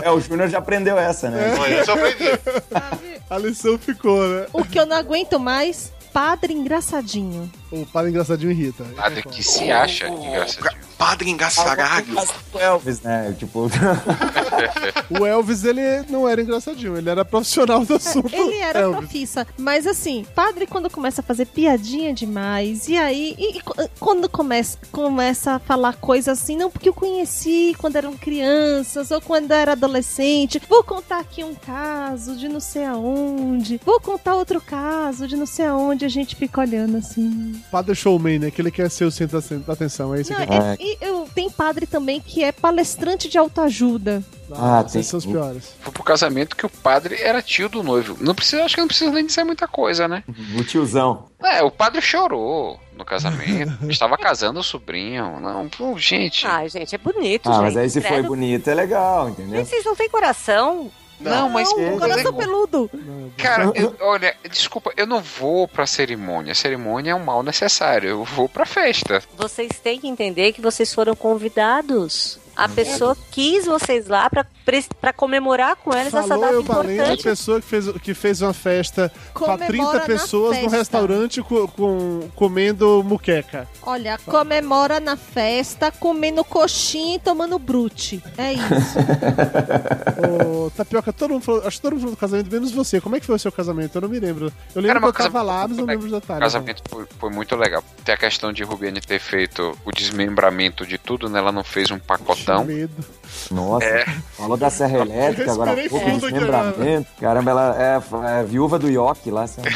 [0.00, 1.54] É, o Júnior já aprendeu essa, né?
[1.80, 2.24] Eu só aprendi.
[3.28, 4.46] A lição ficou, né?
[4.52, 7.50] O que eu não aguento mais, padre engraçadinho.
[7.70, 8.84] O padre engraçadinho irrita.
[8.96, 10.88] Nada que se acha engraçadinho.
[10.96, 12.06] Padre engaçaralho.
[12.52, 13.34] O Elvis, né?
[13.38, 13.70] Tipo,
[15.20, 18.34] O Elvis, ele não era engraçadinho, ele era profissional do assunto.
[18.34, 18.98] Ele era Elvis.
[19.00, 19.46] profissa.
[19.56, 24.28] Mas assim, padre quando começa a fazer piadinha demais, e aí, e- e qu- quando
[24.28, 29.52] começa, começa a falar coisas assim, não, porque eu conheci quando eram crianças, ou quando
[29.52, 35.28] era adolescente, vou contar aqui um caso de não sei aonde, vou contar outro caso
[35.28, 37.57] de não sei aonde, a gente fica olhando assim.
[37.70, 38.50] Padre Showman, né?
[38.50, 40.96] Que ele quer ser o centro da- da atenção, é isso Não, que é- e
[41.00, 44.22] eu, tem padre também que é palestrante de autoajuda.
[44.52, 45.74] Ah, Esses tem- são os piores.
[45.80, 48.16] Foi pro casamento que o padre era tio do noivo.
[48.20, 50.24] Não precisa, acho que não precisa nem dizer muita coisa, né?
[50.58, 51.26] o tiozão.
[51.42, 53.76] É, o padre chorou no casamento.
[53.90, 55.38] Estava casando o sobrinho.
[55.40, 56.46] Não, pô, gente.
[56.46, 57.62] Ai, gente, é bonito, Ah, gente.
[57.62, 58.28] mas aí se foi credo.
[58.28, 59.64] bonito é legal, entendeu?
[59.64, 60.90] Vocês não têm coração?
[61.20, 61.68] Não, mas.
[61.76, 62.90] Não, coração peludo.
[63.36, 66.54] Cara, eu- olha, desculpa, eu não vou pra cerimônia.
[66.54, 68.08] cerimônia é um mal necessário.
[68.10, 69.22] Eu vou pra festa.
[69.36, 72.38] Vocês têm que entender que vocês foram convidados.
[72.58, 76.94] A pessoa quis vocês lá pra comemorar com eles essa Falou data eu valendo a
[77.04, 77.22] importante.
[77.22, 80.76] pessoa que fez, que fez uma festa pra Comemora 30 na pessoas num festa.
[80.78, 83.68] restaurante com, com- comendo muqueca.
[83.82, 88.22] Olha, comemora na festa, comendo coxinha e tomando brute.
[88.36, 88.98] É isso.
[90.66, 93.00] Ô, Tapioca, todo mundo falou, acho que todo mundo falou do casamento, menos você.
[93.00, 93.94] Como é que foi o seu casamento?
[93.96, 94.52] Eu não me lembro.
[94.74, 96.42] Eu lembro Cara, que eu tava lá, mas não lembro os O detalhes.
[96.42, 97.82] casamento foi, foi muito legal.
[98.04, 101.38] Tem a questão de Rubiane ter feito o desmembramento de tudo, né?
[101.38, 101.98] Ela não fez um
[102.48, 102.64] pacotão.
[102.64, 103.04] medo.
[103.50, 104.04] Nossa, É.
[104.36, 107.08] falou da Serra Elétrica, agora pouco, desmembramento.
[107.20, 109.46] Caramba, ela é, é viúva do Yoki lá.
[109.46, 109.68] sabe?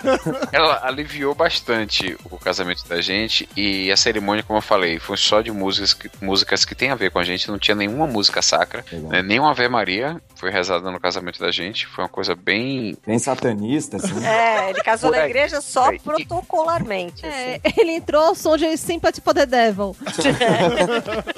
[0.52, 5.40] Ela aliviou bastante o casamento da gente e a cerimônia, como eu falei, foi só
[5.40, 7.48] de músicas que, músicas que tem a ver com a gente.
[7.48, 9.22] Não tinha nenhuma música sacra, né?
[9.22, 11.86] nem uma Ave Maria foi rezada no casamento da gente.
[11.86, 12.96] Foi uma coisa bem.
[13.06, 14.24] Bem satanista, assim.
[14.24, 15.98] É, ele casou na igreja só aí.
[15.98, 17.24] protocolarmente.
[17.24, 17.80] É, assim.
[17.80, 19.96] ele entrou ao som de Sympathy for the Devil.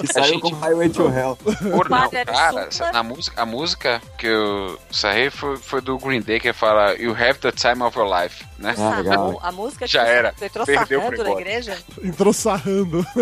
[0.02, 1.36] E saiu com Highway to Hell.
[1.36, 6.39] Por não, cara, na música, a música que eu sarrei foi, foi do Green Day,
[6.40, 8.74] que fala You have the time of your life, né?
[8.78, 9.39] Ah, legal.
[9.43, 10.32] A música Já era.
[10.36, 11.78] você entrou Perdeu sarrando na igreja?
[12.03, 13.07] Entrou sarrando.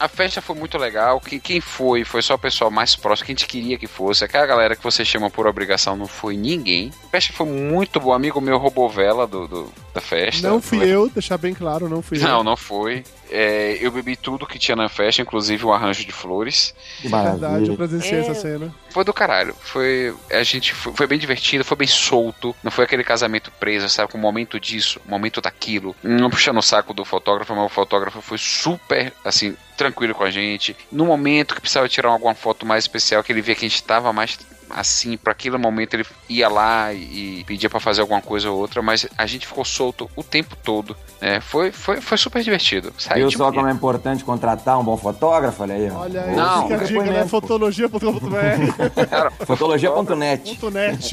[0.00, 1.20] A festa foi muito legal.
[1.20, 4.24] Quem, quem foi, foi só o pessoal mais próximo, que a gente queria que fosse.
[4.24, 6.92] Aquela galera que você chama por obrigação não foi ninguém.
[7.06, 8.14] A festa foi muito boa.
[8.14, 10.48] Amigo meu roubou vela do, do- da festa.
[10.48, 12.44] Não fui eu, deixar bem claro, não fui Não, eu.
[12.44, 13.02] não foi.
[13.30, 16.74] É, eu bebi tudo que tinha na festa, inclusive o arranjo de flores.
[17.00, 18.74] Que Verdade, eu presenciei essa Eu- cena.
[18.90, 19.54] Foi do caralho.
[19.60, 20.14] Foi.
[20.30, 22.54] A gente foi, foi bem divertido, foi bem solto.
[22.62, 24.10] Não foi aquele casamento preso, sabe?
[24.10, 25.94] Com o momento disso, o momento daquilo.
[26.02, 30.30] Não puxando o saco do fotógrafo, mas o fotógrafo foi super, assim, tranquilo com a
[30.30, 30.74] gente.
[30.90, 33.82] No momento que precisava tirar alguma foto mais especial, que ele via que a gente
[33.82, 34.38] tava mais
[34.70, 38.82] assim, para aquele momento ele ia lá e pedia pra fazer alguma coisa ou outra,
[38.82, 41.40] mas a gente ficou solto o tempo todo, né?
[41.40, 42.92] Foi, foi, foi super divertido.
[42.98, 43.52] Saí Viu só manhã.
[43.54, 45.62] como é importante contratar um bom fotógrafo?
[45.62, 45.98] Olha aí, ó.
[46.00, 47.26] Olha aí, Não, fica a dica, né?
[47.26, 49.44] Fotologia.com.br.
[49.46, 50.58] Fotologia.net.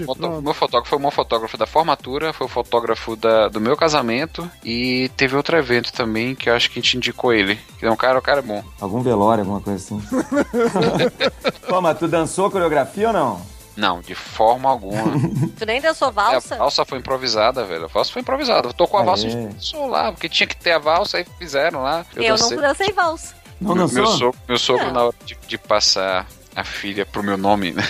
[0.06, 3.76] Foto- meu fotógrafo foi o meu fotógrafo da formatura, foi o fotógrafo da, do meu
[3.78, 7.58] casamento e teve outro evento também que eu acho que a gente indicou ele.
[7.80, 8.64] Que é um cara, o cara é bom.
[8.80, 10.02] Algum velório, alguma coisa assim.
[11.82, 13.42] Mas tu dançou coreografia ou não?
[13.76, 15.04] Não, de forma alguma.
[15.58, 16.56] Tu nem dançou É, valsa?
[16.56, 17.86] a valsa foi improvisada, velho.
[17.86, 18.72] A valsa foi improvisada.
[18.74, 19.28] Tocou a Ah, valsa é?
[19.28, 22.06] e gente dançou lá, porque tinha que ter a valsa e fizeram lá.
[22.16, 22.56] Eu, Eu dancei.
[22.58, 23.36] não dancei valsa.
[23.60, 24.02] Não meu, dançou?
[24.04, 26.26] meu sogro, meu sogro na hora de, de passar
[26.56, 27.84] a filha pro meu nome, né?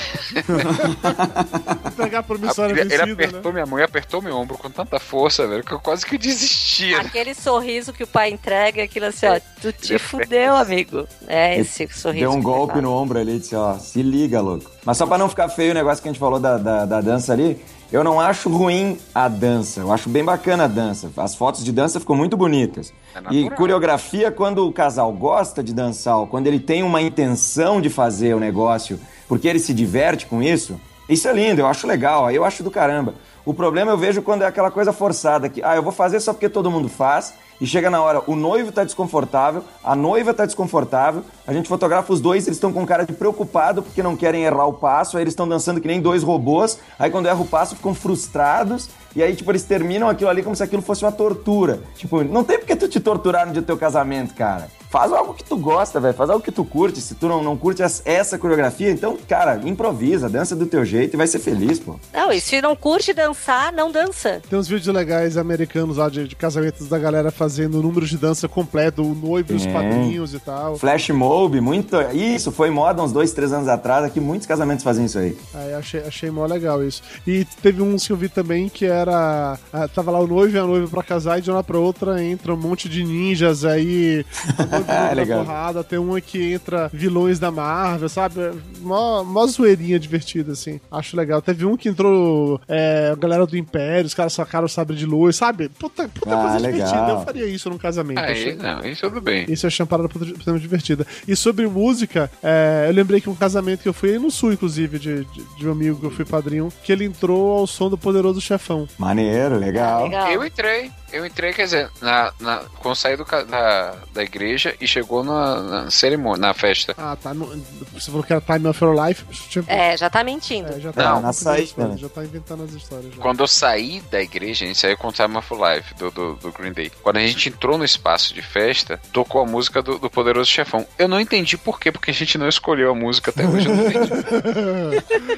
[1.95, 3.53] Pegar a promissória ele, ele vencida, apertou né?
[3.53, 6.99] minha mão e apertou meu ombro com tanta força, velho, que eu quase que desistia.
[6.99, 11.07] Aquele sorriso que o pai entrega, aquilo assim, ó, tu te fudeu, amigo.
[11.27, 12.25] É esse sorriso.
[12.25, 14.71] Deu um golpe ele no ombro ali e disse, ó, se liga, louco.
[14.83, 17.01] Mas só pra não ficar feio o negócio que a gente falou da, da, da
[17.01, 19.81] dança ali, eu não acho ruim a dança.
[19.81, 21.11] Eu acho bem bacana a dança.
[21.17, 22.93] As fotos de dança ficam muito bonitas.
[23.15, 27.79] É e coreografia, quando o casal gosta de dançar, ou quando ele tem uma intenção
[27.79, 31.85] de fazer o negócio, porque ele se diverte com isso, isso é lindo, eu acho
[31.85, 33.13] legal, eu acho do caramba.
[33.45, 36.33] O problema eu vejo quando é aquela coisa forçada, que, ah, eu vou fazer só
[36.33, 40.45] porque todo mundo faz, e chega na hora, o noivo tá desconfortável, a noiva tá
[40.45, 44.43] desconfortável, a gente fotografa os dois, eles estão com cara de preocupado porque não querem
[44.43, 47.47] errar o passo, aí eles estão dançando que nem dois robôs, aí quando erra o
[47.47, 51.11] passo ficam frustrados, e aí, tipo, eles terminam aquilo ali como se aquilo fosse uma
[51.11, 51.79] tortura.
[51.95, 54.67] Tipo, não tem porque tu te torturar no dia do teu casamento, cara.
[54.95, 56.13] Faz algo que tu gosta, velho.
[56.13, 57.01] Faz algo que tu curte.
[57.01, 61.15] Se tu não, não curte as- essa coreografia, então, cara, improvisa, dança do teu jeito
[61.15, 61.99] e vai ser feliz, pô.
[62.13, 64.41] Não, e se não curte dançar, não dança.
[64.49, 68.47] Tem uns vídeos legais americanos lá de, de casamentos da galera fazendo números de dança
[68.47, 69.73] completo, o noivo e os É.
[69.73, 70.77] padrinhos e tal.
[70.77, 71.97] Flash mob, muito.
[72.13, 74.05] Isso foi moda uns dois, três anos atrás.
[74.05, 75.37] Aqui muitos casamentos fazem isso aí.
[75.53, 77.03] Aí achei, achei mó legal isso.
[77.27, 79.59] E teve uns que eu vi também que era.
[79.73, 82.23] ah, tava lá o noivo e a noiva pra casar, e de uma pra outra
[82.23, 84.25] entra um monte de ninjas, aí.
[84.85, 85.45] noivo É legal.
[85.45, 88.35] porrada, tem uma que entra vilões da Marvel, sabe?
[88.79, 90.79] Mó, mó zoeirinha divertida, assim.
[90.91, 91.41] Acho legal.
[91.41, 95.05] Teve um que entrou é, a galera do Império, os caras sacaram o sabre de
[95.05, 95.69] luz, sabe?
[95.69, 96.87] Puta, puta Ah, coisa legal.
[96.87, 97.11] divertida.
[97.11, 98.19] Eu faria isso num casamento.
[98.19, 99.45] Aí, Achei- não, isso tudo bem.
[99.49, 101.05] isso eu achei uma parada puta- puta divertida.
[101.27, 104.99] E sobre música, é, eu lembrei que um casamento que eu fui no sul, inclusive,
[104.99, 107.97] de, de, de um amigo que eu fui padrinho, que ele entrou ao som do
[107.97, 108.87] Poderoso Chefão.
[108.97, 110.03] Maneiro, legal.
[110.05, 110.31] Legal.
[110.31, 114.87] Eu entrei, eu entrei, quer dizer, na, na, quando saí do, da, da igreja e
[114.87, 116.93] chegou na, na cerimônia, na festa.
[116.97, 117.33] Ah, tá.
[117.33, 117.45] No,
[117.93, 119.25] você falou que era Time of Your Life.
[119.49, 120.69] Tipo, É, já tá mentindo.
[120.73, 121.97] é, já Não, tá, na contando saída, né?
[121.97, 123.13] já tá inventando as histórias.
[123.15, 123.21] Já.
[123.21, 126.51] Quando eu saí da igreja, a gente saiu com Time of Life, do, do, do
[126.51, 126.91] Green Day.
[127.01, 130.85] Quando a gente entrou no espaço de festa, tocou a música do, do Poderoso Chefão.
[130.97, 133.67] Eu não entendi por quê, porque a gente não escolheu a música até hoje.
[133.69, 134.11] Eu não entendi.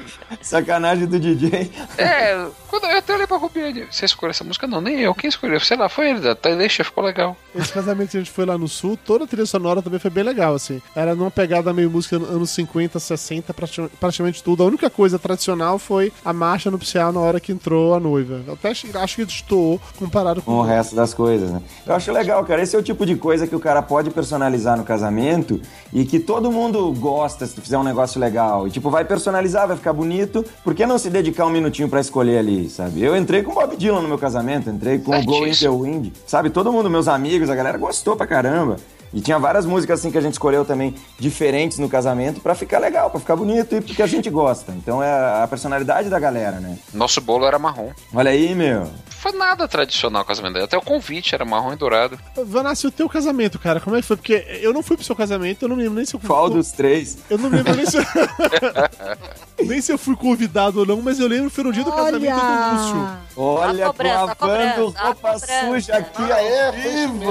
[0.42, 1.70] Sacanagem do DJ.
[1.96, 4.66] é, quando eu até olhei pra Rubiane, você escolheu essa música?
[4.66, 5.14] Não, nem eu.
[5.14, 5.60] Quem escolheu?
[5.68, 7.36] Sei lá, foi ele, até deixa, ficou legal.
[7.54, 10.10] Esse casamento que a gente foi lá no sul, toda a trilha sonora também foi
[10.10, 10.80] bem legal, assim.
[10.96, 14.62] Era numa pegada meio música anos 50, 60, prati- praticamente tudo.
[14.62, 18.40] A única coisa tradicional foi a marcha nupcial na hora que entrou a noiva.
[18.46, 21.60] Eu até acho que destoou comparado com com o resto das coisas, né?
[21.86, 22.62] Eu acho legal, cara.
[22.62, 25.60] Esse é o tipo de coisa que o cara pode personalizar no casamento
[25.92, 28.66] e que todo mundo gosta se tu fizer um negócio legal.
[28.66, 30.44] E, tipo, vai personalizar, vai ficar bonito.
[30.64, 33.02] Por que não se dedicar um minutinho pra escolher ali, sabe?
[33.02, 35.76] Eu entrei com o Bob Dylan no meu casamento, entrei com o Go in the
[35.76, 36.12] Wind.
[36.26, 36.50] Sabe?
[36.50, 38.76] Todo mundo, meus amigos, a galera gostou pra caramba.
[39.12, 42.78] E tinha várias músicas assim que a gente escolheu também diferentes no casamento pra ficar
[42.78, 44.72] legal, pra ficar bonito e porque a gente gosta.
[44.72, 46.78] Então é a personalidade da galera, né?
[46.92, 47.90] Nosso bolo era marrom.
[48.12, 48.86] Olha aí, meu.
[49.20, 50.64] Foi nada tradicional o casamento dele.
[50.66, 52.18] Até o convite era marrom e dourado.
[52.36, 54.16] Vanassi, o teu casamento, cara, como é que foi?
[54.16, 56.28] Porque eu não fui pro seu casamento, eu não lembro nem se eu fui.
[56.28, 57.18] Qual dos três?
[57.28, 58.02] Eu não lembro nem se eu...
[59.66, 61.90] nem se eu fui convidado ou não, mas eu lembro que foi no dia do
[61.92, 63.08] casamento do Lúcio.
[63.36, 66.66] Olha, A cobrança, lavando a roupa suja aqui Ah, é?
[66.66, 67.24] ao Foi vivo.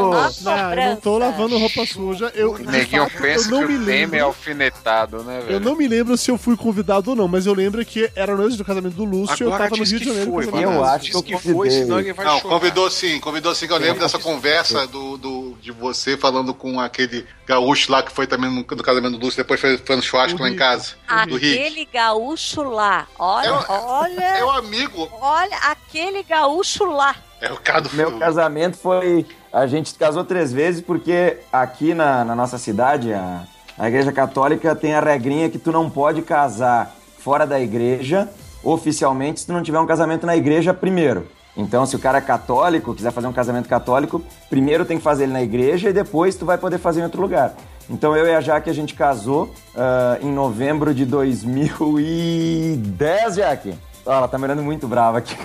[0.44, 2.32] Não, eu não tô lavando roupa suja.
[2.36, 4.26] Eu, O neguinho fato, pensa eu não que me o é lembro.
[4.26, 5.52] alfinetado, né, velho?
[5.54, 8.36] Eu não me lembro se eu fui convidado ou não, mas eu lembro que era
[8.36, 10.32] noite do casamento do Lúcio e eu Agora tava no Rio de Janeiro.
[10.32, 10.64] foi.
[10.64, 11.77] Eu acho que eu convidei.
[11.84, 12.54] Senão vai Não, chorar.
[12.54, 16.80] convidou sim, convidou sim, que eu lembro dessa conversa do, do, de você falando com
[16.80, 20.02] aquele gaúcho lá que foi também no, no casamento do Lúcio, depois foi, foi no
[20.02, 20.96] churrasco O lá em casa.
[21.28, 21.58] Do Rick.
[21.60, 23.08] Aquele gaúcho lá.
[23.18, 27.16] Olha, É o- olha, É o amigo, olha aquele gaúcho lá.
[27.42, 28.20] é o cara do Meu filme.
[28.20, 29.26] casamento foi.
[29.54, 33.44] A gente casou três vezes porque aqui na, na nossa cidade, a,
[33.78, 38.30] a Igreja Católica tem a regrinha que tu não pode casar fora da igreja
[38.64, 41.28] oficialmente se tu não tiver um casamento na igreja primeiro.
[41.58, 45.24] Então, se o cara é católico, quiser fazer um casamento católico, primeiro tem que fazer
[45.24, 47.56] ele na igreja e depois tu vai poder fazer em outro lugar.
[47.90, 53.74] Então, eu e a Jaque, a gente casou ah, em novembro de 2010, Jaque.
[54.06, 55.36] Ó, ela tá me olhando muito brava aqui.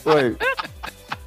[0.00, 0.36] Foi.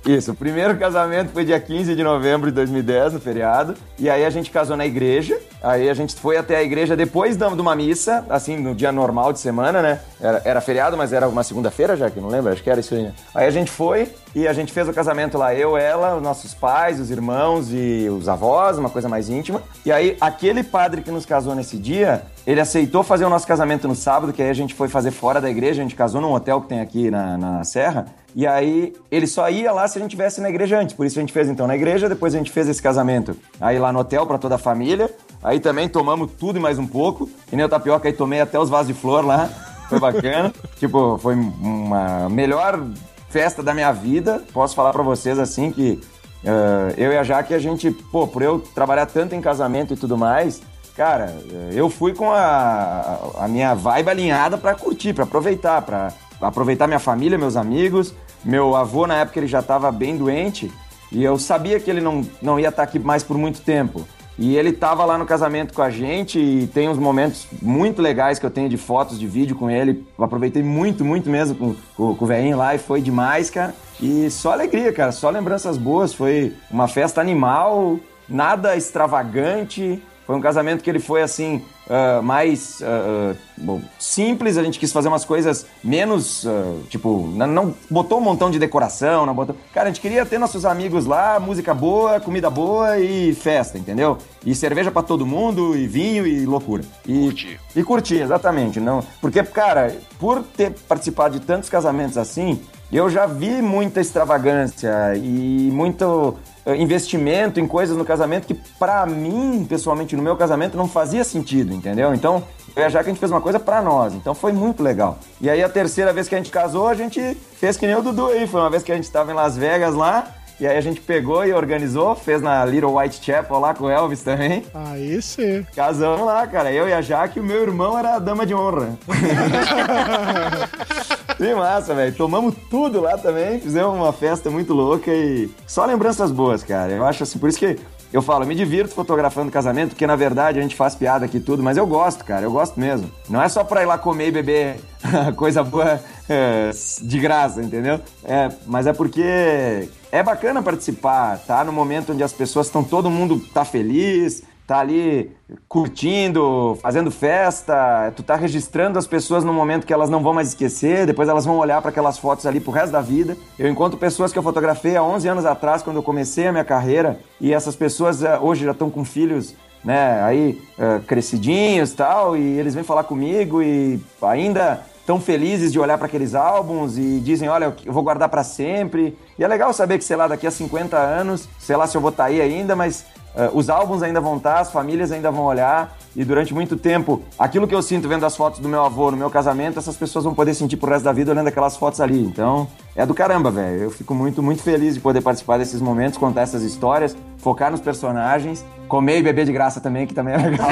[0.05, 3.73] Isso, o primeiro casamento foi dia 15 de novembro de 2010, no feriado.
[3.97, 5.35] E aí a gente casou na igreja.
[5.63, 9.33] Aí a gente foi até a igreja depois de uma missa, assim, no dia normal
[9.33, 9.99] de semana, né?
[10.21, 12.93] Era, era feriado, mas era uma segunda-feira já, que não lembro, acho que era isso
[12.93, 13.01] aí.
[13.01, 13.13] né?
[13.33, 16.53] Aí a gente foi e a gente fez o casamento lá, eu, ela, os nossos
[16.53, 19.63] pais, os irmãos e os avós, uma coisa mais íntima.
[19.83, 23.87] E aí aquele padre que nos casou nesse dia, ele aceitou fazer o nosso casamento
[23.87, 26.31] no sábado, que aí a gente foi fazer fora da igreja, a gente casou num
[26.31, 28.05] hotel que tem aqui na, na Serra.
[28.35, 30.93] E aí ele só ia lá se a gente tivesse na igreja antes.
[30.93, 33.79] Por isso a gente fez então na igreja, depois a gente fez esse casamento aí
[33.79, 35.09] lá no hotel pra toda a família.
[35.41, 37.29] Aí também tomamos tudo e mais um pouco.
[37.49, 39.49] E nem o tapioca aí tomei até os vasos de flor lá.
[39.87, 40.53] Foi bacana.
[40.77, 42.85] tipo, foi uma melhor
[43.29, 44.43] festa da minha vida.
[44.51, 46.01] Posso falar pra vocês assim que
[46.43, 49.97] eh, eu e a Jaque, a gente, pô, por eu trabalhar tanto em casamento e
[49.97, 50.61] tudo mais,
[50.95, 56.13] cara, eh, eu fui com a, a minha vibe alinhada pra curtir, pra aproveitar, pra
[56.39, 58.13] aproveitar minha família, meus amigos.
[58.45, 60.71] Meu avô, na época, ele já tava bem doente
[61.11, 64.05] e eu sabia que ele não, não ia estar aqui mais por muito tempo.
[64.37, 68.37] E ele tava lá no casamento com a gente e tem uns momentos muito legais
[68.37, 70.05] que eu tenho de fotos, de vídeo com ele.
[70.17, 73.73] Eu aproveitei muito, muito mesmo com, com, com o velhinho lá e foi demais, cara.
[73.99, 76.13] E só alegria, cara, só lembranças boas.
[76.13, 77.97] Foi uma festa animal,
[78.27, 80.03] nada extravagante.
[80.25, 84.57] Foi um casamento que ele foi assim, ah, mais ah, bom, simples.
[84.57, 88.57] A gente quis fazer umas coisas menos, ah, tipo, não, não botou um montão de
[88.57, 89.55] decoração, não botou.
[89.73, 94.17] Cara, a gente queria ter nossos amigos lá, música boa, comida boa e festa, entendeu?
[94.43, 96.83] E cerveja pra todo mundo, e vinho e loucura.
[97.05, 97.59] E Curtir.
[97.75, 98.79] e curtir, exatamente.
[98.79, 102.59] Não, porque, cara, por ter participado de tantos casamentos assim,
[102.91, 106.35] eu já vi muita extravagância e muito
[106.73, 111.73] investimento em coisas no casamento que, pra mim, pessoalmente, no meu casamento, não fazia sentido,
[111.73, 112.13] entendeu?
[112.13, 112.43] Então,
[112.75, 114.13] eu ia achar que a gente fez uma coisa pra nós.
[114.13, 115.19] Então, foi muito legal.
[115.39, 118.01] E aí, a terceira vez que a gente casou, a gente fez que nem o
[118.01, 118.47] Dudu aí.
[118.47, 120.27] Foi uma vez que a gente tava em Las Vegas lá.
[120.59, 123.89] E aí a gente pegou e organizou, fez na Little White Chapel lá com o
[123.89, 124.63] Elvis também.
[124.73, 125.65] Aí sim.
[125.75, 126.71] Casamos lá, cara.
[126.71, 128.97] Eu e a Jaque, e o meu irmão era a dama de honra.
[131.37, 132.15] que massa, velho.
[132.15, 136.93] Tomamos tudo lá também, fizemos uma festa muito louca e só lembranças boas, cara.
[136.93, 137.77] Eu acho assim, por isso que
[138.13, 141.61] eu falo, me divirto fotografando casamento, porque na verdade a gente faz piada aqui tudo,
[141.61, 143.11] mas eu gosto, cara, eu gosto mesmo.
[143.29, 144.79] Não é só pra ir lá comer e beber
[145.35, 145.99] coisa boa
[146.29, 146.71] é,
[147.01, 147.99] de graça, entendeu?
[148.23, 151.63] É, mas é porque é bacana participar, tá?
[151.63, 155.31] No momento onde as pessoas estão, todo mundo tá feliz, tá ali
[155.67, 160.49] curtindo, fazendo festa, tu tá registrando as pessoas no momento que elas não vão mais
[160.49, 163.37] esquecer, depois elas vão olhar para aquelas fotos ali pro resto da vida.
[163.59, 166.63] Eu encontro pessoas que eu fotografei há 11 anos atrás, quando eu comecei a minha
[166.63, 172.35] carreira, e essas pessoas eh, hoje já estão com filhos né, aí eh, crescidinhos tal,
[172.35, 177.19] e eles vêm falar comigo e ainda tão felizes de olhar para aqueles álbuns e
[177.19, 179.15] dizem, olha, eu vou guardar para sempre.
[179.37, 182.01] E é legal saber que, sei lá, daqui a 50 anos, sei lá se eu
[182.01, 185.43] vou estar aí ainda, mas Uh, os álbuns ainda vão estar, as famílias ainda vão
[185.43, 189.11] olhar, e durante muito tempo, aquilo que eu sinto vendo as fotos do meu avô
[189.11, 191.99] no meu casamento, essas pessoas vão poder sentir pro resto da vida olhando aquelas fotos
[191.99, 192.23] ali.
[192.23, 193.83] Então, é do caramba, velho.
[193.83, 197.81] Eu fico muito, muito feliz de poder participar desses momentos, contar essas histórias, focar nos
[197.81, 200.69] personagens, comer e beber de graça também, que também é legal.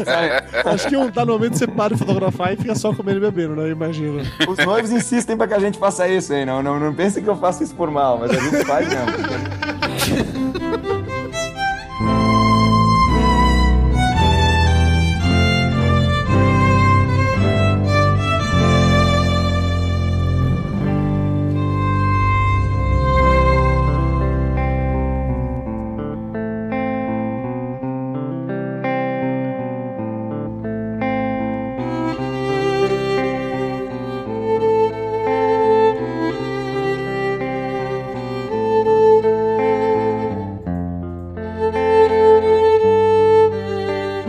[0.64, 3.30] Acho que um tá no momento você para de fotografar e fica só comendo e
[3.30, 3.68] bebendo, né?
[3.68, 4.22] Imagina.
[4.48, 6.46] Os noivos insistem pra que a gente faça isso, hein?
[6.46, 9.04] Não, não, não pense que eu faço isso por mal, mas a gente faz mesmo.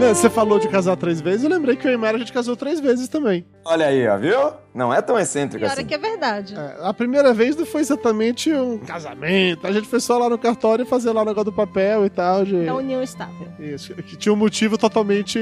[0.09, 2.55] Você falou de casar três vezes, eu lembrei que eu e Mara a gente casou
[2.55, 3.45] três vezes também.
[3.65, 4.53] Olha aí, ó, viu?
[4.73, 5.81] Não é tão excêntrico Pior assim.
[5.81, 6.55] é que é verdade.
[6.55, 9.65] É, a primeira vez não foi exatamente um casamento.
[9.65, 12.45] A gente foi só lá no cartório fazer lá o negócio do papel e tal.
[12.45, 12.65] De...
[12.65, 13.47] Da união estável.
[13.59, 15.39] Isso, que tinha um motivo totalmente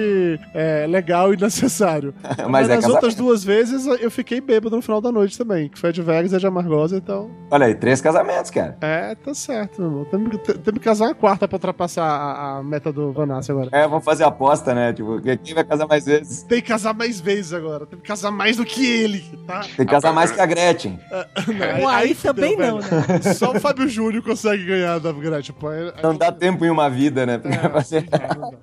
[0.53, 2.13] é, legal e necessário.
[2.23, 2.95] Mas Mas é nas casamento.
[2.95, 5.69] outras duas vezes eu fiquei bêbado no final da noite também.
[5.69, 7.29] Que foi a de Vegas e a de Amargosa, então.
[7.51, 8.77] Olha aí, três casamentos, cara.
[8.81, 10.05] É, tá certo, meu irmão.
[10.05, 13.69] Temos que, temos que casar uma quarta pra ultrapassar a, a meta do Vanassi agora.
[13.71, 14.93] É, vamos fazer aposta, né?
[14.93, 16.43] Tipo, quem vai casar mais vezes?
[16.43, 17.85] Tem que casar mais vezes agora.
[17.85, 19.61] Tem que casar mais do que ele, tá?
[19.61, 20.99] Tem que casar mais que a Gretchen.
[21.47, 22.73] Não, Ué, aí fudeu, também velho.
[22.73, 23.33] não, né?
[23.35, 25.55] Só o Fábio Júnior consegue ganhar da Gretchen.
[25.59, 27.39] Pô, é- Não dá tempo em uma vida, né?
[27.43, 28.05] É, Fazer-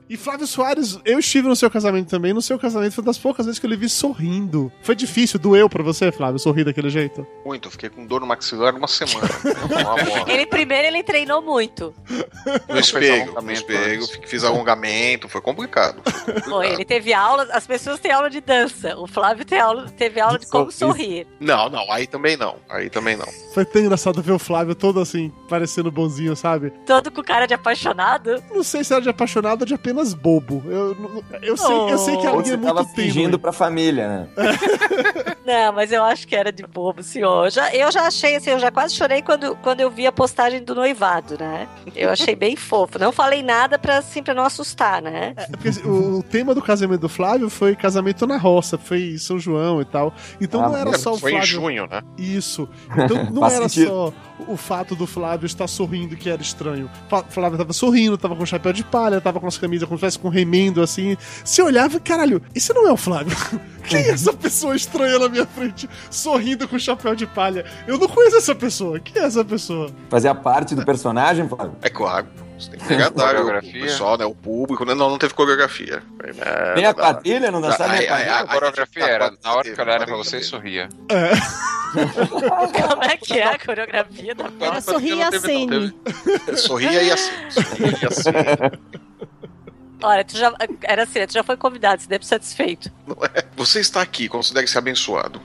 [0.08, 2.32] E Flávio Soares, eu estive no seu casamento também.
[2.32, 4.70] No seu casamento foi uma das poucas vezes que eu lhe vi sorrindo.
[4.82, 7.26] Foi difícil, doeu pra você, Flávio, sorrir daquele jeito?
[7.44, 9.28] Muito, eu fiquei com dor no maxilar uma semana.
[10.26, 11.94] Ele primeiro ele treinou muito.
[12.68, 16.02] No espelho, no espelho, fiz alongamento, foi complicado.
[16.04, 16.64] Foi Foi, complicado.
[16.74, 18.96] ele teve aula, as pessoas têm aula de dança.
[18.98, 21.26] O Flávio tem aula, teve aula de como sorrir.
[21.40, 22.56] Não, não, aí também não.
[22.68, 23.26] Aí também não.
[23.54, 26.70] Foi tão engraçado ver o Flávio todo assim, parecendo bonzinho, sabe?
[26.86, 28.42] Todo com cara de apaixonado.
[28.52, 30.62] Não sei se era de apaixonado ou de apenas bobo.
[30.66, 30.94] Eu,
[31.40, 32.94] eu, sei, eu sei que a Ou linha você é muito tênue.
[32.94, 34.28] fingindo pra família, né?
[35.44, 37.46] Não, mas eu acho que era de bobo, senhor.
[37.46, 40.12] Eu já, eu já achei assim, eu já quase chorei quando, quando eu vi a
[40.12, 41.68] postagem do noivado, né?
[41.94, 42.98] Eu achei bem fofo.
[42.98, 45.34] Não falei nada pra, assim, pra não assustar, né?
[45.36, 49.02] É porque assim, o, o tema do casamento do Flávio foi casamento na roça, foi
[49.14, 50.14] em São João e tal.
[50.40, 51.48] Então Ah, não era só o Foi em Flávio.
[51.50, 52.00] junho, né?
[52.16, 52.68] Isso.
[52.96, 53.88] Então não era sentido.
[53.88, 54.12] só
[54.48, 56.90] o fato do Flávio estar sorrindo que era estranho.
[57.28, 60.18] Flávio tava sorrindo, tava com chapéu de palha, tava com as camisas como se tivesse
[60.18, 61.16] com remendo assim.
[61.44, 63.36] Você olhava, caralho, esse não é o Flávio.
[63.86, 67.64] Quem é essa pessoa estranha na minha frente, sorrindo com chapéu de palha?
[67.86, 68.98] Eu não conheço essa pessoa.
[69.00, 69.90] Quem é essa pessoa?
[70.08, 71.76] Fazia parte do personagem, Flávio.
[71.82, 72.26] É claro.
[72.58, 74.24] Você tem que agradar o, o pessoal, né?
[74.24, 74.84] O público.
[74.84, 76.02] Não, não teve coreografia.
[76.22, 78.36] É, Nem a quadrilha, não dançava nem a quadrilha.
[78.36, 80.88] A coreografia era, na hora que eu olhava pra você, sorria.
[81.94, 85.94] Como é que é a coreografia da Era sorrir a cena.
[86.56, 87.32] Sorria e assim.
[87.50, 88.30] Sorria e assim.
[90.02, 90.52] Olha, tu já,
[90.82, 92.90] era assim, tu já foi convidado, você deve ser satisfeito.
[93.06, 93.44] Não é?
[93.56, 95.40] Você está aqui, considere-se abençoado.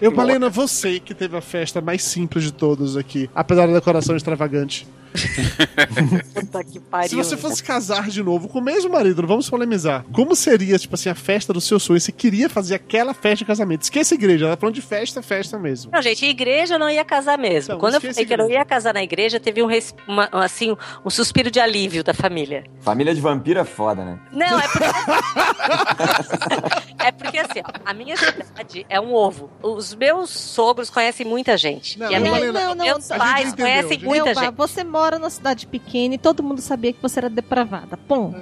[0.00, 4.16] Eu, Malena, você que teve a festa mais simples de todos aqui, apesar da decoração
[4.16, 4.86] extravagante.
[6.34, 7.18] Puta que Se pariu.
[7.24, 10.04] você fosse casar de novo com o mesmo marido, não vamos polemizar.
[10.12, 12.00] Como seria, tipo assim, a festa do seu sonho?
[12.00, 13.82] Você queria fazer aquela festa de casamento.
[13.82, 15.90] Esqueça a igreja, ela tá falando de festa, festa mesmo.
[15.92, 17.72] Não, gente, igreja eu não ia casar mesmo.
[17.72, 20.28] Então, Quando eu falei que eu não ia casar na igreja, teve um, res- uma-
[20.32, 22.64] assim, um suspiro de alívio da família.
[22.80, 24.18] Família de vampiro é foda, né?
[24.32, 24.84] Não, é porque.
[27.04, 29.50] é porque assim, ó, a minha cidade é um ovo.
[29.62, 31.98] Os meus sogros conhecem muita gente.
[31.98, 34.04] Não, e a não, minha, Malena, não, não, meus a pais entendeu, conhecem gente.
[34.04, 34.54] muita Meu pai, gente.
[34.56, 37.96] você mora numa cidade pequena e todo mundo sabia que você era depravada.
[37.96, 38.38] Ponto.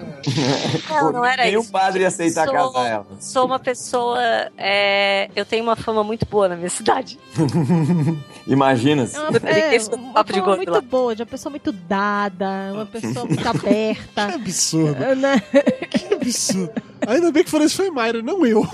[0.91, 1.69] Não, não era Nem isso.
[1.69, 3.07] o padre ia aceitar Sou- casar ela.
[3.21, 4.19] Sou uma pessoa.
[4.57, 7.19] é, eu tenho uma fama muito boa na minha cidade.
[8.47, 9.17] Imagina-se.
[9.17, 10.81] É uma, é, uma gordo muito lá.
[10.81, 14.35] boa, de uma pessoa muito dada, uma pessoa muito Que aberta.
[14.35, 15.41] absurdo, né?
[15.91, 16.73] que absurdo.
[17.07, 18.67] Ainda bem que falou isso foi Mayra, não eu.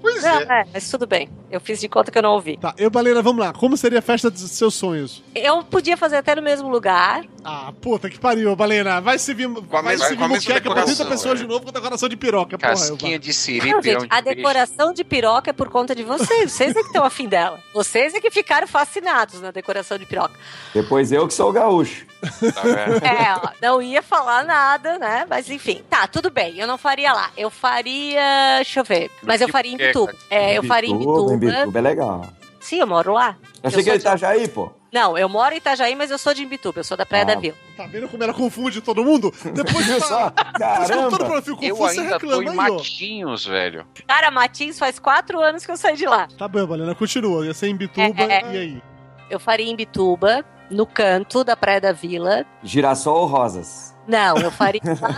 [0.00, 0.60] Pois Não, é.
[0.60, 1.28] é, mas tudo bem.
[1.50, 2.56] Eu fiz de conta que eu não ouvi.
[2.56, 3.52] Tá, eu, Balena, vamos lá.
[3.52, 5.22] Como seria a festa dos seus sonhos?
[5.34, 7.24] Eu podia fazer até no mesmo lugar.
[7.44, 9.00] Ah, puta que pariu, Balena.
[9.00, 11.42] Vai se vir, a vai mesma- se vir muqueca pra 30 decoração, pessoas é.
[11.42, 12.58] de novo com decoração de piroca.
[12.58, 15.94] Porra, eu Casquinha de siri, Não, gente, de a decoração de piroca é por conta
[15.94, 16.50] de vocês.
[16.52, 17.60] Vocês é que estão afim dela.
[17.72, 20.34] Vocês é que ficaram fascinados na decoração de piroca.
[20.74, 22.06] Depois eu que sou o gaúcho.
[22.20, 23.06] Tá?
[23.06, 25.26] É, ó, não ia falar nada, né?
[25.28, 26.58] Mas enfim, tá, tudo bem.
[26.58, 27.30] Eu não faria lá.
[27.36, 28.56] Eu faria.
[28.56, 29.10] Deixa eu ver.
[29.22, 30.14] Mas eu faria em Bituba.
[30.30, 31.78] É, eu faria em Imbituba, Bituba.
[31.78, 32.26] Imbituba é legal.
[32.60, 33.36] Sim, eu moro lá.
[33.62, 34.70] Eu achei Eu que ele sou de- Itajaí, pô.
[34.92, 37.26] Não, eu moro em Itajaí, mas eu sou de Imbituba, eu sou da Praia Ah.
[37.26, 37.54] da Vila.
[37.76, 39.32] Tá vendo como ela confunde todo mundo?
[39.52, 40.30] Depois de só?
[40.30, 40.52] Depois
[40.88, 41.34] que todo mundo Caramba!
[41.46, 42.74] Eu confuso, você ainda tô reclama em aí, ó.
[42.74, 43.86] Matinhos, velho.
[44.06, 46.28] Cara, Matins faz quatro anos que eu saí de lá.
[46.38, 47.44] Tá bom, Valena, continua.
[47.46, 48.52] Ia ser em Bituba, É, é.
[48.54, 48.82] e aí?
[49.30, 52.44] Eu faria em Bituba, no canto da Praia da Vila.
[52.62, 53.94] Girassol ou rosas?
[54.06, 55.08] Não, eu faria lá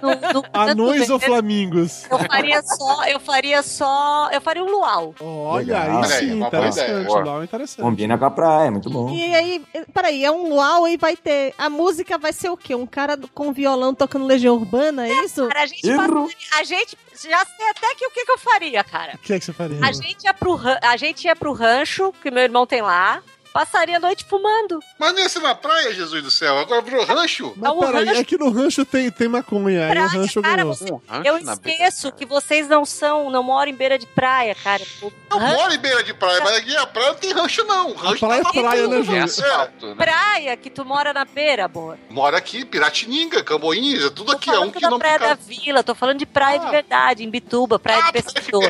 [0.00, 1.20] no, no, no canto Anões ou mesmo.
[1.20, 2.04] flamingos?
[2.10, 5.14] Eu faria só, eu faria só, eu faria um luau.
[5.20, 6.02] Olha, Legal.
[6.02, 7.08] aí sim, É, interessante.
[7.24, 7.82] Lá é interessante.
[7.82, 9.10] Combina com a praia, muito bom.
[9.10, 11.54] E aí, peraí, é um luau e vai ter.
[11.56, 12.74] A música vai ser o quê?
[12.74, 15.46] Um cara com violão tocando Legião Urbana, é isso?
[15.48, 18.82] Cara, a gente, passa- a gente já sei até que o que, que eu faria,
[18.84, 19.12] cara.
[19.14, 19.78] O que é que você faria?
[19.84, 23.22] A gente ia pro, a gente ia pro rancho que meu irmão tem lá,
[23.54, 24.80] passaria a noite fumando.
[24.98, 26.58] Mas não ia ser na praia, Jesus do céu.
[26.58, 27.54] Agora virou rancho.
[27.56, 30.42] Mas o peraí, rancho- é que no rancho tem, tem maconha, aí o Praia, rancho
[30.42, 30.74] cara, ganhou.
[30.74, 34.06] você- Um rancho Eu na esqueço que vocês não são, não moram em beira de
[34.06, 34.82] praia, cara.
[35.00, 37.64] O Eu rancho- moro em beira de praia, mas aqui a praia não tem rancho,
[37.64, 37.90] não.
[37.90, 39.24] O rancho praia tá é praia, né, É Júlio?
[39.24, 39.94] asfalto, né?
[39.94, 41.96] praia que tu mora na beira, amor.
[42.10, 45.34] Mora aqui, Piratininga, Camboinhas, é tudo Tô aqui, é um quilômetro praia de da.
[45.36, 46.70] Vila, tô falando de praia de Ah.
[46.70, 48.68] verdade, em Bituba, praia Ah, de pescador.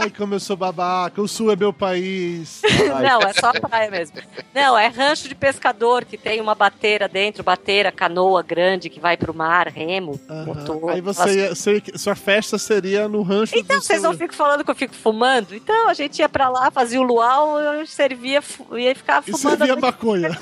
[0.00, 2.62] Ai, como eu sou babaca, o sul é meu país.
[3.02, 4.05] Não, é só praia mesmo.
[4.54, 9.16] Não, é rancho de pescador, que tem uma bateira dentro, bateira, canoa grande que vai
[9.16, 10.44] pro mar, remo, Aham.
[10.46, 10.90] motor.
[10.90, 14.10] Aí você ia, você- sua festa seria no rancho Então, vocês seu...
[14.10, 15.54] não ficam falando que eu fico fumando?
[15.54, 18.42] Então, a gente ia pra lá, fazia o luau, eu servia,
[18.76, 19.56] ia ficar E fumando.
[19.58, 20.38] servia a noite- maconha.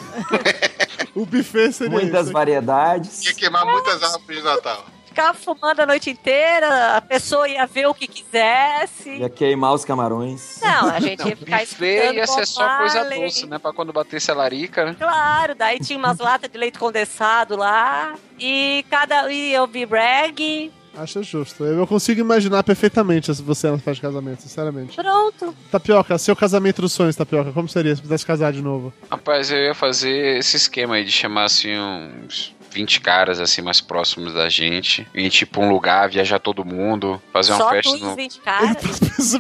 [1.15, 2.32] o buffet seria Muitas isso.
[2.32, 3.24] variedades.
[3.24, 4.85] Ia queimar muitas árvores de Natal.
[5.15, 9.11] Ficava fumando a noite inteira, a pessoa ia ver o que quisesse.
[9.11, 10.59] Ia queimar os camarões.
[10.61, 13.61] Não, a gente ia ficar escutando ia ser só coisa doce, né?
[13.61, 14.97] Pra quando batesse a larica, né?
[14.99, 18.16] Claro, daí tinha umas latas de leite condensado lá.
[18.41, 19.32] E cada.
[19.32, 20.73] E eu vi reggae.
[20.97, 21.65] Acho justo.
[21.65, 24.97] Eu consigo imaginar perfeitamente você na festa de casamento, sinceramente.
[24.97, 25.55] Pronto.
[25.70, 28.93] Tapioca, seu casamento dos sonhos, Tapioca, como seria se pudesse casar de novo?
[29.11, 33.80] Rapaz, eu ia fazer esse esquema aí de chamar assim uns 20 caras assim mais
[33.80, 35.06] próximos da gente.
[35.14, 38.16] Ir tipo um lugar, viajar todo mundo, fazer uma Só festa tu e os no.
[38.16, 38.84] 20 caras.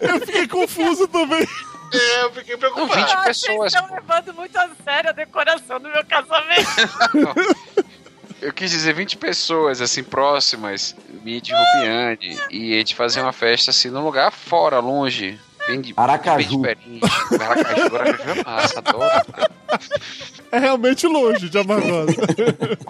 [0.00, 1.46] eu fiquei confuso também.
[1.92, 3.00] É, eu fiquei preocupado.
[3.00, 3.72] 20 Ah, pessoas.
[3.72, 6.68] Vocês estão levando muito a sério a decoração do meu casamento.
[8.42, 13.32] Eu quis dizer 20 pessoas, assim, próximas, me de Rubiane, e a gente fazer uma
[13.32, 16.58] festa, assim, num lugar fora, longe, bem, de, Aracaju.
[16.58, 17.42] bem diferente.
[17.42, 18.98] Aracaju, Aracaju é massa, adoro.
[19.32, 19.50] cara.
[20.52, 22.12] É realmente longe de Amargosa.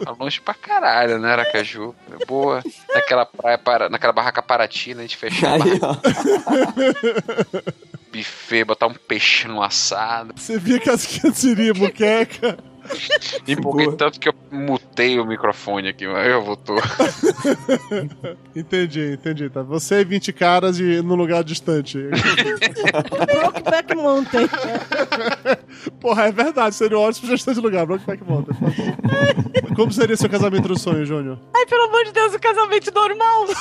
[0.04, 1.94] Tá longe pra caralho, né, Aracaju?
[2.20, 2.62] É boa.
[2.94, 5.78] Naquela praia, para, naquela barraca paratina, a gente fechar a Aí,
[8.12, 10.34] buffet, botar um peixe no assado.
[10.36, 12.58] Você via que as crianças iriam muqueca.
[13.46, 13.96] Empolguei Boa.
[13.96, 16.76] tanto que eu mutei o microfone aqui, mas eu voltou.
[18.54, 19.50] Entendi, entendi.
[19.50, 19.62] Tá.
[19.62, 21.98] Você e 20 caras e num lugar distante.
[21.98, 24.48] Brokeback Mountain.
[26.00, 26.74] Porra, é verdade.
[26.74, 27.84] Seria um ótimo sugestão de lugar.
[27.86, 28.54] Brokeback Mountain.
[28.54, 29.74] por favor.
[29.74, 31.38] Como seria seu casamento do sonho, Júnior?
[31.54, 33.46] Ai, pelo amor de Deus, o casamento normal.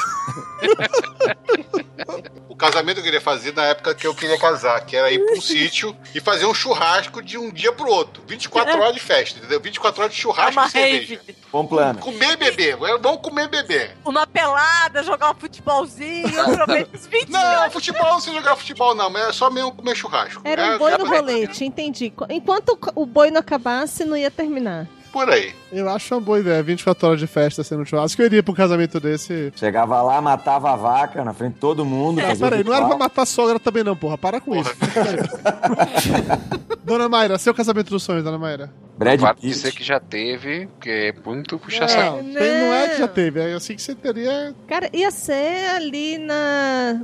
[2.49, 5.19] O casamento que eu queria fazer na época que eu queria casar, que era ir
[5.19, 8.23] pra um sítio e fazer um churrasco de um dia pro outro.
[8.27, 9.59] 24 horas de festa, entendeu?
[9.59, 11.15] 24 horas de É churrasco uma e cerveja.
[11.25, 11.35] rave.
[11.51, 11.99] Bom plano.
[11.99, 12.77] Comer beber.
[12.77, 13.97] Vamos comer e beber.
[14.05, 19.09] Uma pelada, jogar um futebolzinho, aproveita os 20 Não, futebol não sei jogar futebol, não,
[19.09, 20.41] mas é só mesmo comer churrasco.
[20.43, 22.13] Era É, um boi é no rolete, entendi.
[22.29, 24.87] Enquanto o boi não acabasse, não ia terminar.
[25.11, 25.53] Por aí.
[25.73, 26.61] Eu acho uma boa ideia.
[26.61, 28.21] 24 horas de festa sendo um churrasco.
[28.21, 29.51] Eu iria pra um casamento desse.
[29.55, 32.21] Chegava lá, matava a vaca na frente de todo mundo.
[32.21, 34.17] O peraí, não era pra matar a sogra também, não, porra.
[34.17, 34.71] Para com isso.
[36.83, 38.69] Dona Mayra, seu casamento dos sonhos, Dona Mayra.
[38.95, 39.47] Brad Pode Pitt.
[39.53, 42.17] dizer que já teve, porque é muito puxa-saco.
[42.17, 43.39] Não, tem- não é que já teve.
[43.39, 44.53] É assim que você teria.
[44.67, 47.01] Cara, ia ser ali na.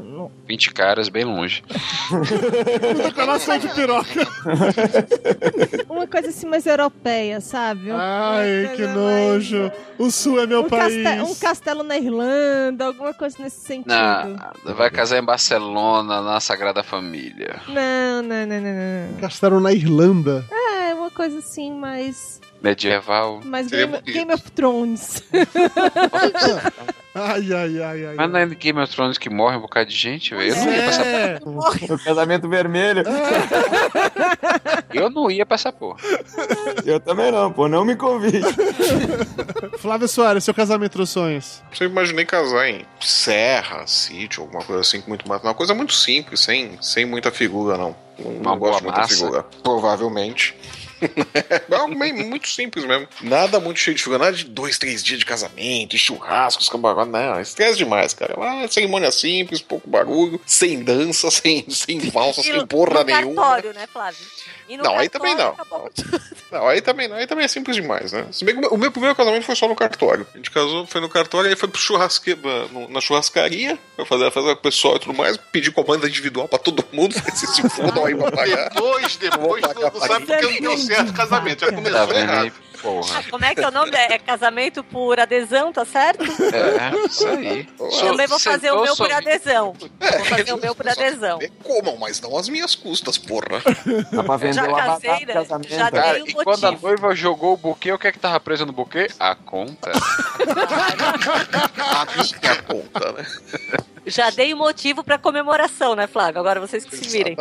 [0.47, 1.63] 20 caras bem longe.
[3.03, 4.27] Decoração de piroca.
[5.89, 7.89] Uma coisa assim mais europeia, sabe?
[7.91, 8.35] Uma
[8.68, 9.72] Ai, que mais- nojo.
[9.98, 11.22] O sul é meu um, país.
[11.30, 13.90] um castelo na Irlanda, alguma coisa nesse sentido.
[14.65, 17.61] Não, vai casar em Barcelona, na Sagrada Família.
[17.68, 19.19] Não, não, não, não, não.
[19.19, 20.45] Castelo na Irlanda.
[20.52, 22.38] É, uma coisa assim mais.
[22.61, 23.41] Medieval.
[23.68, 24.02] Seria Game.
[24.14, 25.23] Game of Thrones.
[27.15, 28.15] Ai, ai, ai, ai.
[28.15, 30.53] Mas não é no Game of Thrones que morre um bocado de gente, velho.
[30.53, 31.40] Eu não ia passar É.
[31.94, 33.03] O casamento vermelho.
[34.94, 35.98] Eu não ia passar porra.
[36.86, 37.68] Eu também não, pô.
[37.68, 38.41] Não me convide.
[39.80, 41.61] Flávio Soares, seu casamento dos sonhos.
[41.72, 45.44] Sempre imaginei casar em serra, sítio, alguma coisa assim, com muito mato.
[45.45, 47.95] Uma coisa muito simples, sem, sem muita figura, não.
[48.19, 49.15] Não, Uma não gosto de muita massa.
[49.15, 49.44] figura.
[49.64, 50.56] Provavelmente.
[51.01, 53.07] É algo muito simples mesmo.
[53.21, 57.05] Nada muito cheio de figura, nada de dois, três dias de casamento, e churrascos, cambagó.
[57.05, 58.35] Não, estresse demais, cara.
[58.38, 63.41] Ah, cerimônia simples, pouco barulho, sem dança, sem, sem valsa, sem porra no nenhuma.
[63.41, 64.26] cartório, né, Flávio?
[64.69, 65.51] E no Não, aí cartório, também não.
[65.53, 65.91] acabou.
[66.51, 68.25] Não, aí também não, aí também é simples demais, né?
[68.31, 70.25] Se bem que o meu- primeiro casamento foi só no cartório.
[70.33, 72.35] A gente casou, foi no cartório, aí foi pro churrasque,
[72.89, 76.57] na, churrascaria, pra fazer, fazer com o pessoal e tudo mais, pedir comanda individual pra
[76.57, 78.69] todo mundo, se fodam aí pra pagar.
[78.69, 81.59] Depois, depois, tu, tu sabe porque não deu certo o casamento.
[81.59, 82.17] Já Tá começou aí?
[82.17, 82.51] errado.
[82.81, 83.23] Porra.
[83.30, 83.91] Como é que é o nome?
[83.93, 86.23] É casamento por adesão, tá certo?
[86.23, 87.65] É, isso aí.
[87.99, 89.73] Também vou fazer o meu por adesão.
[89.80, 91.39] Vou fazer o meu por adesão.
[91.64, 93.61] Comam, mas não às minhas custas, porra.
[94.11, 95.34] Dá pra vender Já o casei, né?
[95.34, 95.69] casamento.
[95.69, 96.14] Já cara.
[96.14, 96.88] Tem um e quando a motivo.
[96.88, 99.07] noiva jogou o buquê, o que é que tava preso no buquê?
[99.19, 99.91] A conta.
[101.80, 102.06] Ah,
[102.41, 103.26] é a conta, né?
[104.06, 106.39] Já dei o motivo pra comemoração, né, Flávio?
[106.39, 107.35] Agora vocês que se virem.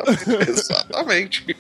[0.47, 1.57] Exatamente.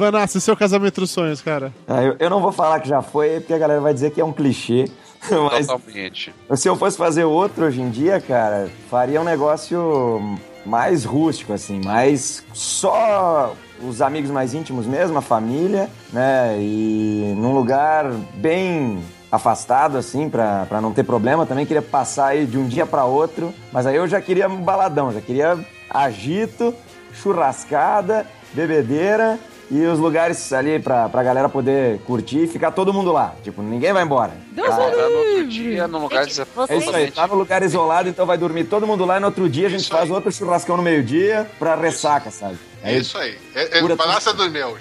[0.00, 1.72] Vanassa, seu casamento dos sonhos, cara.
[1.86, 4.20] Ah, eu, eu não vou falar que já foi, porque a galera vai dizer que
[4.20, 4.86] é um clichê.
[5.52, 6.34] Mas Totalmente.
[6.56, 11.82] se eu fosse fazer outro hoje em dia, cara, faria um negócio mais rústico, assim,
[11.84, 16.56] mais só os amigos mais íntimos mesmo, a família, né?
[16.58, 21.44] E num lugar bem afastado, assim, pra, pra não ter problema.
[21.44, 24.62] Também queria passar aí de um dia pra outro, mas aí eu já queria um
[24.62, 25.58] baladão, já queria
[25.90, 26.74] agito,
[27.12, 29.38] churrascada, bebedeira
[29.70, 33.34] e os lugares ali pra, pra galera poder curtir e ficar todo mundo lá.
[33.42, 34.32] Tipo, ninguém vai embora.
[34.52, 34.76] Deus Tá?
[34.76, 35.08] Tá
[35.40, 38.64] no dia, num lugar desap- É isso aí, tá no lugar isolado, então vai dormir
[38.64, 40.12] todo mundo lá e no outro dia a gente Isso faz aí.
[40.12, 42.58] outro churrascão no meio-dia pra ressaca, sabe?
[42.82, 43.36] É isso aí.
[43.54, 44.78] É, é balança dos meus.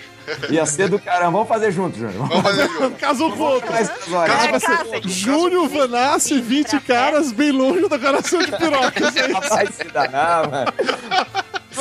[0.50, 1.32] Ia ser do caramba.
[1.32, 2.28] Vamos fazer junto, Júnior.
[2.28, 2.92] Vamos fazer junto.
[2.98, 3.68] Casou com outro.
[3.76, 5.10] Gente.
[5.10, 9.16] Júnior, Vanassi, 20 caras, bem longe do coração de pirocas.
[9.16, 9.34] hein?
[9.50, 10.74] Vai se danar, mano.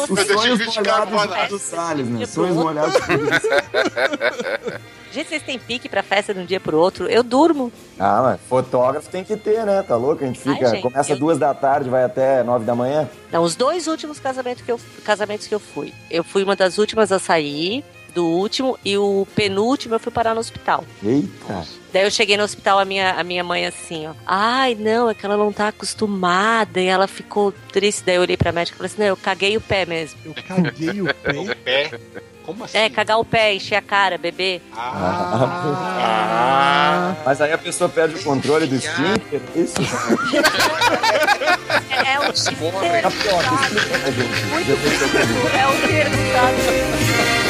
[0.09, 2.17] Os sonhos molhados do Salles, né?
[2.19, 2.95] Dia Sonhos molhados
[5.11, 7.07] Gente, vocês têm pique pra festa de um dia pro outro?
[7.09, 7.73] Eu durmo.
[7.99, 9.83] Ah, mas fotógrafo tem que ter, né?
[9.83, 10.23] Tá louco?
[10.23, 10.67] A gente fica.
[10.67, 13.09] Ai, gente, começa eu- duas da tarde, vai até nove da manhã.
[13.33, 15.95] Não, os dois últimos casamentos que eu, casamentos que eu fui.
[16.11, 17.83] Eu fui uma das últimas a sair,
[18.15, 20.85] do último, e o penúltimo eu fui parar no hospital.
[21.03, 21.67] Eita.
[21.93, 24.13] Daí eu cheguei no hospital, a minha, a minha mãe assim, ó.
[24.27, 26.81] Ai, não, é que ela não tá acostumada.
[26.81, 28.03] E ela ficou triste.
[28.05, 30.19] Daí eu olhei pra médica e falei assim: não, eu caguei o pé mesmo.
[30.25, 31.33] Eu caguei o pé.
[31.33, 31.91] O pé.
[32.45, 32.79] Como assim?
[32.79, 34.63] É, cagar o pé, encher a cara, beber.
[34.75, 36.29] Ah.
[37.25, 39.41] Mas aí a pessoa perde o controle do esfíncter.
[39.55, 39.77] Isso.
[41.91, 43.75] É, é o Tá pra gente.
[44.51, 45.49] Muito Depois eu pergunto.
[45.49, 47.48] É o termo, sabe?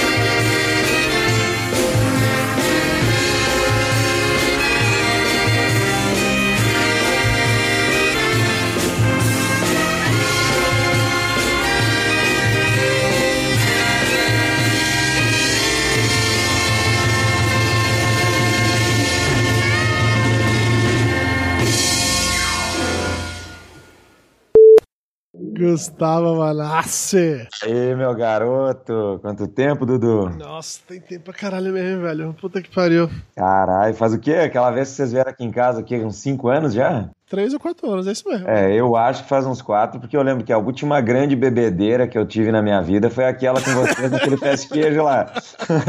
[25.58, 27.48] Gustavo Vanassi.
[27.66, 29.18] Ei, meu garoto.
[29.20, 30.30] Quanto tempo, Dudu?
[30.38, 32.36] Nossa, tem tempo pra caralho mesmo, velho.
[32.40, 33.10] Puta que pariu.
[33.34, 34.34] Caralho, faz o quê?
[34.34, 35.96] Aquela vez que vocês vieram aqui em casa, o quê?
[35.96, 37.10] Uns cinco anos já?
[37.28, 38.48] Três ou quatro anos, é isso mesmo.
[38.48, 42.08] É, eu acho que faz uns quatro, porque eu lembro que a última grande bebedeira
[42.08, 45.30] que eu tive na minha vida foi aquela com vocês naquele pé de queijo lá.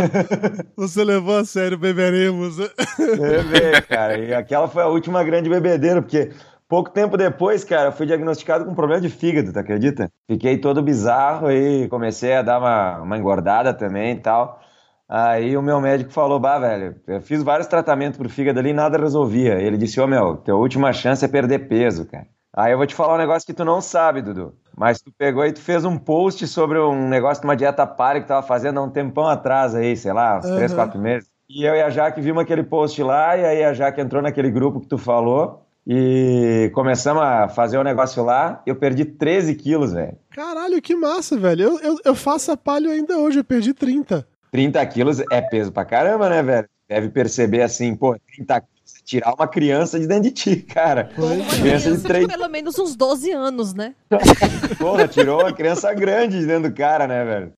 [0.75, 2.57] Você levou a sério, beberemos.
[2.57, 4.17] Vi, cara.
[4.17, 6.31] E aquela foi a última grande bebedeira, porque
[6.69, 10.09] pouco tempo depois, cara, eu fui diagnosticado com um problema de fígado, tu acredita?
[10.29, 14.61] Fiquei todo bizarro aí, comecei a dar uma, uma engordada também e tal.
[15.09, 18.73] Aí o meu médico falou, bah, velho, eu fiz vários tratamentos pro fígado ali e
[18.73, 19.55] nada resolvia.
[19.59, 22.27] Ele disse, ô meu, tua última chance é perder peso, cara.
[22.55, 24.53] Aí eu vou te falar um negócio que tu não sabe, Dudu.
[24.77, 28.19] Mas tu pegou e tu fez um post sobre um negócio de uma dieta palha
[28.19, 30.77] que tu tava fazendo há um tempão atrás aí, sei lá, uns três, Uhum.
[30.77, 31.29] quatro meses.
[31.49, 34.51] E eu e a Jaque vimos aquele post lá, e aí a Jaque entrou naquele
[34.51, 39.93] grupo que tu falou, e começamos a fazer o negócio lá, eu perdi 13 quilos,
[39.93, 40.18] velho.
[40.31, 41.64] Caralho, que massa, velho.
[41.64, 44.27] Eu, eu, eu faço a palio ainda hoje, eu perdi 30.
[44.51, 46.68] 30 quilos é peso pra caramba, né, velho?
[46.88, 51.11] Deve perceber assim, pô, 30 quilos é tirar uma criança de dentro de ti, cara.
[51.18, 52.27] Uma Criança de criança de três.
[52.27, 53.95] pelo menos uns 12 anos, né?
[54.77, 57.53] Porra, tirou uma criança grande de dentro do cara, né, velho?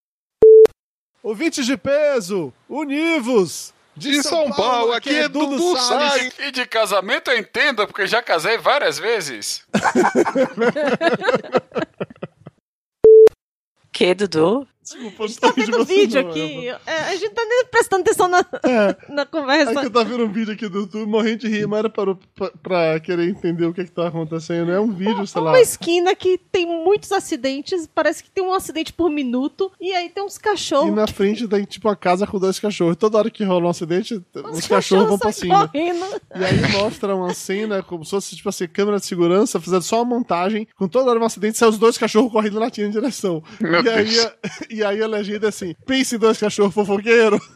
[1.24, 3.74] Ouvintes de peso, univos!
[3.96, 6.34] De São Paulo, aqui é Dudu Salles.
[6.40, 9.64] E de casamento eu entendo, porque já casei várias vezes.
[13.94, 14.66] Que, Dudu?
[14.92, 16.68] Desculpa, eu Tá vendo você, vídeo não, aqui?
[16.86, 18.46] É, a gente tá nem prestando atenção na,
[19.10, 19.80] na É conversa.
[19.80, 22.20] que eu tava vendo um vídeo aqui do YouTube, morrendo de rir, mas era parou
[22.36, 24.72] pra, pra querer entender o que que tá acontecendo.
[24.72, 25.52] É um vídeo, sei lá.
[25.52, 30.10] Uma esquina que tem muitos acidentes, parece que tem um acidente por minuto, e aí
[30.10, 30.94] tem uns E cachorros.
[30.94, 32.96] na frente tem tipo uma casa com dois cachorros.
[32.98, 35.68] Toda hora que rola um acidente, os, cachorros vão pra cima.
[35.68, 36.06] correndo.
[36.36, 39.98] E aí mostra uma cena como se fosse, tipo assim, câmera de segurança, fazendo só
[40.02, 42.92] uma montagem, com toda hora um acidente, sai os dois cachorros correndo na tia em
[42.92, 43.44] direção.
[43.60, 44.26] Meu e, aí, Deus.
[44.26, 44.34] a,
[44.70, 47.40] e aí a legenda é assim: pense dois cachorros fofoqueiros.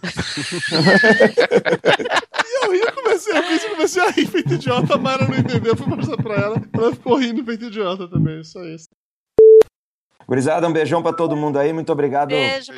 [2.46, 4.96] e eu ri, comecei a rir, comecei a rir, feito idiota.
[4.96, 6.62] A Mara não entendeu, eu fui mostrar pra ela.
[6.74, 8.90] Ela ficou rindo, feito idiota também, só isso.
[10.28, 11.72] Gurizada, um beijão pra todo mundo aí.
[11.72, 12.72] Muito obrigado Beijo,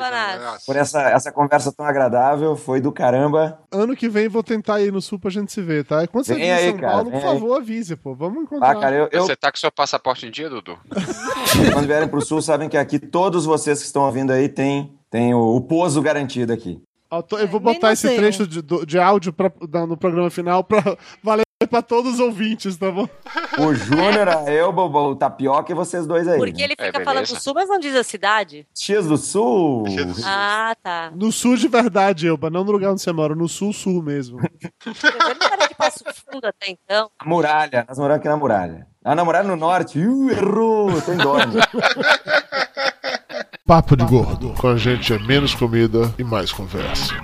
[0.66, 2.54] por essa, essa conversa tão agradável.
[2.56, 3.58] Foi do caramba.
[3.72, 6.04] Ano que vem vou tentar ir no sul pra gente se ver, tá?
[6.04, 7.22] E quando você Vem vir em aí, São cara, Paulo, por aí.
[7.22, 8.14] favor, avise, pô.
[8.14, 8.70] Vamos encontrar.
[8.70, 10.78] Ah, cara, eu, eu- Você tá com seu passaporte em dia, Dudu?
[11.72, 15.32] quando vierem pro sul, sabem que aqui todos vocês que estão ouvindo aí tem, tem
[15.34, 16.80] o, o pouso garantido aqui.
[17.10, 19.50] Eu tô- Eu vou botar esse trecho de, de áudio pra,
[19.86, 20.82] no programa final pra
[21.24, 23.08] valer pra todos os ouvintes, tá bom?
[23.58, 26.38] O Júnior, a Elba, o Tapioca e vocês dois aí.
[26.38, 27.04] Porque ele É, fica beleza.
[27.04, 28.66] falando do sul, mas não diz a cidade.
[28.74, 29.84] X do Sul.
[30.24, 31.12] Ah, tá.
[31.14, 34.38] No sul de verdade, Elba, não no lugar onde você mora, no sul-sul mesmo.
[34.84, 37.10] Mas ele não era de Passo Fundo até então.
[37.18, 37.84] A muralha.
[37.88, 38.86] Nós moramos aqui na muralha.
[39.04, 39.98] Ah, na muralha no norte.
[39.98, 41.00] Uh, errou.
[41.02, 41.60] Tô em dorme.
[43.66, 44.54] Papo de Gordo.
[44.54, 47.14] Com a gente é menos comida e mais conversa.